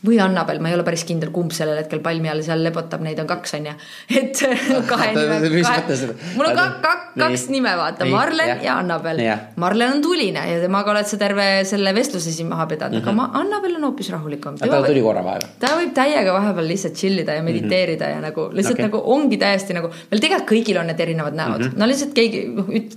[0.06, 3.18] või Annabel, ma ei ole päris kindel, kumb sellel hetkel palmi all seal lebotab, neid
[3.22, 3.74] on kaks, onju.
[4.20, 4.42] et
[4.90, 5.96] kahe nime, kahe
[6.36, 8.62] mul on ka, ka, kaks nime, vaata, Marlen jah.
[8.64, 9.40] ja Annabel Jah..
[9.60, 13.08] Marlen on tuline ja temaga oled sa terve selle vestluse siin maha pidanud mm, -hmm.
[13.08, 14.54] aga ma, Annabel on hoopis rahulikum.
[14.58, 14.70] Mhm.
[14.70, 15.48] ta tuli korra vaeva.
[15.58, 18.22] ta võib täiega vahepeal lihtsalt chill ida ja mediteerida mm -hmm.
[18.22, 18.86] ja nagu lihtsalt okay.
[18.86, 21.78] nagu ongi täiesti nagu meil tegelikult kõigil on need erinevad näod mm, -hmm.
[21.78, 22.40] no lihtsalt keegi,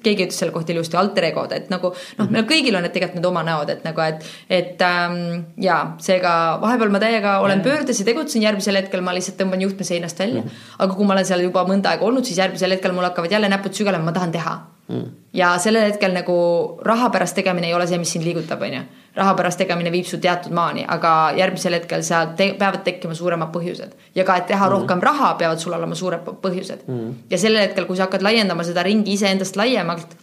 [0.03, 2.85] keegi ütles selle kohta ilusti alter egod, et nagu noh mm -hmm., meil kõigil on
[2.85, 7.37] need tegelikult need oma näod, et nagu, et, et ähm, ja seega vahepeal ma täiega
[7.45, 10.43] olen pöördes ja tegutsen, järgmisel hetkel ma lihtsalt tõmban juhtme seinast välja
[10.77, 13.49] aga kui ma olen seal juba mõnda aega olnud, siis järgmisel hetkel mul hakkavad jälle
[13.51, 14.59] näpud sügelema, ma tahan teha
[15.33, 16.35] ja sellel hetkel nagu
[16.85, 18.81] raha pärast tegemine ei ole see, mis sind liigutab, onju.
[19.15, 23.51] raha pärast tegemine viib su teatud maani, aga järgmisel hetkel seal te peavad tekkima suuremad
[23.55, 24.71] põhjused ja ka, et teha mm.
[24.75, 27.17] rohkem raha, peavad sul olema suuremad põhjused mm..
[27.31, 30.15] ja sellel hetkel, kui sa hakkad laiendama seda ringi iseendast laiemalt,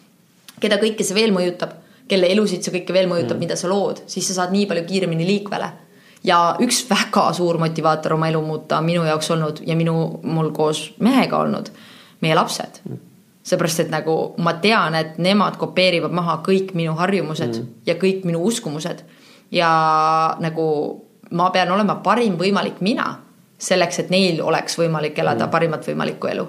[0.60, 1.76] keda kõike see veel mõjutab,
[2.08, 4.84] kelle elusid see kõike veel mõjutab mm., mida sa lood, siis sa saad nii palju
[4.88, 5.72] kiiremini liikvele.
[6.24, 10.50] Ja üks väga suur motivaator oma elu muuta on minu jaoks olnud ja minu, mul
[10.56, 11.70] koos mehega olnud
[12.20, 12.98] meie lapsed mm.
[13.42, 17.72] seepärast, et nagu ma tean, et nemad kopeerivad maha kõik minu harjumused mm.
[17.86, 19.04] ja kõik minu uskumused
[19.54, 19.70] ja
[20.40, 20.68] nagu
[21.30, 23.10] ma pean olema parim võimalik mina
[23.58, 25.52] selleks, et neil oleks võimalik elada mm.
[25.54, 26.46] parimat võimalikku elu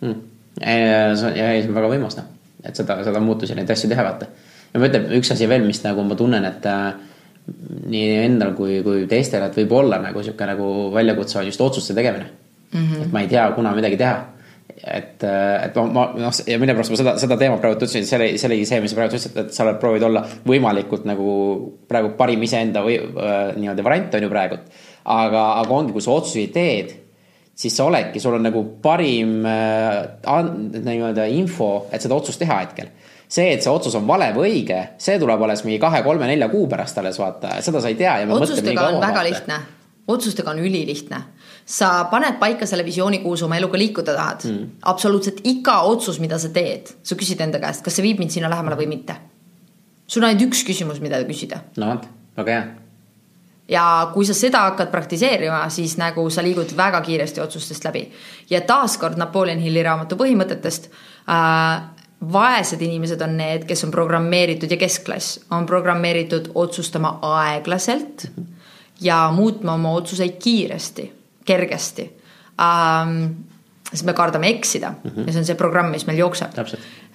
[0.00, 0.20] mm..
[0.60, 2.28] ja ei, see on väga võimas noh,
[2.64, 4.28] et seda, seda muutusi, neid asju teha, vaata.
[4.72, 7.15] ja ma ütlen, üks asi veel, mis nagu ma tunnen, et äh,
[7.46, 11.94] nii endal kui, kui teistel, et võib olla nagu sihuke nagu väljakutse on just otsuste
[11.94, 12.26] tegemine
[12.72, 12.80] mm.
[12.80, 13.04] -hmm.
[13.04, 14.16] et ma ei tea, kuna midagi teha.
[14.76, 18.18] et, et ma, ma noh, ja mille pärast ma seda, seda teemat praegu ütlesin, see
[18.18, 21.30] oli, see oli see, mis sa praegu ütlesid, et sa oled proovid olla võimalikult nagu
[21.88, 24.58] praegu parim iseenda või äh, nii-öelda variant on ju praegu.
[25.04, 26.94] aga, aga ongi, kui sa otsuseid teed
[27.56, 30.02] siis sa oledki, sul on nagu parim äh,
[30.76, 32.90] nii-öelda info, et seda otsust teha hetkel.
[33.28, 36.98] see, et see otsus on vale või õige, see tuleb alles mingi kahe-kolme-nelja kuu pärast
[37.02, 38.18] alles vaata, seda sa ei tea.
[38.30, 39.58] otsustega on väga lihtne,
[40.08, 41.22] otsustega on ülilihtne.
[41.66, 44.66] sa paned paika selle visiooni, kuhu sa oma eluga liikuda tahad mm..
[44.82, 48.50] absoluutselt iga otsus, mida sa teed, sa küsid enda käest, kas see viib mind sinna
[48.50, 49.16] lähemale või mitte.
[50.06, 52.06] sul on ainult üks küsimus, mida küsida no vot,
[52.38, 52.62] väga hea.
[53.68, 58.06] ja kui sa seda hakkad praktiseerima, siis nagu sa liigud väga kiiresti otsustest läbi.
[58.50, 60.90] ja taaskord Napoleon Hilli raamatu põhimõtetest
[61.26, 61.95] äh,.
[62.32, 68.30] Vaesed inimesed on need, kes on programmeeritud ja keskklass on programmeeritud otsustama aeglaselt
[69.00, 71.12] ja muutma oma otsuseid kiiresti,
[71.44, 72.10] kergesti
[72.60, 73.26] ähm,.
[73.92, 75.26] sest me kardame eksida mm -hmm.
[75.26, 76.50] ja see on see programm, mis meil jookseb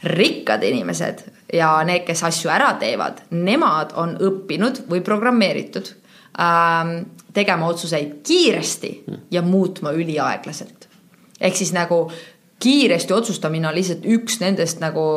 [0.04, 1.20] rikkad inimesed
[1.54, 5.92] ja need, kes asju ära teevad, nemad on õppinud või programmeeritud
[6.40, 6.98] ähm,
[7.34, 10.88] tegema otsuseid kiiresti ja muutma üliaeglaselt.
[11.42, 12.12] ehk siis nagu
[12.62, 15.08] kiiresti otsustamine on lihtsalt üks nendest nagu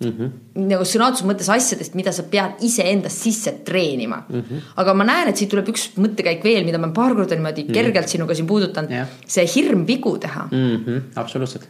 [0.00, 0.12] mm.
[0.12, 0.66] -hmm.
[0.70, 4.40] nagu sõna otseses mõttes asjadest, mida sa pead iseendast sisse treenima mm.
[4.40, 4.66] -hmm.
[4.82, 7.68] aga ma näen, et siit tuleb üks mõttekäik veel, mida ma paar korda niimoodi mm
[7.68, 7.74] -hmm.
[7.74, 9.08] kergelt sinuga siin puudutanud Jah.
[9.26, 10.84] see hirm vigu teha mm.
[10.86, 11.68] -hmm, absoluutselt.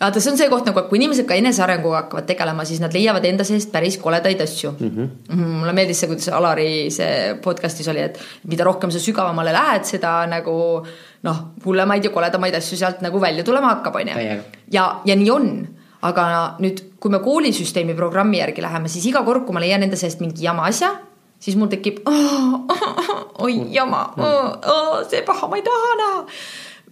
[0.00, 2.92] vaata, see on see koht nagu, et kui inimesed ka enesearenguga hakkavad tegelema, siis nad
[2.92, 4.90] leiavad enda seest päris koledaid asju mm.
[4.90, 5.36] -hmm.
[5.36, 10.26] mulle meeldis see, kuidas Alari see podcast'is oli, et mida rohkem sa sügavamale lähed, seda
[10.26, 10.86] nagu
[11.24, 14.60] noh, hullemaid ja koledamaid asju sealt nagu välja tulema hakkab, onju Täiega..
[14.72, 15.48] ja, ja nii on,
[16.04, 16.26] aga
[16.60, 20.20] nüüd, kui me koolisüsteemi programmi järgi läheme, siis iga kord, kui ma leian enda seest
[20.24, 20.92] mingi jama asja,
[21.40, 22.60] siis mul tekib oh,
[23.46, 26.20] oi jama oh,, oh, see paha, ma ei taha näha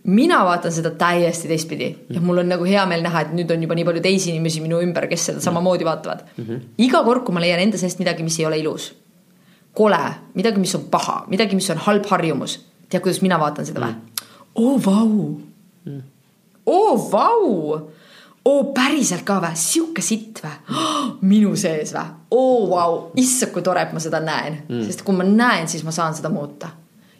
[0.02, 3.62] mina vaatan seda täiesti teistpidi ja mul on nagu hea meel näha, et nüüd on
[3.62, 6.44] juba nii palju teisi inimesi minu ümber, kes seda samamoodi vaatavad mm.
[6.44, 6.60] -hmm.
[6.78, 8.92] iga kord, kui ma leian enda seest midagi, mis ei ole ilus,
[9.74, 10.02] kole,
[10.34, 13.94] midagi, mis on paha, midagi, mis on halb harjumus, tead, kuidas mina vaatan seda või?
[14.54, 15.40] Oo vau,
[16.66, 17.88] oo vau,
[18.44, 23.64] oo päriselt ka või, sihuke sitt või oh,, minu sees või, oo vau, issand, kui
[23.64, 24.62] tore, et ma seda näen.
[24.68, 26.72] Mm., sest kui ma näen, siis ma saan seda muuta.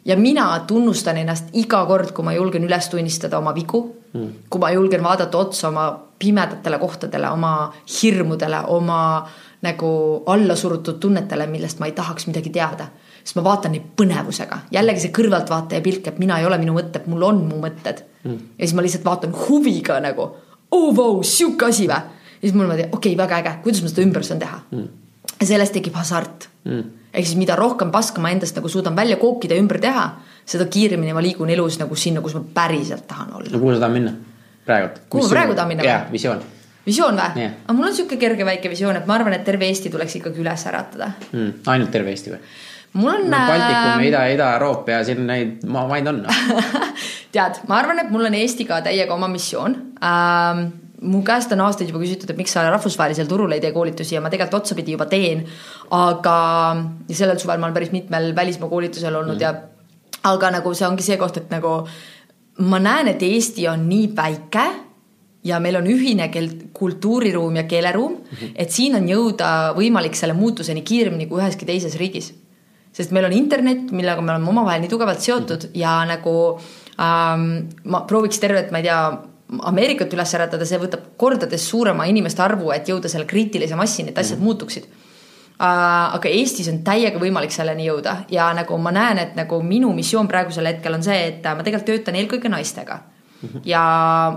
[0.05, 3.85] Ja mina tunnustan ennast iga kord, kui ma julgen üles tunnistada oma vigu.
[4.13, 4.43] Mm..
[4.49, 5.87] kui ma julgen vaadata otsa oma
[6.21, 8.99] pimedatele kohtadele, oma hirmudele, oma
[9.65, 9.87] nagu
[10.29, 12.91] allasurutud tunnetele, millest ma ei tahaks midagi teada
[13.23, 17.05] siis ma vaatan neid põnevusega, jällegi see kõrvaltvaataja pilk, et mina ei ole minu mõtted,
[17.11, 18.41] mul on mu mõtted mm..
[18.57, 20.27] ja siis ma lihtsalt vaatan huviga nagu,
[20.75, 22.01] oo vau, sihuke asi või.
[22.03, 24.89] ja siis mul niimoodi, okei okay,, väga äge, kuidas ma seda ümber saan teha mm..
[25.39, 26.83] ja sellest tekib hasart mm..
[27.13, 30.09] ehk siis mida rohkem paska ma endast nagu suudan välja kookida ja ümber teha,
[30.45, 33.53] seda kiiremini ma liigun elus nagu sinna, kus ma päriselt tahan olla.
[33.53, 34.17] no kuhu sa tahad minna
[34.67, 34.99] praegult?
[35.07, 35.87] kuhu ma praegu tahan minna?
[35.87, 36.43] jah, visioon
[36.83, 37.55] visioon või yeah.?
[37.63, 40.43] aga mul on sihuke kerge väike visioon, et ma arvan, et terve Eesti tuleks ikkagi
[40.43, 41.63] üles äratada mm,.
[41.71, 42.41] ainult terve Eesti või?
[42.93, 43.41] Mul on no,.
[43.49, 46.23] Baltikum ja Ida, Ida-Euroopa ja siin neid maid on
[47.33, 50.65] tead, ma arvan, et mul on Eestiga täiega oma missioon ähm,
[51.03, 54.21] mu käest on aastaid juba küsitud, et miks sa rahvusvahelisel turul ei tee koolitusi ja
[54.23, 55.43] ma tegelikult otsapidi juba teen.
[55.91, 56.37] aga,
[57.09, 59.41] ja sellel suvel ma olen päris mitmel välismaa koolitusel olnud mm.
[59.41, 59.53] ja
[60.29, 61.75] aga nagu see ongi see koht, et nagu
[62.69, 64.65] ma näen, et Eesti on nii väike
[65.43, 68.55] ja meil on ühine keel, kultuuriruum ja keeleruum mm, -hmm.
[68.55, 72.31] et siin on jõuda võimalik selle muutuseni kiiremini kui üheski teises riigis
[72.93, 75.77] sest meil on internet, millega me oleme omavahel nii tugevalt seotud mm.
[75.79, 76.33] ja nagu
[77.01, 77.47] ähm,
[77.89, 79.03] ma prooviks tervet, ma ei tea,
[79.53, 84.17] Ameerikat üles äratada, see võtab kordades suurema inimeste arvu, et jõuda selle kriitilise massini, et
[84.17, 84.47] asjad mm.
[84.47, 89.59] muutuksid äh, aga Eestis on täiega võimalik selleni jõuda ja nagu ma näen, et nagu
[89.61, 93.01] minu missioon praegusel hetkel on see, et ma tegelikult töötan eelkõige naistega.
[93.43, 93.61] Mhm.
[93.67, 93.83] ja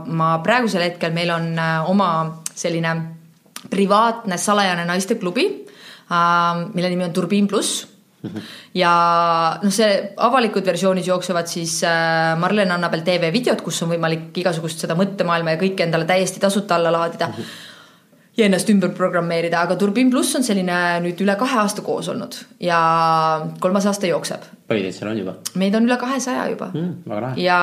[0.06, 2.96] ma praegusel hetkel, meil on äh, oma selline
[3.70, 5.44] privaatne salajane naisteklubi,
[6.10, 7.86] äh, mille nimi on Turbiin pluss
[8.82, 8.92] ja
[9.62, 14.84] noh, see avalikud versioonis jooksevad siis äh, Marlen Annabel tv videod, kus on võimalik igasugust
[14.84, 17.32] seda mõttemaailma ja kõike endale täiesti tasuta alla laadida
[18.36, 22.36] ja ennast ümber programmeerida, aga Turbin pluss on selline nüüd üle kahe aasta koos olnud
[22.60, 22.78] ja
[23.60, 24.44] kolmas aasta jookseb.
[24.68, 25.36] palju teid seal on juba?
[25.56, 26.92] meid on üle kahesaja juba mm,.
[27.08, 27.40] väga lahe.
[27.40, 27.60] ja,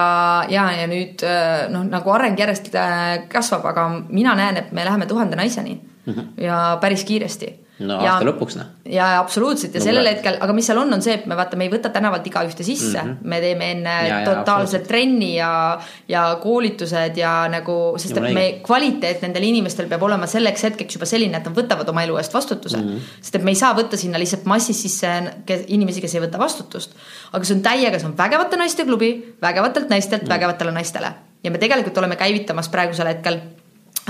[0.49, 4.85] ja, ja nüüd äh, noh, nagu areng järjest äh, kasvab, aga mina näen, et me
[4.85, 6.31] läheme tuhande naiseni mm -hmm.
[6.43, 7.53] ja päris kiiresti
[7.87, 8.69] no ja, aasta lõpuks noh.
[8.89, 11.57] ja absoluutselt ja no, sellel hetkel, aga mis seal on, on see, et me vaata,
[11.59, 13.31] me ei võta tänavalt igaühte sisse mm, -hmm.
[13.33, 15.49] me teeme enne ja, totaalse trenni ja,
[16.09, 21.09] ja koolitused ja nagu, sest et me kvaliteet nendel inimestel peab olema selleks hetkeks juba
[21.09, 22.87] selline, et nad võtavad oma elu eest vastutuse mm.
[22.89, 23.11] -hmm.
[23.21, 25.11] sest et me ei saa võtta sinna lihtsalt massis sisse
[25.45, 26.95] kes, inimesi, kes ei võta vastutust.
[27.31, 30.33] aga see on täiega, see on vägevate naiste klubi, vägevatelt naistelt mm -hmm.
[30.37, 33.39] vägevatele naistele ja me tegelikult oleme käivitamas praegusel hetkel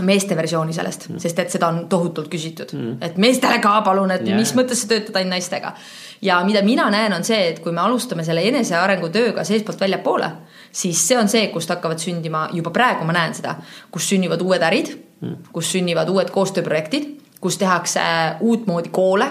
[0.02, 4.12] meeste versiooni sellest mm., sest et seda on tohutult küsitud mm., et meestele ka palun,
[4.16, 4.40] et yeah.
[4.40, 5.74] mis mõttes sa töötad ainult naistega.
[6.22, 10.32] ja mida mina näen, on see, et kui me alustame selle enesearengu tööga seestpoolt väljapoole,
[10.72, 13.58] siis see on see, kust hakkavad sündima, juba praegu ma näen seda,
[13.92, 17.10] kus sünnivad uued ärid mm., kus sünnivad uued koostööprojektid,
[17.44, 18.02] kus tehakse
[18.42, 19.30] uutmoodi koole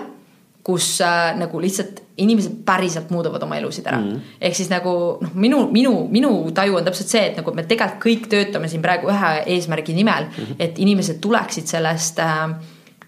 [0.62, 4.36] kus äh, nagu lihtsalt inimesed päriselt muudavad oma elusid ära mm.
[4.40, 8.04] ehk siis nagu noh, minu, minu, minu taju on täpselt see, et nagu me tegelikult
[8.04, 10.60] kõik töötame siin praegu ühe eesmärgi nimel mm, -hmm.
[10.62, 12.54] et inimesed tuleksid sellest äh,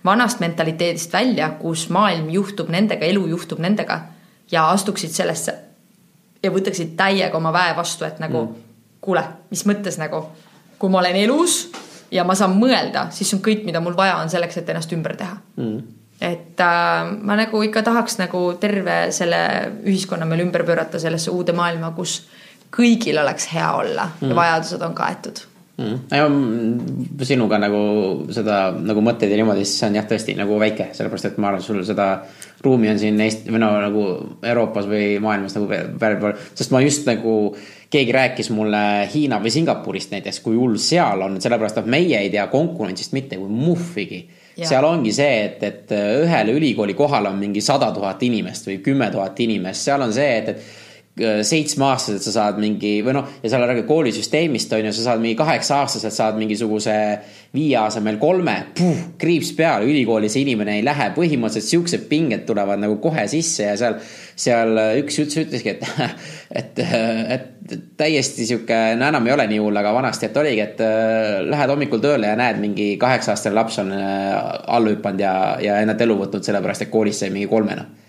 [0.05, 4.01] vanast mentaliteedist välja, kus maailm juhtub nendega, elu juhtub nendega
[4.51, 5.55] ja astuksid sellesse
[6.43, 8.71] ja võtaksid täiega oma väe vastu, et nagu mm.
[9.01, 10.27] kuule, mis mõttes nagu,
[10.79, 11.69] kui ma olen elus
[12.11, 15.17] ja ma saan mõelda, siis on kõik, mida mul vaja on selleks, et ennast ümber
[15.17, 16.04] teha mm.
[16.20, 19.41] Et äh, ma nagu ikka tahaks nagu terve selle
[19.85, 22.23] ühiskonna meil ümber pöörata sellesse uude maailma, kus
[22.74, 24.31] kõigil oleks hea olla mm.
[24.31, 25.45] ja vajadused on kaetud.
[25.74, 26.05] Mm..
[26.07, 26.28] ja
[27.27, 27.78] sinuga nagu
[28.31, 31.49] seda nagu mõtteid ja niimoodi, siis see on jah, tõesti nagu väike, sellepärast et ma
[31.51, 32.07] arvan, sul seda
[32.62, 34.05] ruumi on siin Eesti või no nagu
[34.53, 35.66] Euroopas või maailmas nagu
[35.99, 37.35] päris palju, sest ma just nagu
[37.91, 42.31] keegi rääkis mulle Hiina või Singapurist näiteks, kui hull seal on, sellepärast et meie ei
[42.31, 44.23] tea konkurentsist mitte kui muhvigi
[44.63, 48.81] seal ongi see, et, et äh, ühele ülikooli kohale on mingi sada tuhat inimest või
[48.85, 50.84] kümme tuhat inimest, seal on see, et, et
[51.15, 55.23] seitsmeaastaselt sa saad mingi või noh, ja seal on räägitud koolisüsteemist on ju, sa saad
[55.23, 56.97] mingi kaheksa-aastaselt saad mingisuguse
[57.55, 58.57] viie asemel kolme,
[59.20, 63.78] kriips peale, ülikooli see inimene ei lähe, põhimõtteliselt siuksed pinged tulevad nagu kohe sisse ja
[63.78, 64.01] seal
[64.35, 65.85] seal üks üldse ütleski, et,
[66.61, 66.81] et,
[67.36, 71.45] et täiesti sihuke, no enam ei ole nii hull, aga vanasti, et oligi, et äh,
[71.47, 74.32] lähed hommikul tööle ja näed, mingi kaheksa-aastane laps on äh,
[74.66, 78.04] alla hüpanud ja, ja ennast elu võtnud, sellepärast et koolis sai mingi kolmena no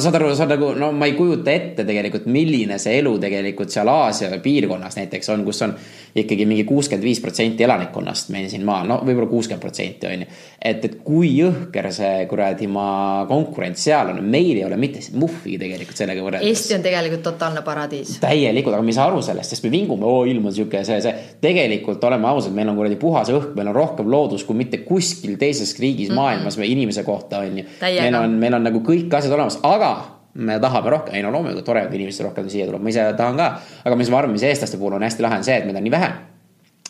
[0.00, 3.88] saad aru, sa nagu, no ma ei kujuta ette tegelikult, milline see elu tegelikult seal
[3.90, 5.74] Aasia piirkonnas näiteks on, kus on
[6.16, 10.28] ikkagi mingi kuuskümmend viis protsenti elanikkonnast meil siin maal, no võib-olla kuuskümmend protsenti on ju.
[10.60, 15.58] et, et kui jõhker see kuradi maa konkurents seal on, meil ei ole mitte muhvigi
[15.60, 16.48] tegelikult sellega võrreldes.
[16.48, 18.16] Eesti on tegelikult totaalne paradiis.
[18.22, 21.02] täielikult, aga me ei saa aru sellest, sest me vingume, oo ilm on sihuke see,
[21.04, 21.14] see.
[21.44, 25.36] tegelikult oleme ausad, meil on kuradi puhas õhk, meil on rohkem loodus kui mitte kuskil
[25.40, 26.22] teises riigis mm -hmm.
[26.22, 27.64] maailmas või inimese kohta on ju.
[27.82, 29.92] meil on, meil on nagu kõik asjad olemas, aga
[30.36, 33.40] me tahame rohkem, ei no loomulikult tore, kui inimesed rohkem siia tuleb, ma ise tahan
[33.40, 33.50] ka.
[33.84, 35.86] aga mis ma arvan, mis eestlaste puhul on hästi lahe, on see, et meid on
[35.86, 36.10] nii vähe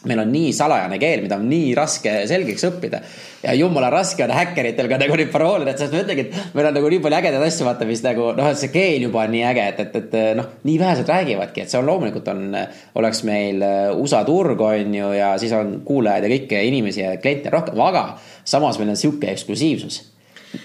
[0.06, 3.00] meil on nii salajane keel, mida on nii raske selgeks õppida.
[3.42, 6.68] ja jumala raske on häkkeritel ka nagu neid paroole, et sest ma ütlengi, et meil
[6.70, 9.32] on nagu nii palju ägedaid asju, vaata, mis nagu noh, et see keel juba on
[9.34, 12.58] nii äge, et, et, et noh, nii vähesed räägivadki, et see on loomulikult on,
[13.00, 17.16] oleks meil äh, USA turg on ju ja siis on kuulajaid ja kõiki inimesi ja
[17.22, 18.08] kliente rohkem, aga
[18.44, 20.02] samas meil on sihuke eksklusiivsus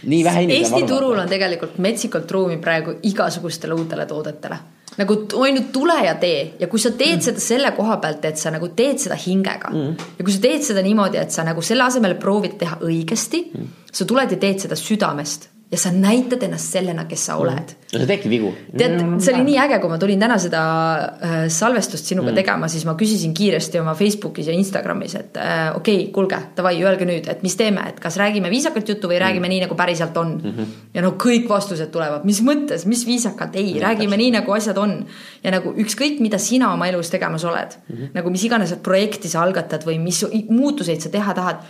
[0.03, 0.73] nii vähe inimesi.
[0.73, 4.59] Eesti turul on tegelikult metsikult ruumi praegu igasugustele uutele toodetele
[4.97, 5.15] nagu
[5.55, 7.23] ju tule ja tee ja kui sa teed mm.
[7.23, 9.93] seda selle koha pealt, et sa nagu teed seda hingega mm.
[10.19, 13.71] ja kui sa teed seda niimoodi, et sa nagu selle asemel proovid teha õigesti mm.,
[13.91, 17.69] sa tuled ja teed seda südamest ja sa näitad ennast sellena, kes sa oled.
[17.93, 18.49] no sa teedki vigu.
[18.77, 20.63] tead, see oli nii äge, kui ma tulin täna seda
[20.99, 22.39] äh, salvestust sinuga mm.
[22.41, 26.73] tegema, siis ma küsisin kiiresti oma Facebookis ja Instagramis, et äh, okei okay,, kuulge, davai,
[26.83, 29.23] öelge nüüd, et mis teeme, et kas räägime viisakat juttu või mm.
[29.23, 30.57] räägime nii, nagu päriselt on mm.
[30.57, 30.73] -hmm.
[30.97, 34.97] ja no kõik vastused tulevad, mis mõttes, mis viisakalt, ei, räägime nii, nagu asjad on.
[35.43, 38.11] ja nagu ükskõik, mida sina oma elus tegemas oled mm, -hmm.
[38.19, 41.63] nagu mis iganes projekti sa algatad või mis muutuseid sa teha tahad,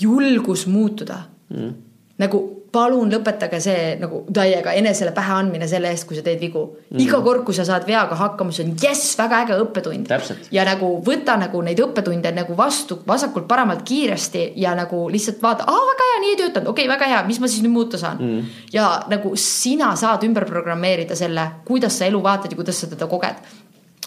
[0.00, 1.56] julgus muutuda mm.
[1.56, 1.72] -hmm.
[2.18, 6.62] nagu palun lõpetage see nagu täiega enesele pähe andmine selle eest, kui sa teed vigu.
[6.90, 7.00] Mm..
[7.04, 10.12] iga kord, kui sa saad veaga hakkama, see on jess, väga äge õppetund.
[10.54, 15.88] ja nagu võta nagu neid õppetunde nagu vastu vasakult-paremalt kiiresti ja nagu lihtsalt vaata, aa
[15.92, 18.22] väga hea, nii ei töötanud, okei okay,, väga hea, mis ma siis nüüd muuta saan?
[18.22, 18.62] Mm..
[18.72, 23.10] ja nagu sina saad ümber programmeerida selle, kuidas sa elu vaatad ja kuidas sa teda
[23.10, 23.44] koged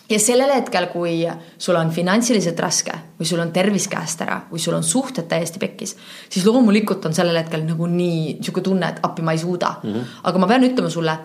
[0.10, 1.16] ja sellel hetkel, kui
[1.58, 5.62] sul on finantsiliselt raske või sul on tervis käest ära või sul on suhted täiesti
[5.62, 5.96] pekkis,
[6.30, 9.94] siis loomulikult on sellel hetkel nagu nii sihuke tunne, et appi ma ei suuda mm.
[9.94, 10.22] -hmm.
[10.24, 11.18] aga ma pean ütlema sulle,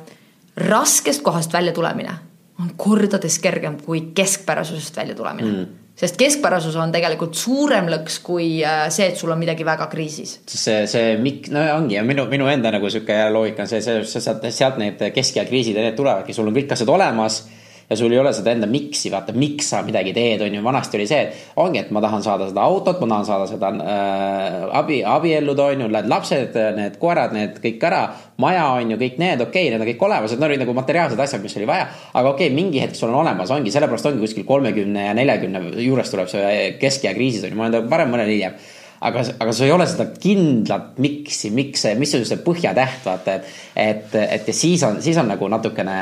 [0.57, 2.17] raskest kohast välja tulemine
[2.61, 5.61] on kordades kergem kui keskpärasusest välja tulemine mm.
[5.61, 9.87] -hmm sest keskpärasus on tegelikult suurem lõks kui äh, see, et sul on midagi väga
[9.87, 10.39] kriisis.
[10.49, 14.05] see, see mik-, no ongi ja minu, minu enda nagu sihuke loogika on see, see,
[14.05, 17.43] sealt, sealt need kesk- ja kriisid ja need tulevadki, sul on kõik asjad olemas
[17.91, 20.99] ja sul ei ole seda enda miks'i, vaata, miks sa midagi teed, on ju, vanasti
[21.01, 24.67] oli see, et ongi, et ma tahan saada seda autot, ma tahan saada seda äh,
[24.79, 28.05] abi, abielluda, on ju, need lapsed, need koerad, need kõik ära,
[28.41, 30.77] maja on ju, kõik need, okei okay,, need on kõik olemas, et need olid nagu
[30.79, 31.89] materiaalsed asjad, mis oli vaja.
[32.13, 35.65] aga okei okay,, mingi hetk sul on olemas, ongi, sellepärast ongi kuskil kolmekümne ja neljakümne
[35.83, 38.61] juures tuleb see kesk- ja kriisis on ju, ma olen parem mõnel hiljem
[39.01, 43.41] aga, aga sul ei ole seda kindlat miks'i, miks see, mis on see põhjatäht, vaata,
[43.41, 43.59] et.
[43.75, 45.99] et, et ja siis on, siis on nagu natukene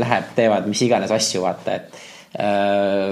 [0.00, 2.08] läheb, teevad mis iganes asju, vaata, et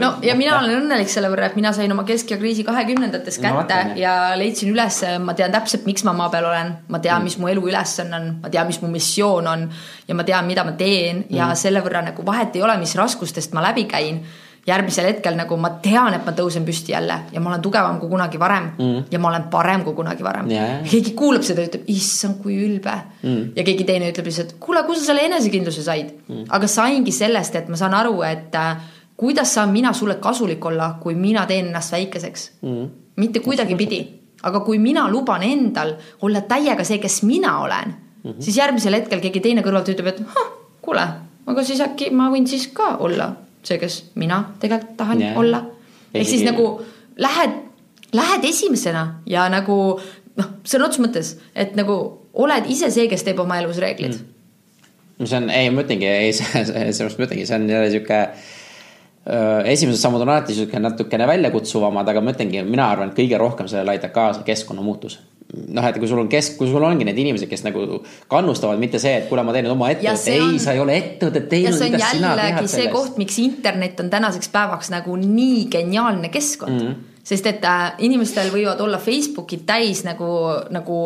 [0.00, 3.36] no ja mina olen õnnelik selle võrra, et mina sain oma kesk- ja kriisi kahekümnendates
[3.42, 7.24] kätte no, ja leidsin üles, ma tean täpselt, miks ma maa peal olen, ma tean,
[7.26, 9.66] mis mu elu ülesanne on, ma tean, mis mu missioon on
[10.08, 11.60] ja ma tean, mida ma teen ja mm.
[11.60, 14.22] selle võrra nagu vahet ei ole, mis raskustest ma läbi käin
[14.66, 18.10] järgmisel hetkel nagu ma tean, et ma tõusen püsti jälle ja ma olen tugevam kui
[18.12, 19.08] kunagi varem mm.
[19.12, 20.50] ja ma olen parem kui kunagi varem.
[20.52, 20.82] Yeah..
[20.84, 22.94] keegi kuulab seda ja ütleb, issand, kui ülbe.
[23.22, 23.50] Mm..
[23.56, 26.12] ja keegi teine ütleb lihtsalt, kuule, kust sa selle enesekindluse said?
[26.28, 26.46] Mm..
[26.56, 28.86] aga saingi sellest, et ma saan aru, et äh,
[29.20, 32.46] kuidas saan mina sulle kasulik olla, kui mina teen ennast väikeseks?
[32.66, 32.88] Mm..
[33.20, 34.02] mitte kuidagipidi,
[34.44, 38.40] aga kui mina luban endal olla täiega see, kes mina olen mm, -hmm.
[38.44, 40.22] siis järgmisel hetkel keegi teine kõrvalt ütleb, et
[40.84, 41.06] kuule,
[41.46, 43.32] aga siis äkki ma võin siis ka olla
[43.66, 45.38] see, kes mina tegelikult tahan yeah.
[45.38, 45.64] olla.
[46.14, 46.72] ehk siis nagu
[47.20, 47.56] lähed,
[48.16, 49.76] lähed esimesena ja nagu
[50.40, 51.98] noh, sõna otseses mõttes, et nagu
[52.32, 55.26] oled ise see, kes teeb oma elus reeglid mm..
[55.26, 58.22] see on, ei ma ütlengi, ei sellepärast ma ütlengi, see on jälle sihuke
[59.68, 63.68] esimesed sammud on alati sihuke natukene väljakutsuvamad, aga ma ütlengi, mina arvan, et kõige rohkem
[63.68, 65.18] sellele aitab kaasa keskkonnamuutus
[65.50, 68.00] noh, et kui sul on kesk, kui sul ongi need inimesed, kes nagu
[68.30, 71.48] kannustavad, mitte see, et kuule, ma teen oma ettevõtte, ei on..., sa ei ole ettevõtet
[71.50, 71.76] teinud.
[71.78, 72.96] see on jällegi see sellest.
[72.96, 76.88] koht, miks internet on tänaseks päevaks nagu nii geniaalne keskkond mm.
[76.88, 80.26] -hmm sest et äh, inimestel võivad olla Facebookid täis nagu,
[80.72, 80.96] nagu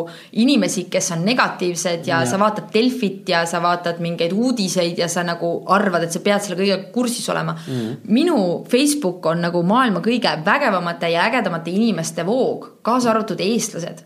[0.41, 5.09] inimesi, kes on negatiivsed ja, ja sa vaatad Delfit ja sa vaatad mingeid uudiseid ja
[5.11, 8.01] sa nagu arvad, et sa pead selle kõigega kursis olema mm..
[8.15, 8.39] minu
[8.71, 14.05] Facebook on nagu maailma kõige vägevamate ja ägedamate inimeste voog, kaasa arvatud eestlased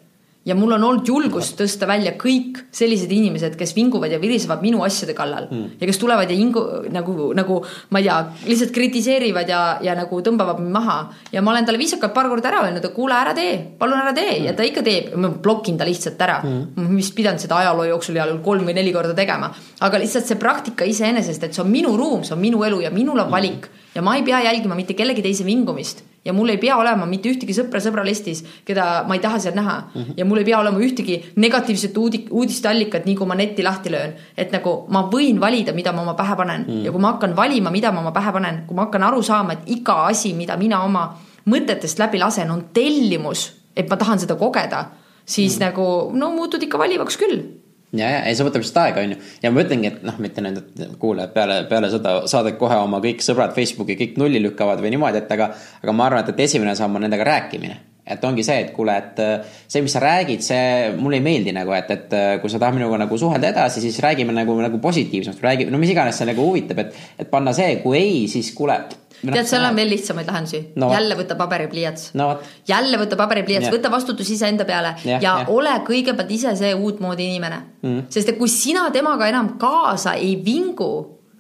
[0.50, 4.82] ja mul on olnud julgust tõsta välja kõik sellised inimesed, kes vinguvad ja virisevad minu
[4.86, 5.78] asjade kallal mm.
[5.82, 6.64] ja kes tulevad ja ingu,
[6.94, 7.60] nagu, nagu
[7.94, 8.18] ma ei tea,
[8.50, 10.98] lihtsalt kritiseerivad ja, ja nagu tõmbavad mind maha.
[11.34, 14.14] ja ma olen talle viisakalt paar korda ära öelnud, et kuule, ära tee, palun ära
[14.18, 14.50] tee mm.
[14.50, 16.68] ja ta ikka teeb, ma blokin ta lihtsalt ära mm..
[16.80, 19.52] ma vist pidanud seda ajaloo jooksul juhul kolm või neli korda tegema,
[19.86, 22.94] aga lihtsalt see praktika iseenesest, et see on minu ruum, see on minu elu ja
[22.96, 23.38] minul on mm.
[23.38, 27.06] valik ja ma ei pea jälgima mitte kellegi teise vingumist ja mul ei pea olema
[27.10, 30.02] mitte ühtegi sõpra sõbralistis, keda ma ei taha seal näha mm.
[30.02, 30.18] -hmm.
[30.18, 34.14] ja mul ei pea olema ühtegi negatiivset uudi-, uudisteallikat, nii kui ma netti lahti löön.
[34.38, 36.74] et nagu ma võin valida, mida ma oma pähe panen mm.
[36.74, 36.86] -hmm.
[36.86, 39.54] ja kui ma hakkan valima, mida ma oma pähe panen, kui ma hakkan aru saama,
[39.54, 44.36] et iga asi, mida mina oma mõtetest läbi lasen, on tellimus, et ma tahan seda
[44.36, 44.86] kogeda,
[45.26, 45.64] siis mm.
[45.64, 45.66] -hmm.
[45.66, 47.59] nagu no muutud ikka valivaks küll
[47.94, 49.20] ja, ja ei, see võtab lihtsalt aega, onju.
[49.44, 53.02] ja ma ütlengi, et noh, mitte nüüd, et kuulajad peale, peale seda saadet kohe oma
[53.04, 55.52] kõik sõbrad Facebooki kõik nulli lükkavad või niimoodi, et aga,
[55.82, 57.86] aga ma arvan, et, et esimene samm on nendega rääkimine.
[58.10, 61.52] et ongi see, et kuule, et äh, see, mis sa räägid, see mulle ei meeldi
[61.54, 64.80] nagu, et, et äh, kui sa tahad minuga nagu suhelda edasi, siis räägime nagu, nagu
[64.82, 68.50] positiivsemalt, räägime, no mis iganes see nagu huvitab, et, et panna see, kui ei, siis
[68.58, 68.80] kuule
[69.22, 70.90] tead, seal on veel lihtsamaid lahendusi no,.
[70.94, 72.30] jälle võta paberipliiats no,.
[72.68, 77.28] jälle võta paberipliiats, võta vastutus iseenda peale ja, ja, ja ole kõigepealt ise see uutmoodi
[77.30, 78.08] inimene mm..
[78.14, 80.92] sest et kui sina temaga enam kaasa ei vingu,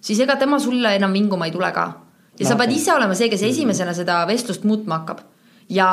[0.01, 1.88] siis ega tema sulle enam vinguma ei tule ka.
[2.35, 3.56] ja no, sa pead ise olema see, kes mm.
[3.56, 5.26] esimesena seda vestlust muutma hakkab.
[5.69, 5.89] ja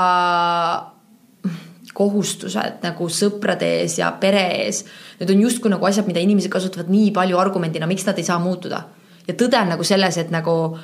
[1.97, 4.83] kohustused nagu sõprade ees ja pere ees,
[5.21, 8.39] need on justkui nagu asjad, mida inimesed kasutavad nii palju argumendina, miks nad ei saa
[8.43, 8.83] muutuda.
[9.27, 10.77] ja tõde on nagu selles, et nagu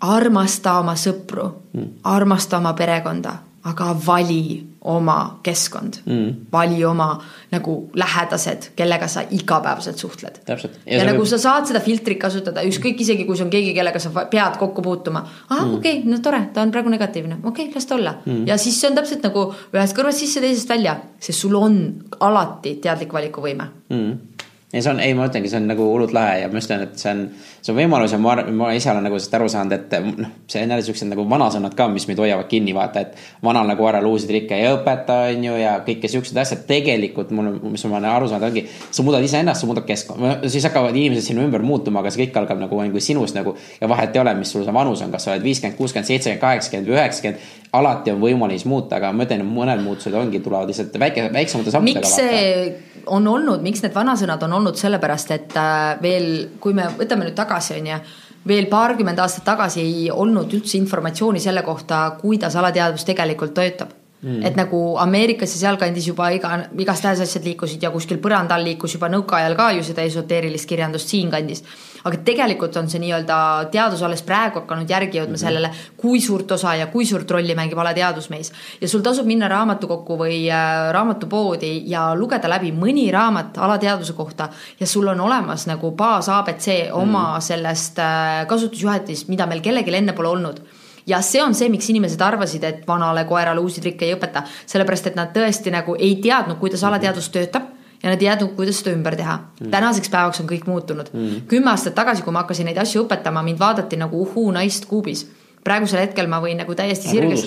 [0.00, 3.34] armasta oma sõpru mm., armasta oma perekonda,
[3.68, 4.58] aga vali
[4.88, 7.08] oma keskkond mm., vali oma
[7.50, 10.38] nagu lähedased, kellega sa igapäevaselt suhtled.
[10.46, 10.56] ja,
[10.86, 11.30] ja nagu võib...
[11.32, 14.84] sa saad seda filtrit kasutada, ükskõik isegi kui see on keegi, kellega sa pead kokku
[14.86, 15.24] puutuma.
[15.48, 18.14] ahah mm., okei okay,, no tore, ta on praegu negatiivne, okei okay,, las ta olla
[18.24, 18.46] mm..
[18.48, 21.80] ja siis see on täpselt nagu ühest kõrvast sisse, teisest välja, sest sul on
[22.20, 24.37] alati teadlik valikuvõime mm
[24.72, 27.00] ja see on, ei, ma ütlengi, see on nagu hullult lahe ja ma ütlen, et
[27.00, 27.22] see on,
[27.64, 30.60] see on võimalus ja ma, ma ise olen nagu sellest aru saanud, et noh, see
[30.60, 34.02] on jälle siuksed nagu vanasõnad ka, mis meid hoiavad kinni, vaata, et vanal nagu ära
[34.04, 38.10] uusi trikke ei õpeta, on ju, ja kõike siuksed asjad tegelikult mul, mis ma olen
[38.10, 38.66] aru saanud, ongi.
[38.90, 42.36] sa muudad iseennast, sa muudad keskkonda, siis hakkavad inimesed sinu ümber muutuma, aga see kõik
[42.42, 45.24] algab nagu, nagu sinust nagu ja vahet ei ole, mis sul see vanus on, kas
[45.24, 49.44] sa oled viiskümmend, kuuskümmend, seitsekümmend, kaheksakümmend või üheksakümmend alati on võimalus muuta, aga ma ütlen,
[49.44, 52.04] et mõned muutused ongi, tulevad lihtsalt väike, väiksemate sammudega.
[52.04, 56.28] miks see on olnud, miks need vanasõnad on olnud sellepärast, et äh, veel,
[56.60, 58.00] kui me võtame nüüd tagasi, on ju
[58.48, 64.42] veel paarkümmend aastat tagasi ei olnud üldse informatsiooni selle kohta, kuidas alateadvus tegelikult töötab Mm.
[64.42, 68.96] et nagu Ameerikas ja sealkandis juba iga, igastahes asjad liikusid ja kuskil põranda all liikus
[68.96, 71.62] juba nõukaajal ka ju seda esoteerilist kirjandust siinkandis.
[72.02, 73.36] aga tegelikult on see nii-öelda
[73.70, 75.44] teadus alles praegu hakanud järgi jõudma mm -hmm.
[75.44, 78.52] sellele, kui suurt osa ja kui suurt rolli mängib alateadvus meis.
[78.80, 84.48] ja sul tasub minna raamatukokku või äh, raamatupoodi ja lugeda läbi mõni raamat alateadvuse kohta
[84.80, 87.40] ja sul on olemas nagu baas abc oma mm.
[87.40, 90.60] sellest äh, kasutusjuhendist, mida meil kellelgi enne pole olnud
[91.08, 95.10] ja see on see, miks inimesed arvasid, et vanale koerale uusi trikke ei õpeta, sellepärast
[95.10, 98.94] et nad tõesti nagu ei teadnud, kuidas alateadvus töötab ja nad ei teadnud, kuidas seda
[98.94, 99.38] ümber teha.
[99.60, 99.72] Mm..
[99.74, 101.10] tänaseks päevaks on kõik muutunud.
[101.12, 101.42] Mm..
[101.50, 105.26] kümme aastat tagasi, kui ma hakkasin neid asju õpetama, mind vaadati nagu uhuu naist kuubis
[105.68, 107.44] praegusel hetkel ma võin nagu täiesti sirges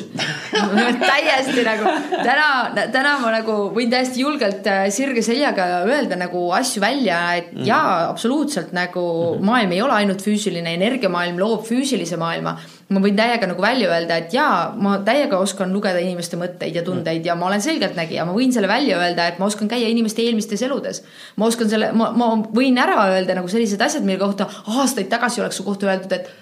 [1.11, 2.47] täiesti nagu täna,
[2.93, 7.65] täna ma nagu võin täiesti julgelt äh, sirge seljaga öelda nagu asju välja, et mm.
[7.67, 9.03] jaa, absoluutselt nagu
[9.37, 9.47] mm.
[9.47, 12.57] maailm ei ole ainult füüsiline, energiamaailm loob füüsilise maailma.
[12.91, 16.83] ma võin täiega nagu välja öelda, et jaa, ma täiega oskan lugeda inimeste mõtteid ja
[16.83, 20.25] tundeid ja ma olen selgeltnägija, ma võin selle välja öelda, et ma oskan käia inimeste
[20.25, 21.03] eelmistes eludes.
[21.39, 25.41] ma oskan selle, ma, ma võin ära öelda nagu sellised asjad, mille kohta aastaid tagasi
[25.41, 26.40] oleks su kohta öeldud, et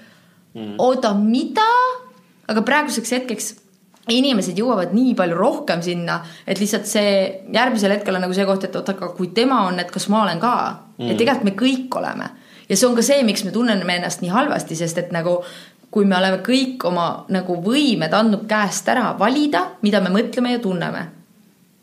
[0.54, 0.76] mm..
[0.78, 1.68] oota, mida?
[2.50, 3.50] aga praeguseks hetkeks
[4.10, 7.10] inimesed jõuavad nii palju rohkem sinna, et lihtsalt see
[7.54, 10.24] järgmisel hetkel on nagu see koht, et oot, aga kui tema on, et kas ma
[10.24, 10.54] olen ka
[10.98, 11.10] mm..
[11.10, 12.30] et tegelikult me kõik oleme
[12.70, 15.40] ja see on ka see, miks me tunneme ennast nii halvasti, sest et nagu
[15.90, 20.62] kui me oleme kõik oma nagu võimed andnud käest ära valida, mida me mõtleme ja
[20.62, 21.06] tunneme.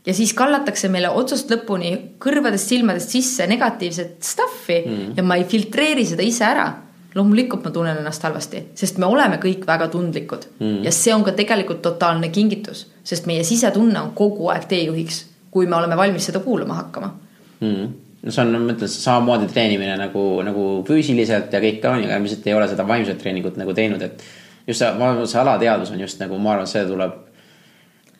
[0.07, 5.15] ja siis kallatakse meile otsast lõpuni kõrvadest-silmadest sisse negatiivset stuff'i mm.
[5.17, 6.69] ja ma ei filtreeri seda ise ära
[7.17, 10.81] loomulikult ma tunnen ennast halvasti, sest me oleme kõik väga tundlikud mm.
[10.85, 15.67] ja see on ka tegelikult totaalne kingitus, sest meie sisetunne on kogu aeg teejuhiks, kui
[15.67, 17.15] me oleme valmis seda kuulama hakkama
[17.61, 17.95] mm
[18.27, 22.19] no see on, ma ütlen, samamoodi treenimine nagu, nagu füüsiliselt ja kõik on ju, aga
[22.19, 24.25] ilmselt ei ole seda vaimset treeningut nagu teinud, et
[24.67, 27.23] just see, ma arvan, see alateadvus on just nagu, ma arvan, see tuleb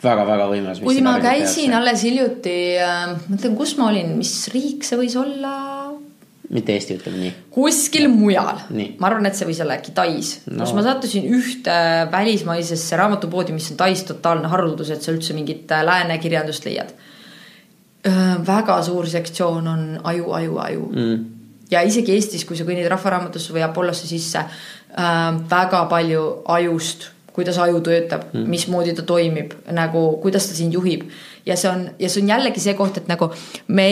[0.03, 0.83] väga-väga võimas.
[0.85, 5.57] kui ma käisin alles hiljuti äh,, mõtlen, kus ma olin, mis riik see võis olla
[6.51, 7.33] mitte Eesti, ütleme nii.
[7.55, 8.61] kuskil mujal.
[8.71, 11.77] ma arvan, et see võis olla äkki Tais no., kus ma sattusin ühte
[12.13, 16.95] välismaisesse raamatupoodi, mis on Tais totaalne haruldus, et sa üldse mingit äh, lääne kirjandust leiad.
[18.47, 21.25] väga suur sektsioon on aju, aju, aju mm.
[21.71, 26.23] ja isegi Eestis, kui sa kõnnid Rahvaraamatusse või Apollosse sisse äh,, väga palju
[26.55, 31.11] ajust kuidas aju töötab mm., mismoodi ta toimib, nagu kuidas ta sind juhib.
[31.47, 33.29] ja see on, ja see on jällegi see koht, et nagu
[33.69, 33.89] me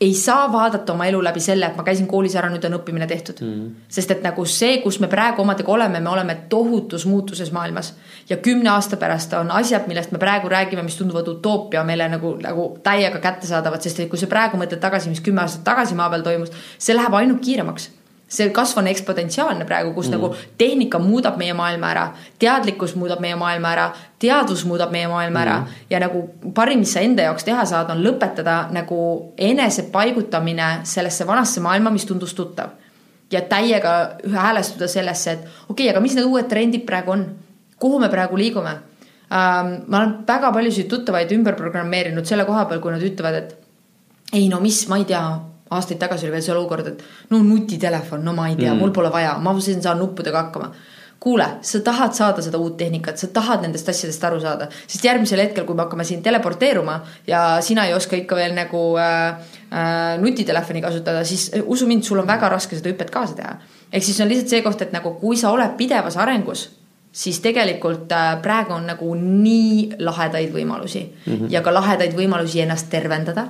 [0.00, 3.06] ei saa vaadata oma elu läbi selle, et ma käisin koolis ära, nüüd on õppimine
[3.08, 3.40] tehtud.
[3.40, 3.86] Mm..
[3.88, 7.94] sest et nagu see, kus me praegu omadega oleme, me oleme tohutus muutuses maailmas.
[8.28, 12.36] ja kümne aasta pärast on asjad, millest me praegu räägime, mis tunduvad utoopia meile nagu,
[12.42, 16.10] nagu täiega kättesaadavad, sest et kui sa praegu mõtled tagasi, mis kümme aastat tagasi maa
[16.12, 17.90] peal toimus, see läheb ainult kiiremaks
[18.28, 20.16] see kasv on eksponentsiaalne praegu, kus mm.
[20.16, 22.06] nagu tehnika muudab meie maailma ära,
[22.42, 23.84] teadlikkus muudab meie maailma ära,
[24.22, 25.84] teadus muudab meie maailma ära mm.
[25.90, 26.24] ja nagu
[26.54, 28.98] parim, mis sa enda jaoks teha saad, on lõpetada nagu
[29.38, 32.74] enese paigutamine sellesse vanasse maailma, mis tundus tuttav.
[33.30, 37.26] ja täiega häälestuda sellesse, et okei okay,, aga mis need uued trendid praegu on,
[37.78, 38.70] kuhu me praegu liigume
[39.30, 39.74] ähm,.
[39.86, 43.58] ma olen väga paljusid tuttavaid ümber programmeerinud selle koha peal, kui nad ütlevad, et
[44.32, 45.22] ei no mis, ma ei tea
[45.70, 48.92] aastaid tagasi oli veel see olukord, et no nutitelefon, no ma ei tea mm., mul
[48.94, 50.70] pole vaja, ma siin saan nuppudega hakkama.
[51.20, 55.40] kuule, sa tahad saada seda uut tehnikat, sa tahad nendest asjadest aru saada, sest järgmisel
[55.40, 60.20] hetkel, kui me hakkame siin teleporteeruma ja sina ei oska ikka veel nagu äh, äh,
[60.20, 63.56] nutitelefoni kasutada, siis äh, usu mind, sul on väga raske seda hüpet kaasa teha.
[63.92, 66.68] ehk siis on lihtsalt see koht, et nagu kui sa oled pidevas arengus
[67.16, 71.46] siis tegelikult äh, praegu on nagu nii lahedaid võimalusi mm -hmm.
[71.50, 73.48] ja ka lahedaid võimalusi ennast tervendada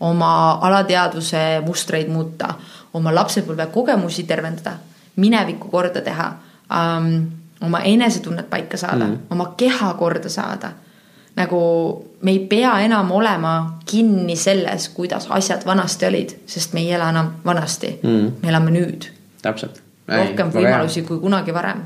[0.00, 2.54] oma alateadvuse mustreid muuta,
[2.94, 4.76] oma lapsepõlve kogemusi tervendada,
[5.16, 6.28] minevikku korda teha
[6.68, 7.12] um,,
[7.60, 10.72] oma enesetunnet paika saada mm., oma keha korda saada.
[11.36, 11.58] nagu
[12.20, 17.10] me ei pea enam olema kinni selles, kuidas asjad vanasti olid, sest me ei ela
[17.10, 19.10] enam vanasti mm., me elame nüüd.
[19.42, 19.82] täpselt.
[20.08, 21.82] rohkem võimalusi kui kunagi varem.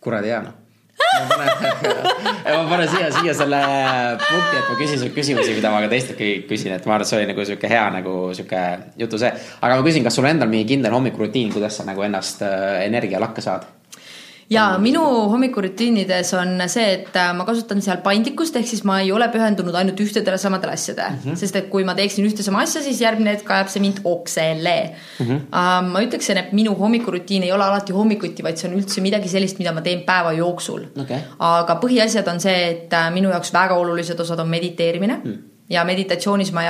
[0.00, 0.63] kuradi hea noh
[0.98, 1.48] ma panen,
[2.56, 3.60] ma panen siia, siia selle
[4.22, 7.10] punkti, et ma küsin sult küsimusi, mida ma ka teisteltki küsin, et ma arvan, et
[7.10, 8.64] see oli nagu sihuke hea nagu sihuke
[9.00, 9.32] jutu see.
[9.60, 13.44] aga ma küsin, kas sul endal mingi kindel hommikurutiin, kuidas sa nagu ennast äh, energialakka
[13.44, 13.66] saad?
[14.50, 15.02] Ja minu
[15.32, 19.76] hommikurutiinides on see, et äh, ma kasutan seal paindlikkust, ehk siis ma ei ole pühendunud
[19.78, 21.38] ainult ühtedele samadele asjadele mm, -hmm.
[21.40, 24.76] sest et kui ma teeksin ühte sama asja, siis järgmine hetk ajab see mind oksele
[25.20, 25.26] mm.
[25.26, 25.40] -hmm.
[25.54, 29.28] Uh, ma ütleksin, et minu hommikurutiin ei ole alati hommikuti, vaid see on üldse midagi
[29.28, 31.18] sellist, mida ma teen päeva jooksul okay..
[31.38, 35.84] aga põhiasjad on see, et äh, minu jaoks väga olulised osad on mediteerimine mm ja
[35.84, 36.62] meditatsioonis ma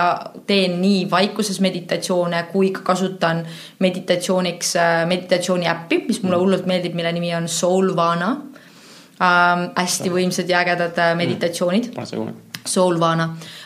[0.46, 3.42] teen nii vaikuses meditatsioone kui ka kasutan
[3.78, 6.42] meditatsiooniks äh, meditatsiooni äppi, mis mulle mm.
[6.42, 8.30] hullult meeldib, mille nimi on Soulvana
[9.22, 9.70] ähm,.
[9.76, 11.90] hästi võimsad ja ägedad äh, meditatsioonid.
[11.96, 12.34] Mm..
[12.64, 13.24] Soulvana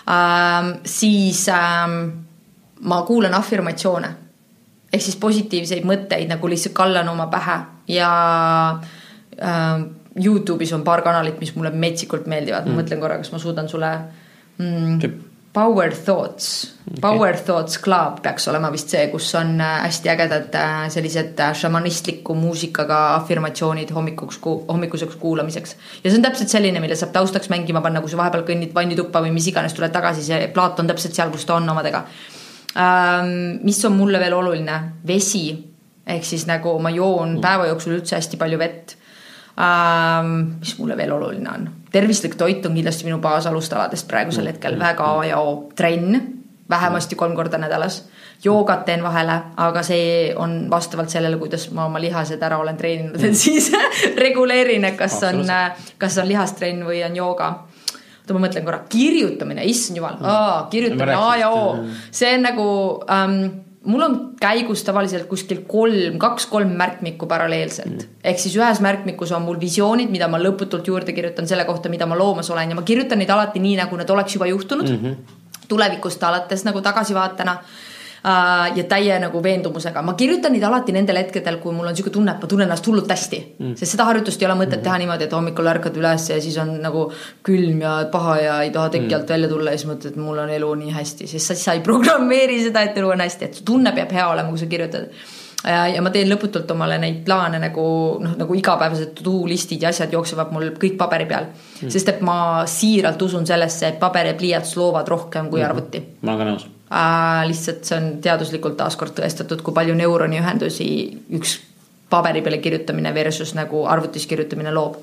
[0.08, 2.00] ähm,, siis ähm,
[2.80, 4.14] ma kuulan afirmatsioone.
[4.92, 7.58] Ehk siis positiivseid mõtteid nagu lihtsalt kallan oma pähe
[7.92, 8.10] ja
[9.42, 9.84] ähm,
[10.18, 12.64] Youtube'is on paar kanalit, mis mulle metsikult meeldivad.
[12.64, 13.92] Mm., ma mõtlen korra, kas ma suudan sulle
[14.58, 15.24] mm,.
[15.58, 20.54] Power Thoughts okay., Power Thoughts Club peaks olema vist see, kus on äh, hästi ägedad
[20.54, 25.76] äh, sellised äh, šamanistliku muusikaga afirmatsioonid hommikuks, hommikuseks kuulamiseks.
[26.04, 29.24] ja see on täpselt selline, mille saab taustaks mängima panna, kui sa vahepeal kõnnid vannituppa
[29.24, 32.04] või mis iganes, tuled tagasi, see plaat on täpselt seal, kus ta on omadega
[32.76, 33.58] ähm,.
[33.64, 34.78] mis on mulle veel oluline,
[35.08, 35.48] vesi
[36.08, 37.42] ehk siis nagu ma joon mm.
[37.44, 38.96] päeva jooksul üldse hästi palju vett.
[40.60, 44.52] Mis mulle veel oluline on, tervislik toit on kindlasti minu baasalustaladest praegusel mm.
[44.52, 46.20] hetkel väga A ja O, trenn
[46.70, 48.08] vähemasti kolm korda nädalas.
[48.44, 53.24] joogat teen vahele, aga see on vastavalt sellele, kuidas ma oma lihased ära olen treeninud,
[53.24, 53.72] et siis
[54.16, 55.42] reguleerin, et kas on,
[55.98, 57.48] kas on lihastrenn või on jooga.
[58.20, 60.20] Oota, ma mõtlen korra, kirjutamine, issand jumal,
[60.70, 61.64] kirjutamine A ja O,
[62.14, 62.68] see on nagu
[63.10, 63.40] ähm,
[63.88, 68.16] mul on käigus tavaliselt kuskil kolm, kaks-kolm märkmikku paralleelselt mm..
[68.30, 72.06] ehk siis ühes märkmikus on mul visioonid, mida ma lõputult juurde kirjutan selle kohta, mida
[72.06, 75.04] ma loomas olen ja ma kirjutan neid alati nii, nagu need oleks juba juhtunud mm.
[75.04, 75.68] -hmm.
[75.68, 77.56] tulevikust alates nagu tagasivaatena
[78.76, 82.34] ja täie nagu veendumusega, ma kirjutan neid alati nendel hetkedel, kui mul on sihuke tunne,
[82.34, 83.74] et ma tunnen ennast hullult hästi mm..
[83.78, 84.84] sest seda harjutust ei ole mõtet mm.
[84.86, 87.08] teha niimoodi, et hommikul ärkad üles ja siis on nagu
[87.46, 89.34] külm ja paha ja ei taha teki alt mm.
[89.34, 91.84] välja tulla ja siis mõtled, et mul on elu nii hästi, sest sa, sa ei
[91.86, 95.12] programmeeri seda, et elu on hästi, et su tunne peab hea olema, kui sa kirjutad
[95.64, 97.84] ja, ja ma teen lõputult omale neid plaane nagu
[98.22, 101.90] noh, nagu igapäevased to-do listid ja asjad jooksevad mul kõik paberi peal mm..
[101.92, 105.70] sest et ma siiralt usun sellesse, et paber ja pliiats loovad rohkem kui mm.
[105.70, 106.04] arvuti.
[106.22, 106.77] ma olen ka nõus äh,.
[106.88, 110.88] Lihtsalt see on teaduslikult taaskord tõestatud, kui palju neuroniühendusi
[111.36, 111.58] üks
[112.08, 114.96] paberi peale kirjutamine versus nagu arvutis kirjutamine loob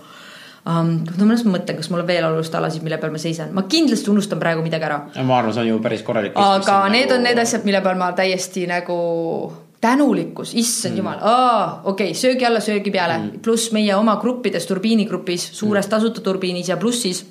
[0.66, 0.96] um,.
[1.06, 4.42] ma mõtlen, kas mul on veel olulist alasid, mille peal ma seisan, ma kindlasti unustan
[4.42, 5.04] praegu midagi ära.
[5.22, 6.34] ma arvan, see on ju päris korralik.
[6.34, 7.20] aga need nagu...
[7.20, 8.98] on need asjad, mille peal ma täiesti nagu
[9.86, 10.98] tänulikkus, issand mm.
[10.98, 15.92] jumal, okei okay,, söögi alla, söögi peale mm., pluss meie oma gruppides, turbiinigrupis, suures mm.
[15.92, 17.22] tasuta turbiinis ja plussis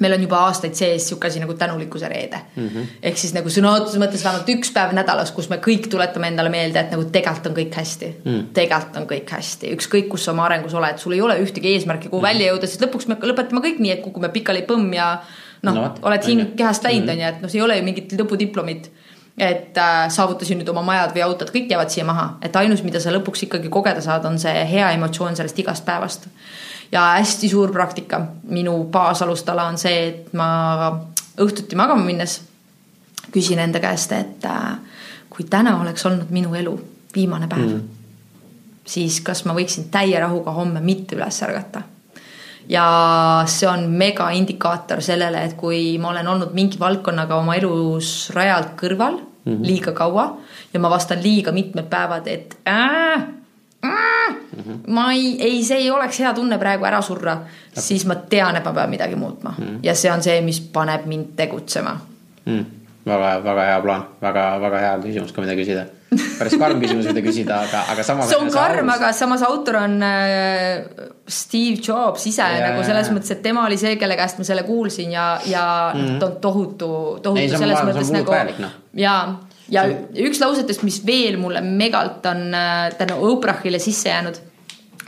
[0.00, 2.68] meil on juba aastaid sees sihuke asi nagu tänulikkuse reede mm.
[2.68, 2.90] -hmm.
[3.02, 6.52] ehk siis nagu sõna otseses mõttes vähemalt üks päev nädalas, kus me kõik tuletame endale
[6.52, 8.46] meelde, et nagu tegelikult on kõik hästi mm..
[8.54, 12.08] tegelikult on kõik hästi, ükskõik kus sa oma arengus oled, sul ei ole ühtegi eesmärki,
[12.08, 12.28] kuhu mm.
[12.30, 15.10] välja jõuda, siis lõpuks me lõpetame kõik nii, et kukume pikali põmm ja
[15.62, 17.12] noh no, oled hing kehast läinud, mhm.
[17.12, 18.90] on ju, et noh, see ei ole ju mingit lõpudiplomit
[19.38, 22.98] et äh, saavutasin nüüd oma majad või autod, kõik jäävad siia maha, et ainus, mida
[23.00, 26.26] sa lõpuks ikkagi kogeda saad, on see hea emotsioon sellest igast päevast
[26.92, 30.48] ja hästi suur praktika, minu baasalustala on see, et ma
[31.38, 32.40] õhtuti magama minnes
[33.32, 34.78] küsin enda käest, et äh,
[35.30, 36.74] kui täna oleks olnud minu elu,
[37.14, 37.86] viimane päev mm.,
[38.88, 41.82] siis kas ma võiksin täie rahuga homme mitte üles ärgata
[42.68, 42.84] ja
[43.48, 48.74] see on mega indikaator sellele, et kui ma olen olnud mingi valdkonnaga oma elus rajalt
[48.80, 49.66] kõrval mm -hmm.
[49.66, 50.28] liiga kaua
[50.72, 53.26] ja ma vastan liiga mitmed päevad, et äh, äh,
[53.82, 54.78] mm -hmm.
[54.86, 57.38] ma ei, ei, see ei oleks hea tunne praegu ära surra
[57.74, 59.78] siis ma tean, et ma pean midagi muutma mm -hmm.
[59.82, 62.00] ja see on see, mis paneb mind tegutsema
[62.44, 62.64] mm
[63.08, 65.86] väga, väga hea plaan, väga, väga hea küsimus ka, mida küsida.
[66.38, 68.30] päris karm küsimus, mida küsida, aga, aga samas.
[68.30, 70.86] see on karm, aga samas autor on äh,
[71.28, 74.48] Steve Jobs ise ja, nagu selles ja, mõttes, et tema oli see, kelle käest ma
[74.48, 76.40] selle kuulsin ja, ja mm -hmm.
[76.44, 76.90] tohutu,
[77.22, 78.34] tohutu Ei, selles mõttes nagu.
[78.64, 78.72] No.
[78.96, 79.18] ja,
[79.72, 79.84] ja
[80.28, 84.40] üks lausetest, mis veel mulle megalt on äh, tänu Oprahile sisse jäänud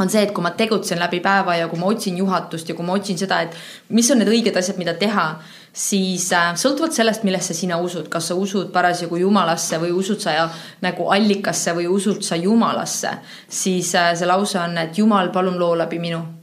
[0.01, 2.87] on see, et kui ma tegutsen läbi päeva ja kui ma otsin juhatust ja kui
[2.87, 3.57] ma otsin seda, et
[3.93, 5.27] mis on need õiged asjad, mida teha
[5.73, 10.49] siis äh, sõltuvalt sellest, millesse sina usud, kas sa usud parasjagu jumalasse või usud sa
[10.83, 13.17] nagu allikasse või usud sa jumalasse,
[13.49, 16.40] siis äh, see lause on, et jumal, palun loo läbi minu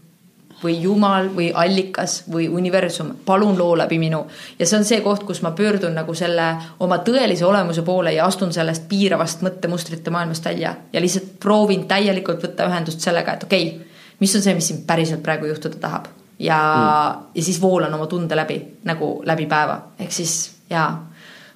[0.64, 4.26] või jumal või allikas või universum, palun loo läbi minu.
[4.60, 6.48] ja see on see koht, kus ma pöördun nagu selle
[6.80, 10.76] oma tõelise olemuse poole ja astun sellest piiravast mõttemustrite maailmast välja.
[10.94, 14.82] Ja lihtsalt proovin täielikult võtta ühendust sellega, et okei okay,, mis on see, mis siin
[14.88, 16.08] päriselt praegu juhtuda tahab?
[16.40, 20.90] Ja mm., ja siis voolan oma tunde läbi nagu läbi päeva, ehk siis jaa.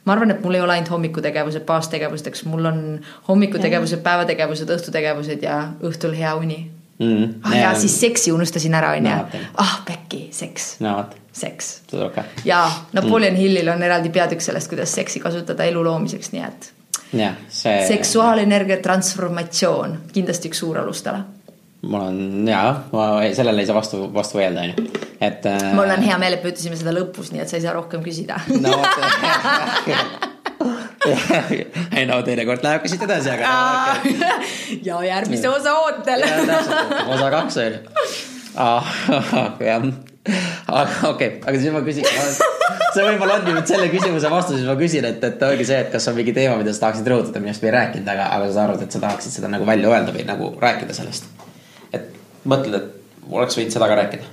[0.06, 2.80] Ma arvan, et mul ei ole ainult hommikutegevused baastegevusteks, mul on
[3.28, 6.64] hommikutegevused, päevategevused, õhtutegevused ja õhtul hea uni
[7.02, 7.42] mm,.
[7.44, 9.42] ah ja siis seksi unustasin ära, onju.
[9.62, 10.96] ah pekki, seks no,.
[11.34, 11.74] seks.
[11.94, 12.24] Okay.
[12.46, 12.64] ja
[12.94, 13.40] Napoleon mm.
[13.40, 16.72] Hillil on eraldi peatükk sellest, kuidas seksi kasutada elu loomiseks, nii et.
[17.12, 17.76] See...
[17.88, 21.26] seksuaalenergia transformatsioon, kindlasti üks suur alustala
[21.82, 24.90] mul on jaa, ma sellele ei saa vastu, vastu vaielda, onju,
[25.22, 25.72] et äh....
[25.76, 28.04] mul on hea meel, et me ütlesime seda lõpus, nii et sa ei saa rohkem
[28.06, 28.38] küsida.
[28.62, 28.78] no
[31.98, 34.14] ei no teinekord läheb ka siit edasi, aga no,.
[34.88, 36.26] ja järgmise osa ootel.
[36.28, 38.08] osa kaks on ju.
[38.62, 38.96] Ah,
[39.64, 39.86] jah,
[40.68, 42.08] aga okei aga siis ma küsin,
[42.92, 45.94] see võib-olla on nüüd selle küsimuse vastus, siis ma küsin, et, et ongi see, et
[45.94, 48.66] kas on mingi teema, mida sa tahaksid rõhutada, millest me ei rääkinud, aga, aga sa
[48.68, 51.32] arvad, et sa tahaksid seda nagu välja öelda või nagu rääkida sellest
[52.48, 54.30] mõtled, et oleks võinud seda ka rääkida?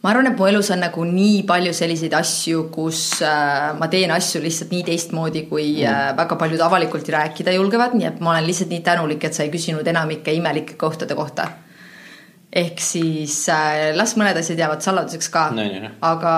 [0.00, 4.12] Ma arvan, et mu elus on nagu nii palju selliseid asju, kus äh, ma teen
[4.14, 5.90] asju lihtsalt nii teistmoodi, kui mm.
[5.90, 9.44] äh, väga paljud avalikult rääkida julgevad, nii et ma olen lihtsalt nii tänulik, et sa
[9.44, 11.50] ei küsinud enamike imelike kohtade kohta.
[12.50, 15.90] ehk siis äh, las mõned asjad jäävad saladuseks ka no,, no.
[16.02, 16.32] aga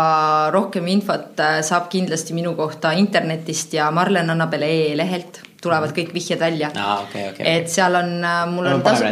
[0.52, 6.10] rohkem infot äh, saab kindlasti minu kohta internetist ja Marlen Annabel E lehelt tulevad kõik
[6.14, 7.05] vihjed välja ah,.
[7.06, 7.47] Okay, okay.
[7.47, 9.06] et seal on, äh, mul on tasu.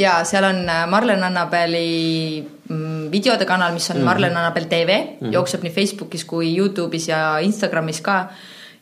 [0.00, 4.10] Ja seal on äh, Marlen Annabeli mm, videode kanal, mis on mm -hmm.
[4.10, 5.32] Marlen Annabel tv mm, -hmm.
[5.32, 8.28] jookseb nii Facebookis kui Youtube'is ja Instagramis ka.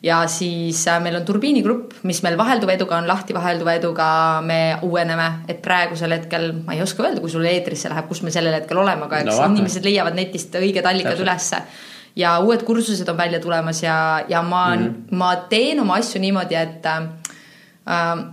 [0.03, 4.41] ja siis äh, meil on Turbiini grupp, mis meil vahelduva eduga on lahti, vahelduva eduga
[4.41, 8.31] me uueneme, et praegusel hetkel ma ei oska öelda, kui sul eetrisse läheb, kus me
[8.31, 11.63] sellel hetkel oleme, aga eks no, inimesed leiavad netist õiged allikad ülesse
[12.15, 15.15] ja uued kursused on välja tulemas ja, ja ma mm, -hmm.
[15.15, 18.25] ma teen oma asju niimoodi, et äh,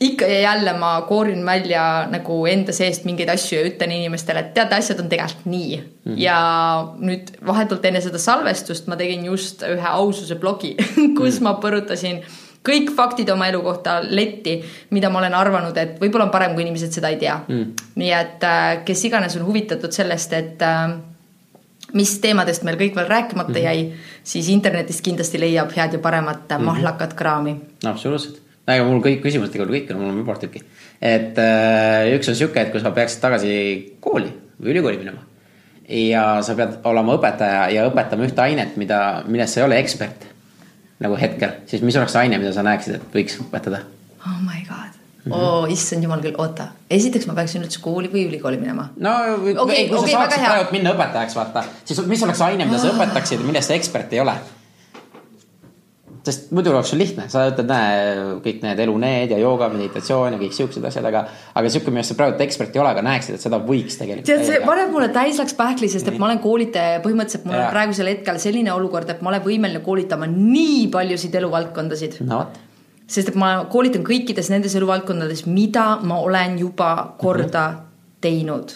[0.00, 4.54] ikka ja jälle ma koorin välja nagu enda seest mingeid asju ja ütlen inimestele, et
[4.54, 6.12] teate, asjad on tegelikult nii mm.
[6.12, 6.20] -hmm.
[6.20, 6.38] ja
[6.98, 11.42] nüüd vahetult enne seda salvestust ma tegin just ühe aususe blogi kus mm -hmm.
[11.42, 12.22] ma põrutasin
[12.68, 14.58] kõik faktid oma elu kohta letti,
[14.90, 17.72] mida ma olen arvanud, et võib-olla on parem, kui inimesed seda ei tea mm..
[17.94, 20.90] nii et äh, kes iganes on huvitatud sellest, et äh,
[21.96, 23.64] mis teemadest meil kõik veel rääkimata mm -hmm.
[23.64, 23.92] jäi,
[24.24, 26.64] siis internetist kindlasti leiab head ja paremat mm -hmm.
[26.64, 27.56] mahlakat kraami.
[27.84, 30.62] absoluutselt, ega mul kõik küsimused tegelikult kõik on, mul on üpart tükki.
[31.02, 35.20] et äh, üks on sihuke, et kui sa peaksid tagasi kooli või ülikooli minema
[35.88, 40.26] ja sa pead olema õpetaja ja õpetama ühte ainet, mida, milles sa ei ole ekspert
[41.00, 43.84] nagu hetkel, siis mis oleks aine, mida sa näeksid, et võiks õpetada?
[44.26, 45.36] oh my god Mm -hmm.
[45.36, 48.88] oo oh,, issand jumal küll, oota, esiteks ma peaksin üldse kooli või ülikooli minema.
[48.96, 52.64] no okay, ei, kui okay, sa saaksid praegu minna õpetajaks, vaata, siis mis oleks aine,
[52.64, 52.96] mida sa ah.
[52.96, 54.38] õpetaksid ja millest sa ekspert ei ole?
[56.24, 58.14] sest muidu oleks sul lihtne, sa ütled, näe,
[58.44, 61.22] kõik need eluneed ja jooga, meditatsioon ja kõik siuksed asjad, aga,
[61.56, 64.28] aga sihuke, millest sa praegu ekspert ei ole, aga näeksid, et seda võiks tegelikult.
[64.28, 67.60] tead, see paneb mulle täis läks pähkli, sest et ma olen koolitaja ja põhimõtteliselt mul
[67.60, 72.20] on praegusel hetkel selline olukord, et ma olen võimeline koolitama nii paljusid eluvaldkondasid.
[72.28, 72.69] no vot
[73.10, 78.18] sest et ma koolitan kõikides nendes eluvaldkondades, mida ma olen juba korda mm -hmm.
[78.20, 78.72] teinud.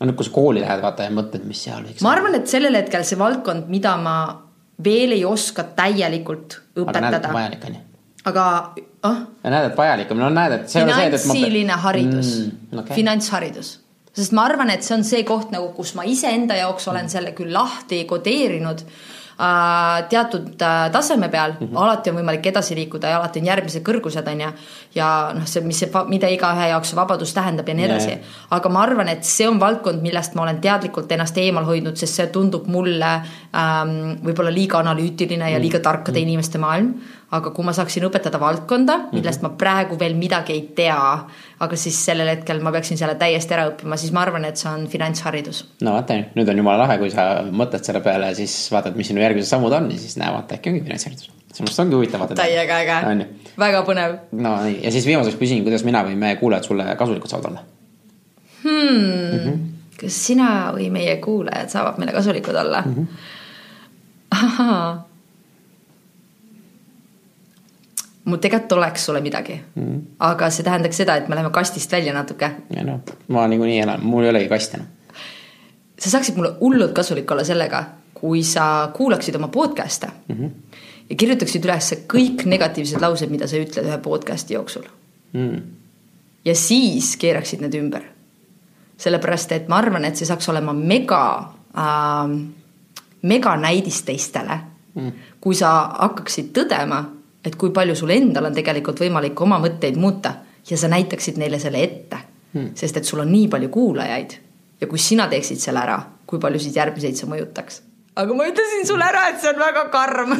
[0.00, 2.48] no nüüd, kui sa kooli lähed, vaata ja mõtled, mis seal võiks ma arvan, et
[2.48, 4.16] sellel hetkel see valdkond, mida ma
[4.84, 6.98] veel ei oska täielikult õpetada.
[6.98, 7.80] aga näed, et vajalik on ju.
[8.24, 9.16] aga ah?
[9.44, 11.80] näed, et vajalik on, no näed, et finantsiline ma...
[11.86, 12.96] haridus mm,, okay.
[12.96, 13.80] finantsharidus
[14.14, 17.32] sest ma arvan, et see on see koht nagu, kus ma iseenda jaoks olen selle
[17.34, 18.84] küll lahti kodeerinud
[20.08, 21.82] teatud äh, taseme peal mm, -hmm.
[21.82, 24.50] alati on võimalik edasi liikuda ja alati on järgmised kõrgused, on ju.
[24.94, 28.20] ja noh, see, mis see, mida igaühe jaoks vabadus tähendab ja nii edasi yeah..
[28.50, 32.14] aga ma arvan, et see on valdkond, millest ma olen teadlikult ennast eemal hoidnud, sest
[32.14, 36.28] see tundub mulle ähm, võib-olla liiga analüütiline ja liiga tarkade mm -hmm.
[36.28, 36.94] inimeste maailm
[37.34, 39.52] aga kui ma saaksin õpetada valdkonda, millest mm -hmm.
[39.54, 41.26] ma praegu veel midagi ei tea,
[41.66, 44.70] aga siis sellel hetkel ma peaksin selle täiesti ära õppima, siis ma arvan, et see
[44.70, 45.64] on finantsharidus.
[45.82, 49.10] no vaata nüüd on jumala lahe, kui sa mõtled selle peale ja siis vaatad, mis
[49.10, 51.30] sinu järgmised sammud on ja siis näe, vaata äkki ongi finantsharidus.
[51.54, 52.42] see arust ongi huvitav vaadata.
[52.42, 53.26] täiega äge,
[53.58, 54.18] väga põnev.
[54.32, 57.64] no nii, ja siis viimaseks küsin, kuidas mina või meie kuulajad sulle kasulikud saavad olla
[58.62, 59.00] hmm.
[59.00, 59.40] mm?
[59.40, 59.58] -hmm.
[60.00, 62.94] kas sina või meie kuulajad saavad meile kasulikud olla mm?
[62.94, 63.06] -hmm.
[64.30, 65.13] ahhaa
[68.24, 70.00] mul tegelikult oleks sulle midagi mm.
[70.24, 72.50] aga see tähendaks seda, et me läheme kastist välja natuke.
[72.76, 74.88] ja noh, ma niikuinii elan, mul ei olegi kasti enam.
[75.98, 77.84] sa saaksid mulle hullult kasulik olla sellega,
[78.14, 80.50] kui sa kuulaksid oma podcast'e mm -hmm.
[81.10, 84.88] ja kirjutaksid üles kõik negatiivsed laused, mida sa ütled ühe podcast'i jooksul
[85.32, 85.62] mm..
[86.44, 88.02] ja siis keeraksid need ümber.
[88.96, 92.40] sellepärast, et ma arvan, et see saaks olema mega äh,,
[93.22, 94.60] mega näidis teistele
[94.94, 97.04] mm., kui sa hakkaksid tõdema
[97.44, 100.38] et kui palju sul endal on tegelikult võimalik oma mõtteid muuta
[100.70, 102.20] ja sa näitaksid neile selle ette
[102.54, 102.72] hmm..
[102.78, 104.38] sest et sul on nii palju kuulajaid
[104.80, 107.80] ja kui sina teeksid selle ära, kui paljusid järgmiseid see mõjutaks.
[108.20, 110.30] aga ma ütlesin sulle ära, et see on väga karm.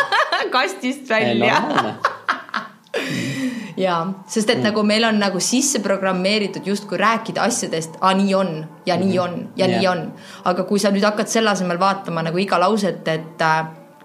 [0.54, 1.56] kastist välja.
[3.84, 4.64] jaa, sest et mm.
[4.70, 8.50] nagu meil on nagu sisse programmeeritud justkui rääkida asjadest, aa nii on
[8.86, 9.22] ja nii mhm.
[9.22, 9.78] on ja yeah.
[9.78, 10.00] nii on.
[10.50, 13.58] aga kui sa nüüd hakkad selle asemel vaatama nagu iga lauset, et äh,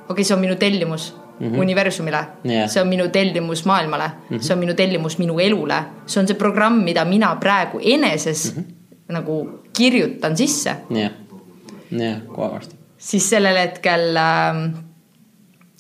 [0.04, 1.14] okei okay,, see on minu tellimus
[1.44, 1.60] mm -hmm.
[1.60, 2.70] universumile yeah..
[2.70, 4.42] see on minu tellimus maailmale mm, -hmm.
[4.42, 8.64] see on minu tellimus minu elule, see on see programm, mida mina praegu eneses mm
[8.64, 9.14] -hmm.
[9.14, 10.70] nagu kirjutan sisse.
[10.70, 11.12] jah yeah.,
[11.92, 12.76] jah yeah,, kohe varsti.
[12.98, 14.84] siis sellel hetkel äh,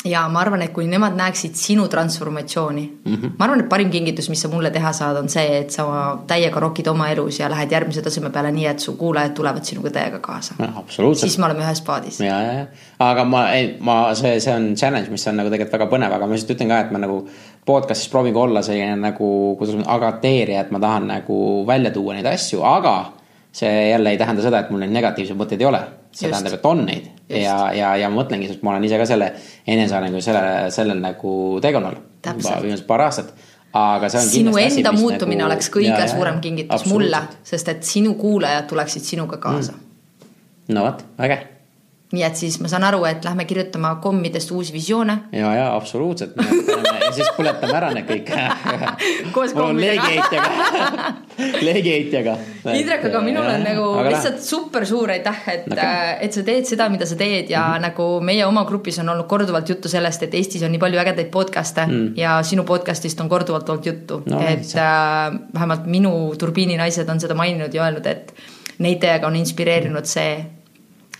[0.06, 3.32] ja ma arvan, et kui nemad näeksid sinu transformatsiooni mm, -hmm.
[3.38, 5.86] ma arvan, et parim kingitus, mis sa mulle teha saad, on see, et sa
[6.28, 9.90] täiega rokid oma elus ja lähed järgmise taseme peale nii, et su kuulajad tulevad sinuga
[9.90, 10.56] täiega kaasa.
[11.16, 12.20] siis me oleme ühes paadis.
[12.20, 12.66] ja, ja, ja,
[13.00, 16.28] aga ma, ei, ma, see, see on challenge, mis on nagu tegelikult väga põnev, aga
[16.28, 17.24] ma lihtsalt ütlen ka, et ma nagu
[17.66, 22.14] podcast'is proovin ka olla selline nagu, kuidas ma, agateerija, et ma tahan nagu välja tuua
[22.14, 23.14] neid asju, aga
[23.52, 25.84] see jälle ei tähenda seda, et mul neid negatiivseid mõtteid ei ole.
[26.14, 26.36] See Just.
[26.38, 27.42] tähendab, et on neid Just.
[27.44, 29.32] ja, ja, ja ma mõtlengi, sest ma olen ise ka selle
[29.68, 30.44] enesearengu selle,
[30.76, 31.34] sellel nagu
[31.64, 31.98] teekonnal.
[32.26, 33.34] juba viimased paar aastat
[33.74, 35.50] aga see on sinu enda asi, muutumine nagu...
[35.52, 40.76] oleks kõige ja, suurem kingitus mulle, sest et sinu kuulajad tuleksid sinuga kaasa mm..
[40.78, 41.40] no vot, äge
[42.14, 45.18] nii et siis ma saan aru, et lähme kirjutama kommidest uusi visioone.
[45.32, 48.30] ja, ja absoluutselt, ja siis põletame ära need kõik
[49.36, 50.06] koos kommidega.
[50.06, 51.14] leegiheitjaga
[51.68, 52.38] leegiheitjaga.
[52.78, 54.46] Indrek, aga minul on nagu aga lihtsalt lähe.
[54.46, 57.74] super suur aitäh, et okay., äh, et sa teed seda, mida sa teed ja mm
[57.74, 57.86] -hmm.
[57.90, 61.32] nagu meie oma grupis on olnud korduvalt juttu sellest, et Eestis on nii palju ägedaid
[61.34, 62.14] podcast'e mm.
[62.18, 67.34] ja sinu podcast'ist on korduvalt olnud juttu no,, et äh, vähemalt minu turbiininaised on seda
[67.34, 68.34] maininud ja öelnud, et
[68.80, 70.46] neid teiega on inspireerinud see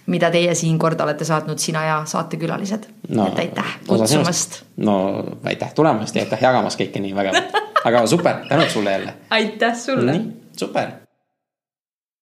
[0.06, 3.28] mida teie siin korda olete saatnud, sina ja saatekülalised no,.
[3.28, 4.64] et aitäh kutsumast.
[4.78, 4.98] no
[5.44, 7.56] aitäh tulemast ja aitäh jagamast kõike nii vägevalt.
[7.84, 9.14] aga super, tänud sulle jälle.
[9.30, 10.20] aitäh sulle.
[10.58, 11.03] super